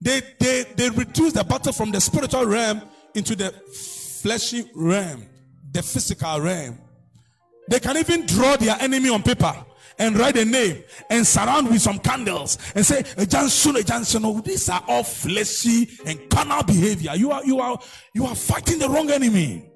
They 0.00 0.20
they 0.38 0.62
they 0.76 0.88
reduce 0.90 1.32
the 1.32 1.42
battle 1.42 1.72
from 1.72 1.90
the 1.90 2.00
spiritual 2.00 2.46
realm 2.46 2.82
into 3.14 3.34
the 3.34 3.50
fleshy 3.50 4.70
realm, 4.72 5.26
the 5.72 5.82
physical 5.82 6.40
realm. 6.40 6.78
They 7.68 7.80
can 7.80 7.96
even 7.96 8.24
draw 8.24 8.54
their 8.56 8.76
enemy 8.78 9.08
on 9.08 9.24
paper 9.24 9.52
and 9.98 10.16
write 10.16 10.36
a 10.36 10.44
name 10.44 10.84
and 11.10 11.26
surround 11.26 11.68
with 11.68 11.82
some 11.82 11.98
candles 11.98 12.56
and 12.76 12.86
say 12.86 13.02
Johnson, 13.26 13.76
Johnson. 13.84 14.24
Oh, 14.24 14.40
these 14.40 14.68
are 14.68 14.84
all 14.86 15.02
fleshy 15.02 15.88
and 16.06 16.30
carnal 16.30 16.62
behavior. 16.62 17.16
You 17.16 17.32
are 17.32 17.44
you 17.44 17.58
are 17.58 17.80
you 18.14 18.26
are 18.26 18.36
fighting 18.36 18.78
the 18.78 18.88
wrong 18.88 19.10
enemy. 19.10 19.71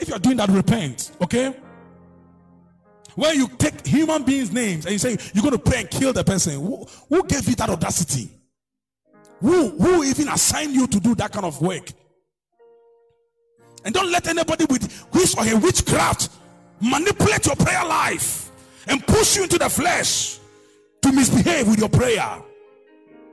If 0.00 0.08
you 0.08 0.14
are 0.14 0.20
doing 0.20 0.36
that, 0.36 0.48
repent. 0.50 1.12
Okay? 1.20 1.54
When 3.14 3.36
you 3.36 3.48
take 3.48 3.84
human 3.86 4.22
beings' 4.22 4.52
names 4.52 4.84
and 4.84 4.92
you 4.92 4.98
say 4.98 5.16
you're 5.34 5.42
going 5.42 5.56
to 5.56 5.58
pray 5.58 5.80
and 5.80 5.90
kill 5.90 6.12
the 6.12 6.22
person, 6.22 6.54
who, 6.54 6.86
who 7.08 7.24
gave 7.24 7.48
you 7.48 7.56
that 7.56 7.68
audacity? 7.68 8.30
Who, 9.40 9.70
who 9.70 10.04
even 10.04 10.28
assigned 10.28 10.72
you 10.72 10.86
to 10.86 11.00
do 11.00 11.14
that 11.16 11.32
kind 11.32 11.44
of 11.44 11.60
work? 11.60 11.90
And 13.84 13.94
don't 13.94 14.10
let 14.10 14.26
anybody 14.28 14.66
with 14.66 15.06
witch 15.12 15.36
or 15.36 15.46
a 15.46 15.56
witchcraft 15.56 16.30
manipulate 16.80 17.46
your 17.46 17.56
prayer 17.56 17.84
life 17.84 18.50
and 18.86 19.04
push 19.06 19.36
you 19.36 19.44
into 19.44 19.58
the 19.58 19.68
flesh 19.68 20.38
to 21.02 21.12
misbehave 21.12 21.68
with 21.68 21.78
your 21.78 21.88
prayer. 21.88 22.42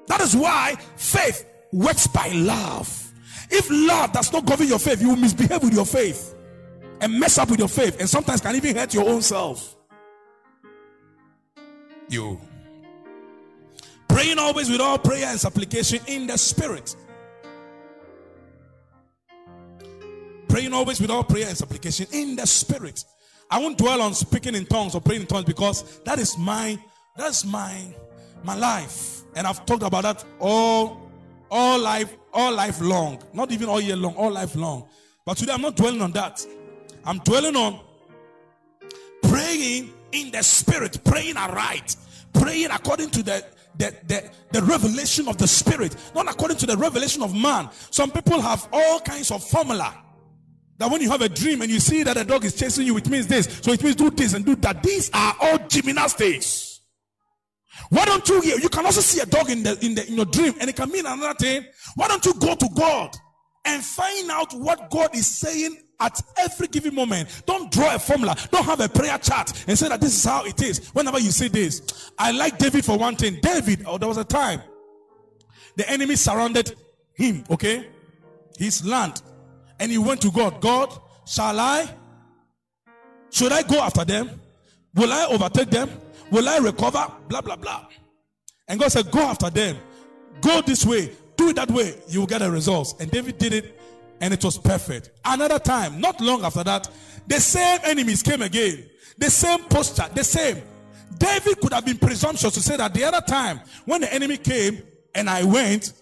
That 0.07 0.21
is 0.21 0.35
why 0.35 0.75
faith 0.95 1.45
works 1.71 2.07
by 2.07 2.29
love. 2.29 3.13
If 3.49 3.67
love 3.69 4.13
does 4.13 4.31
not 4.31 4.45
govern 4.45 4.67
your 4.67 4.79
faith, 4.79 5.01
you 5.01 5.09
will 5.09 5.15
misbehave 5.15 5.63
with 5.63 5.73
your 5.73 5.85
faith 5.85 6.34
and 7.05 7.19
mess 7.19 7.37
up 7.37 7.51
with 7.51 7.59
your 7.59 7.67
faith, 7.67 7.99
and 7.99 8.09
sometimes 8.09 8.41
can 8.41 8.55
even 8.55 8.75
hurt 8.75 8.91
your 8.91 9.07
own 9.07 9.21
self. 9.21 9.75
You 12.09 12.41
praying 14.07 14.39
always 14.39 14.71
with 14.71 14.81
all 14.81 14.97
prayer 14.97 15.27
and 15.27 15.39
supplication 15.39 15.99
in 16.07 16.25
the 16.25 16.35
spirit. 16.35 16.95
Praying 20.47 20.73
always 20.73 20.99
with 20.99 21.11
all 21.11 21.23
prayer 21.23 21.47
and 21.47 21.55
supplication 21.55 22.07
in 22.11 22.35
the 22.35 22.47
spirit. 22.47 23.05
I 23.51 23.59
won't 23.59 23.77
dwell 23.77 24.01
on 24.01 24.15
speaking 24.15 24.55
in 24.55 24.65
tongues 24.65 24.95
or 24.95 25.01
praying 25.01 25.21
in 25.21 25.27
tongues 25.27 25.45
because 25.45 25.99
that 26.05 26.17
is 26.17 26.35
my 26.39 26.75
that's 27.15 27.45
my 27.45 27.85
my 28.43 28.55
life. 28.55 29.21
And 29.35 29.45
I've 29.45 29.63
talked 29.67 29.83
about 29.83 30.01
that 30.03 30.25
all 30.39 31.11
all 31.51 31.77
life, 31.77 32.15
all 32.33 32.51
life 32.51 32.81
long. 32.81 33.21
Not 33.31 33.51
even 33.51 33.69
all 33.69 33.79
year 33.79 33.95
long, 33.95 34.15
all 34.15 34.31
life 34.31 34.55
long. 34.55 34.89
But 35.23 35.37
today 35.37 35.53
I'm 35.53 35.61
not 35.61 35.75
dwelling 35.75 36.01
on 36.01 36.11
that. 36.13 36.43
I'm 37.05 37.19
dwelling 37.19 37.55
on 37.55 37.79
praying 39.23 39.93
in 40.11 40.31
the 40.31 40.41
spirit, 40.41 41.03
praying 41.03 41.37
aright, 41.37 41.95
praying 42.33 42.69
according 42.71 43.09
to 43.11 43.23
the 43.23 43.45
the, 43.77 43.93
the, 44.07 44.31
the 44.51 44.61
revelation 44.61 45.27
of 45.27 45.37
the 45.37 45.47
spirit, 45.47 45.95
not 46.15 46.29
according 46.29 46.55
to 46.57 46.65
the 46.65 46.77
revelation 46.77 47.21
of 47.21 47.35
man. 47.35 47.69
Some 47.91 48.09
people 48.09 48.39
have 48.39 48.69
all 48.71 49.01
kinds 49.01 49.31
of 49.31 49.43
formula. 49.43 49.93
That 50.77 50.89
when 50.89 51.01
you 51.01 51.09
have 51.09 51.21
a 51.21 51.29
dream 51.29 51.61
and 51.61 51.69
you 51.69 51.79
see 51.79 52.03
that 52.03 52.17
a 52.17 52.23
dog 52.23 52.45
is 52.45 52.55
chasing 52.55 52.85
you, 52.85 52.97
it 52.97 53.09
means 53.09 53.27
this. 53.27 53.59
So 53.61 53.71
it 53.71 53.83
means 53.83 53.95
do 53.95 54.09
this 54.09 54.33
and 54.33 54.45
do 54.45 54.55
that. 54.57 54.83
These 54.83 55.09
are 55.13 55.35
all 55.41 55.57
gymnastics. 55.67 56.81
Why 57.89 58.05
don't 58.05 58.27
you 58.27 58.41
hear? 58.41 58.59
You 58.59 58.69
can 58.69 58.85
also 58.85 59.01
see 59.01 59.21
a 59.21 59.25
dog 59.25 59.49
in 59.49 59.63
the 59.63 59.77
in 59.85 59.95
the 59.95 60.07
in 60.07 60.15
your 60.15 60.25
dream, 60.25 60.53
and 60.59 60.69
it 60.69 60.75
can 60.75 60.89
mean 60.89 61.05
another 61.05 61.33
thing. 61.33 61.65
Why 61.95 62.07
don't 62.07 62.25
you 62.25 62.33
go 62.33 62.55
to 62.55 62.69
God 62.75 63.15
and 63.65 63.83
find 63.83 64.29
out 64.31 64.53
what 64.53 64.89
God 64.89 65.15
is 65.15 65.27
saying 65.27 65.77
at 65.99 66.21
every 66.37 66.67
given 66.67 66.93
moment? 66.93 67.43
Don't 67.45 67.71
draw 67.71 67.95
a 67.95 67.99
formula. 67.99 68.35
Don't 68.51 68.65
have 68.65 68.79
a 68.79 68.89
prayer 68.89 69.17
chart 69.17 69.51
and 69.67 69.77
say 69.77 69.89
that 69.89 70.01
this 70.01 70.17
is 70.17 70.23
how 70.23 70.45
it 70.45 70.61
is. 70.61 70.87
Whenever 70.89 71.19
you 71.19 71.31
say 71.31 71.47
this, 71.47 72.11
I 72.17 72.31
like 72.31 72.57
David 72.57 72.85
for 72.85 72.97
one 72.97 73.15
thing. 73.15 73.39
David, 73.41 73.83
oh, 73.85 73.97
there 73.97 74.07
was 74.07 74.17
a 74.17 74.23
time 74.23 74.61
the 75.75 75.89
enemy 75.89 76.15
surrounded 76.15 76.75
him. 77.13 77.43
Okay, 77.49 77.87
his 78.57 78.85
land, 78.85 79.21
and 79.79 79.91
he 79.91 79.97
went 79.97 80.21
to 80.21 80.31
God. 80.31 80.61
God, 80.61 80.93
shall 81.25 81.59
I? 81.59 81.89
Should 83.29 83.51
I 83.51 83.63
go 83.63 83.81
after 83.81 84.05
them? 84.05 84.29
Will 84.93 85.11
I 85.11 85.25
overtake 85.25 85.69
them? 85.69 85.89
Will 86.31 86.47
I 86.47 86.57
recover? 86.57 87.11
Blah, 87.27 87.41
blah, 87.41 87.57
blah. 87.57 87.85
And 88.67 88.79
God 88.79 88.91
said, 88.91 89.11
Go 89.11 89.19
after 89.19 89.49
them. 89.49 89.77
Go 90.41 90.61
this 90.61 90.85
way. 90.85 91.11
Do 91.35 91.49
it 91.49 91.57
that 91.57 91.69
way. 91.69 91.95
You 92.07 92.21
will 92.21 92.27
get 92.27 92.39
the 92.39 92.49
results. 92.49 92.95
And 92.99 93.11
David 93.11 93.37
did 93.37 93.53
it, 93.53 93.74
and 94.21 94.33
it 94.33 94.43
was 94.43 94.57
perfect. 94.57 95.11
Another 95.23 95.59
time, 95.59 95.99
not 95.99 96.19
long 96.21 96.43
after 96.43 96.63
that, 96.63 96.89
the 97.27 97.39
same 97.39 97.79
enemies 97.83 98.21
came 98.21 98.41
again. 98.41 98.85
The 99.17 99.29
same 99.29 99.63
posture, 99.65 100.05
the 100.13 100.23
same. 100.23 100.61
David 101.17 101.59
could 101.59 101.73
have 101.73 101.85
been 101.85 101.97
presumptuous 101.97 102.53
to 102.53 102.59
say 102.59 102.77
that 102.77 102.93
the 102.93 103.03
other 103.03 103.21
time, 103.21 103.61
when 103.85 104.01
the 104.01 104.13
enemy 104.13 104.37
came 104.37 104.81
and 105.13 105.29
I 105.29 105.43
went, 105.43 105.93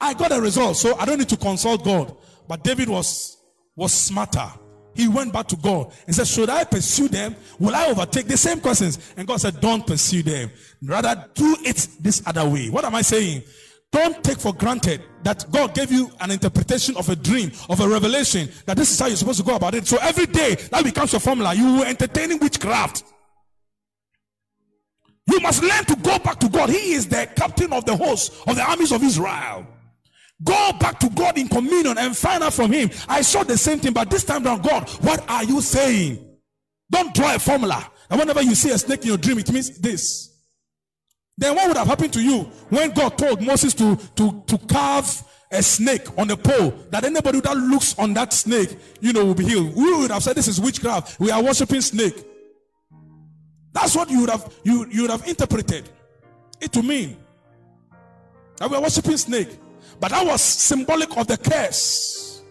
I 0.00 0.14
got 0.14 0.32
a 0.32 0.40
result. 0.40 0.76
So 0.76 0.96
I 0.98 1.04
don't 1.04 1.18
need 1.18 1.28
to 1.30 1.36
consult 1.36 1.84
God. 1.84 2.16
But 2.46 2.62
David 2.62 2.88
was, 2.88 3.36
was 3.74 3.92
smarter 3.92 4.50
he 4.96 5.08
went 5.08 5.32
back 5.32 5.46
to 5.48 5.56
God 5.56 5.92
and 6.06 6.16
said, 6.16 6.26
Should 6.26 6.48
I 6.48 6.64
pursue 6.64 7.08
them? 7.08 7.36
Will 7.58 7.74
I 7.74 7.86
overtake 7.86 8.26
the 8.26 8.36
same 8.36 8.60
questions? 8.60 8.98
And 9.16 9.28
God 9.28 9.40
said, 9.40 9.60
Don't 9.60 9.86
pursue 9.86 10.22
them. 10.22 10.50
Rather, 10.82 11.26
do 11.34 11.56
it 11.60 11.88
this 12.00 12.22
other 12.26 12.48
way. 12.48 12.70
What 12.70 12.84
am 12.84 12.94
I 12.94 13.02
saying? 13.02 13.42
Don't 13.96 14.22
take 14.22 14.38
for 14.38 14.52
granted 14.52 15.02
that 15.22 15.50
God 15.50 15.74
gave 15.74 15.90
you 15.90 16.12
an 16.20 16.30
interpretation 16.30 16.98
of 16.98 17.08
a 17.08 17.16
dream, 17.16 17.50
of 17.70 17.80
a 17.80 17.88
revelation, 17.88 18.46
that 18.66 18.76
this 18.76 18.90
is 18.90 18.98
how 19.00 19.06
you're 19.06 19.16
supposed 19.16 19.38
to 19.38 19.44
go 19.44 19.56
about 19.56 19.74
it. 19.74 19.86
So 19.86 19.96
every 20.02 20.26
day 20.26 20.54
that 20.70 20.84
becomes 20.84 21.14
your 21.14 21.20
formula. 21.20 21.54
You 21.54 21.64
will 21.64 21.84
entertaining 21.84 22.38
witchcraft. 22.38 23.04
You 25.26 25.40
must 25.40 25.62
learn 25.62 25.86
to 25.86 25.96
go 25.96 26.18
back 26.18 26.38
to 26.40 26.48
God. 26.50 26.68
He 26.68 26.92
is 26.92 27.06
the 27.06 27.26
captain 27.36 27.72
of 27.72 27.86
the 27.86 27.96
host 27.96 28.34
of 28.46 28.56
the 28.56 28.62
armies 28.62 28.92
of 28.92 29.02
Israel. 29.02 29.66
Go 30.44 30.72
back 30.78 31.00
to 31.00 31.08
God 31.08 31.38
in 31.38 31.48
communion 31.48 31.96
and 31.96 32.14
find 32.14 32.44
out 32.44 32.52
from 32.52 32.72
Him. 32.72 32.90
I 33.08 33.22
saw 33.22 33.44
the 33.44 33.56
same 33.56 33.78
thing, 33.78 33.94
but 33.94 34.10
this 34.10 34.24
time 34.24 34.42
down, 34.42 34.60
God, 34.60 34.90
what 35.00 35.24
are 35.26 35.44
you 35.44 35.62
saying? 35.62 36.22
Don't 36.90 37.14
draw 37.14 37.34
a 37.34 37.38
formula. 37.38 37.90
And 38.10 38.20
whenever 38.20 38.42
you 38.42 38.54
see 38.54 38.72
a 38.72 38.76
snake 38.76 39.00
in 39.00 39.08
your 39.08 39.16
dream, 39.16 39.38
it 39.38 39.50
means 39.50 39.78
this. 39.78 40.35
Then 41.38 41.54
what 41.54 41.68
would 41.68 41.76
have 41.76 41.86
happened 41.86 42.12
to 42.14 42.22
you 42.22 42.40
when 42.70 42.90
God 42.92 43.18
told 43.18 43.42
Moses 43.42 43.74
to, 43.74 43.96
to, 44.16 44.42
to 44.46 44.58
carve 44.66 45.22
a 45.50 45.62
snake 45.62 46.06
on 46.18 46.30
a 46.30 46.36
pole 46.36 46.70
that 46.90 47.04
anybody 47.04 47.40
that 47.40 47.56
looks 47.56 47.98
on 47.98 48.14
that 48.14 48.32
snake, 48.32 48.76
you 49.00 49.12
know, 49.12 49.24
will 49.26 49.34
be 49.34 49.44
healed? 49.44 49.76
We 49.76 49.94
would 49.96 50.10
have 50.10 50.22
said 50.22 50.36
this 50.36 50.48
is 50.48 50.60
witchcraft. 50.60 51.20
We 51.20 51.30
are 51.30 51.42
worshiping 51.42 51.82
snake. 51.82 52.24
That's 53.72 53.94
what 53.94 54.08
you 54.08 54.20
would 54.20 54.30
have 54.30 54.52
you, 54.64 54.86
you 54.90 55.02
would 55.02 55.10
have 55.10 55.28
interpreted 55.28 55.88
it 56.60 56.72
to 56.72 56.82
mean. 56.82 57.18
That 58.56 58.70
we 58.70 58.76
are 58.76 58.82
worshiping 58.82 59.18
snake. 59.18 59.58
But 60.00 60.12
that 60.12 60.26
was 60.26 60.40
symbolic 60.40 61.14
of 61.16 61.26
the 61.26 61.36
curse. 61.36 62.42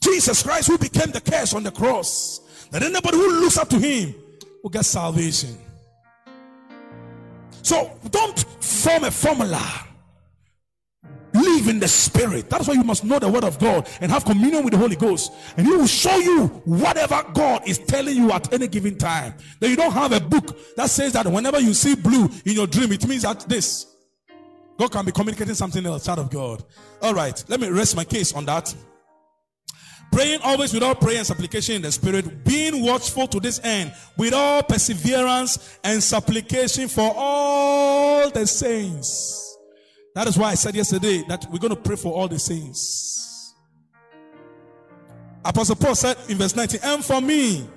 Jesus 0.00 0.42
Christ, 0.42 0.68
who 0.68 0.78
became 0.78 1.10
the 1.10 1.20
curse 1.20 1.54
on 1.54 1.64
the 1.64 1.70
cross, 1.70 2.40
that 2.70 2.82
anybody 2.82 3.16
who 3.16 3.40
looks 3.40 3.58
up 3.58 3.68
to 3.70 3.78
him 3.78 4.14
will 4.62 4.70
get 4.70 4.84
salvation. 4.84 5.56
So 7.64 7.90
don't 8.10 8.38
form 8.62 9.04
a 9.04 9.10
formula. 9.10 9.62
Live 11.32 11.66
in 11.66 11.80
the 11.80 11.88
spirit. 11.88 12.48
That's 12.48 12.68
why 12.68 12.74
you 12.74 12.84
must 12.84 13.04
know 13.04 13.18
the 13.18 13.28
word 13.28 13.42
of 13.42 13.58
God 13.58 13.88
and 14.00 14.12
have 14.12 14.24
communion 14.24 14.62
with 14.62 14.72
the 14.72 14.78
Holy 14.78 14.94
Ghost. 14.94 15.32
And 15.56 15.66
he 15.66 15.74
will 15.74 15.86
show 15.86 16.16
you 16.16 16.46
whatever 16.66 17.24
God 17.32 17.66
is 17.66 17.78
telling 17.78 18.16
you 18.16 18.30
at 18.30 18.52
any 18.52 18.68
given 18.68 18.96
time. 18.96 19.34
That 19.58 19.68
you 19.70 19.76
don't 19.76 19.92
have 19.92 20.12
a 20.12 20.20
book 20.20 20.56
that 20.76 20.90
says 20.90 21.14
that 21.14 21.26
whenever 21.26 21.58
you 21.58 21.74
see 21.74 21.96
blue 21.96 22.30
in 22.44 22.52
your 22.52 22.68
dream, 22.68 22.92
it 22.92 23.08
means 23.08 23.22
that 23.22 23.40
this. 23.48 23.86
God 24.78 24.92
can 24.92 25.06
be 25.06 25.12
communicating 25.12 25.54
something 25.54 25.84
else, 25.86 26.04
child 26.04 26.18
of 26.18 26.30
God. 26.30 26.62
All 27.00 27.14
right, 27.14 27.42
let 27.48 27.60
me 27.60 27.68
rest 27.68 27.96
my 27.96 28.04
case 28.04 28.32
on 28.34 28.44
that. 28.44 28.72
Praying 30.14 30.40
always 30.44 30.72
without 30.72 31.00
prayer 31.00 31.18
and 31.18 31.26
supplication 31.26 31.74
in 31.74 31.82
the 31.82 31.90
spirit, 31.90 32.44
being 32.44 32.84
watchful 32.84 33.26
to 33.26 33.40
this 33.40 33.60
end, 33.64 33.92
with 34.16 34.32
all 34.32 34.62
perseverance 34.62 35.78
and 35.82 36.00
supplication 36.00 36.86
for 36.86 37.12
all 37.16 38.30
the 38.30 38.46
saints. 38.46 39.58
That 40.14 40.28
is 40.28 40.38
why 40.38 40.50
I 40.50 40.54
said 40.54 40.76
yesterday 40.76 41.24
that 41.26 41.46
we're 41.50 41.58
going 41.58 41.74
to 41.74 41.80
pray 41.80 41.96
for 41.96 42.12
all 42.12 42.28
the 42.28 42.38
saints. 42.38 43.54
Apostle 45.44 45.74
Paul 45.74 45.96
said 45.96 46.16
in 46.28 46.38
verse 46.38 46.54
19, 46.54 46.80
and 46.84 47.04
for 47.04 47.20
me. 47.20 47.68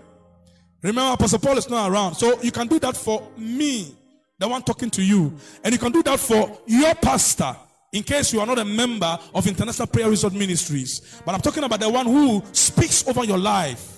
Remember, 0.83 1.13
Apostle 1.13 1.39
Paul 1.39 1.57
is 1.57 1.67
not 1.67 1.89
around. 1.89 2.13
So 2.13 2.39
you 2.43 2.51
can 2.51 2.67
do 2.67 2.77
that 2.79 2.95
for 2.95 3.27
me 3.35 3.95
the 4.37 4.47
one 4.47 4.61
talking 4.61 4.91
to 4.91 5.01
you. 5.01 5.35
And 5.63 5.73
you 5.73 5.79
can 5.79 5.91
do 5.91 6.03
that 6.03 6.19
for 6.19 6.55
your 6.67 6.93
pastor 6.93 7.55
in 7.93 8.03
case 8.03 8.33
you 8.33 8.39
are 8.39 8.45
not 8.45 8.59
a 8.59 8.65
member 8.65 9.17
of 9.33 9.47
International 9.47 9.87
Prayer 9.87 10.09
Resort 10.09 10.33
Ministries. 10.33 11.21
But 11.25 11.35
I'm 11.35 11.41
talking 11.41 11.63
about 11.63 11.79
the 11.79 11.89
one 11.89 12.05
who 12.05 12.43
speaks 12.51 13.07
over 13.07 13.23
your 13.23 13.37
life. 13.37 13.97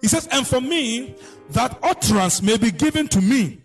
He 0.00 0.08
says, 0.08 0.28
And 0.32 0.46
for 0.46 0.60
me, 0.60 1.14
that 1.50 1.78
utterance 1.82 2.42
may 2.42 2.56
be 2.56 2.70
given 2.70 3.08
to 3.08 3.20
me, 3.20 3.58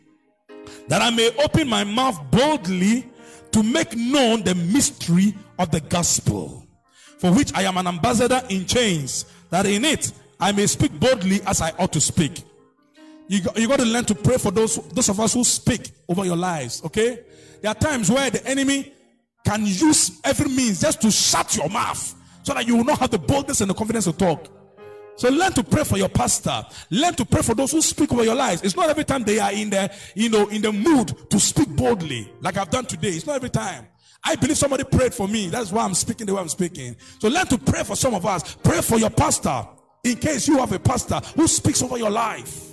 that 0.87 1.01
I 1.01 1.09
may 1.09 1.31
open 1.43 1.67
my 1.67 1.83
mouth 1.83 2.19
boldly 2.31 3.09
to 3.51 3.63
make 3.63 3.95
known 3.95 4.43
the 4.43 4.55
mystery 4.55 5.35
of 5.57 5.71
the 5.71 5.81
gospel, 5.81 6.65
for 7.17 7.33
which 7.33 7.53
I 7.55 7.63
am 7.63 7.77
an 7.77 7.87
ambassador 7.87 8.41
in 8.49 8.65
chains, 8.65 9.25
that 9.49 9.65
in 9.65 9.83
it 9.83 10.11
I 10.39 10.51
may 10.51 10.67
speak 10.67 10.97
boldly 10.99 11.41
as 11.45 11.61
I 11.61 11.71
ought 11.71 11.91
to 11.93 12.01
speak. 12.01 12.43
You 13.27 13.41
got, 13.41 13.57
you 13.57 13.67
got 13.67 13.79
to 13.79 13.85
learn 13.85 14.05
to 14.05 14.15
pray 14.15 14.37
for 14.37 14.51
those, 14.51 14.77
those 14.89 15.09
of 15.09 15.19
us 15.19 15.33
who 15.33 15.43
speak 15.43 15.91
over 16.07 16.25
your 16.25 16.37
lives, 16.37 16.83
okay? 16.85 17.19
There 17.61 17.71
are 17.71 17.75
times 17.75 18.09
where 18.09 18.29
the 18.29 18.45
enemy 18.45 18.93
can 19.45 19.65
use 19.65 20.19
every 20.23 20.49
means 20.49 20.81
just 20.81 21.01
to 21.01 21.11
shut 21.11 21.55
your 21.55 21.69
mouth 21.69 22.15
so 22.43 22.53
that 22.53 22.67
you 22.67 22.75
will 22.77 22.83
not 22.83 22.99
have 22.99 23.11
the 23.11 23.19
boldness 23.19 23.61
and 23.61 23.69
the 23.69 23.73
confidence 23.73 24.05
to 24.05 24.13
talk. 24.13 24.47
So 25.15 25.29
learn 25.29 25.51
to 25.53 25.63
pray 25.63 25.83
for 25.83 25.97
your 25.97 26.07
pastor. 26.07 26.63
Learn 26.91 27.13
to 27.15 27.25
pray 27.25 27.41
for 27.41 27.53
those 27.53 27.71
who 27.73 27.81
speak 27.81 28.13
over 28.13 28.23
your 28.23 28.35
lives. 28.35 28.61
It's 28.61 28.75
not 28.75 28.89
every 28.89 29.03
time 29.03 29.23
they 29.23 29.39
are 29.39 29.51
in 29.51 29.69
the, 29.69 29.93
you 30.15 30.29
know, 30.29 30.47
in 30.47 30.61
the 30.61 30.71
mood 30.71 31.13
to 31.29 31.39
speak 31.39 31.67
boldly, 31.75 32.31
like 32.39 32.55
I've 32.55 32.69
done 32.69 32.85
today. 32.85 33.09
It's 33.09 33.27
not 33.27 33.35
every 33.35 33.49
time. 33.49 33.85
I 34.23 34.35
believe 34.35 34.57
somebody 34.57 34.85
prayed 34.85 35.13
for 35.13 35.27
me. 35.27 35.47
That's 35.47 35.71
why 35.71 35.83
I'm 35.83 35.93
speaking 35.93 36.25
the 36.25 36.35
way 36.35 36.41
I'm 36.41 36.49
speaking. 36.49 36.95
So 37.19 37.27
learn 37.27 37.47
to 37.47 37.57
pray 37.57 37.83
for 37.83 37.95
some 37.95 38.13
of 38.13 38.25
us. 38.25 38.55
Pray 38.55 38.81
for 38.81 38.97
your 38.97 39.09
pastor 39.09 39.67
in 40.03 40.15
case 40.17 40.47
you 40.47 40.57
have 40.57 40.71
a 40.71 40.79
pastor 40.79 41.19
who 41.35 41.47
speaks 41.47 41.81
over 41.83 41.97
your 41.97 42.09
life. 42.09 42.67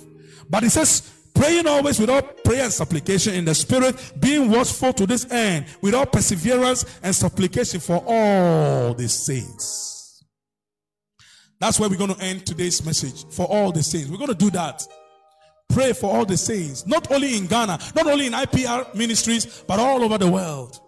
But 0.49 0.63
he 0.63 0.69
says, 0.69 1.11
praying 1.37 1.67
always 1.67 1.99
without 1.99 2.43
prayer 2.43 2.63
and 2.63 2.73
supplication 2.73 3.33
in 3.35 3.45
the 3.45 3.55
spirit, 3.55 3.95
being 4.19 4.49
watchful 4.49 4.91
to 4.93 5.05
this 5.05 5.29
end, 5.31 5.65
without 5.81 6.11
perseverance 6.11 6.85
and 7.03 7.15
supplication 7.15 7.79
for 7.79 8.03
all 8.05 8.93
the 8.93 9.07
saints. 9.07 10.23
That's 11.59 11.79
where 11.79 11.89
we're 11.89 11.97
going 11.97 12.13
to 12.13 12.21
end 12.21 12.45
today's 12.45 12.85
message 12.85 13.25
for 13.33 13.45
all 13.45 13.71
the 13.71 13.83
saints. 13.83 14.09
We're 14.09 14.17
going 14.17 14.29
to 14.29 14.35
do 14.35 14.49
that. 14.51 14.85
Pray 15.69 15.93
for 15.93 16.15
all 16.15 16.25
the 16.25 16.37
saints, 16.37 16.85
not 16.87 17.11
only 17.11 17.37
in 17.37 17.47
Ghana, 17.47 17.79
not 17.95 18.07
only 18.07 18.27
in 18.27 18.33
IPR 18.33 18.93
ministries, 18.95 19.63
but 19.67 19.79
all 19.79 20.03
over 20.03 20.17
the 20.17 20.29
world. 20.29 20.79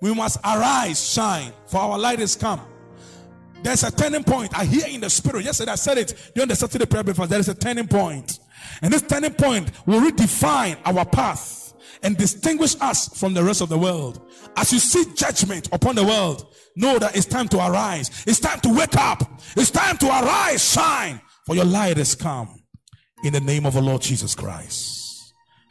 We 0.00 0.14
must 0.14 0.38
arise, 0.44 1.12
shine, 1.12 1.52
for 1.66 1.78
our 1.78 1.98
light 1.98 2.20
is 2.20 2.36
come. 2.36 2.60
There's 3.62 3.82
a 3.82 3.90
turning 3.90 4.22
point. 4.22 4.56
I 4.56 4.64
hear 4.64 4.86
in 4.86 5.00
the 5.00 5.10
spirit. 5.10 5.44
Yesterday 5.44 5.72
I 5.72 5.76
said 5.76 5.98
it 5.98 6.32
during 6.34 6.48
the 6.48 6.54
Saturday 6.54 6.86
prayer 6.86 7.02
breakfast. 7.02 7.30
There 7.30 7.40
is 7.40 7.48
a 7.48 7.54
turning 7.54 7.88
point. 7.88 8.38
And 8.82 8.92
this 8.92 9.02
turning 9.02 9.34
point 9.34 9.70
will 9.86 10.00
redefine 10.00 10.76
our 10.84 11.04
path 11.04 11.74
and 12.02 12.16
distinguish 12.16 12.76
us 12.80 13.08
from 13.18 13.34
the 13.34 13.42
rest 13.42 13.60
of 13.60 13.68
the 13.68 13.78
world. 13.78 14.20
As 14.56 14.72
you 14.72 14.78
see 14.78 15.04
judgment 15.14 15.68
upon 15.72 15.94
the 15.94 16.04
world, 16.04 16.54
know 16.76 16.98
that 16.98 17.16
it's 17.16 17.26
time 17.26 17.48
to 17.48 17.58
arise. 17.58 18.24
It's 18.26 18.40
time 18.40 18.60
to 18.60 18.68
wake 18.68 18.96
up. 18.96 19.22
It's 19.56 19.70
time 19.70 19.96
to 19.98 20.06
arise, 20.06 20.72
shine, 20.72 21.20
for 21.46 21.54
your 21.56 21.64
light 21.64 21.96
has 21.96 22.14
come 22.14 22.62
in 23.24 23.32
the 23.32 23.40
name 23.40 23.66
of 23.66 23.74
the 23.74 23.82
Lord 23.82 24.02
Jesus 24.02 24.34
Christ. 24.34 25.07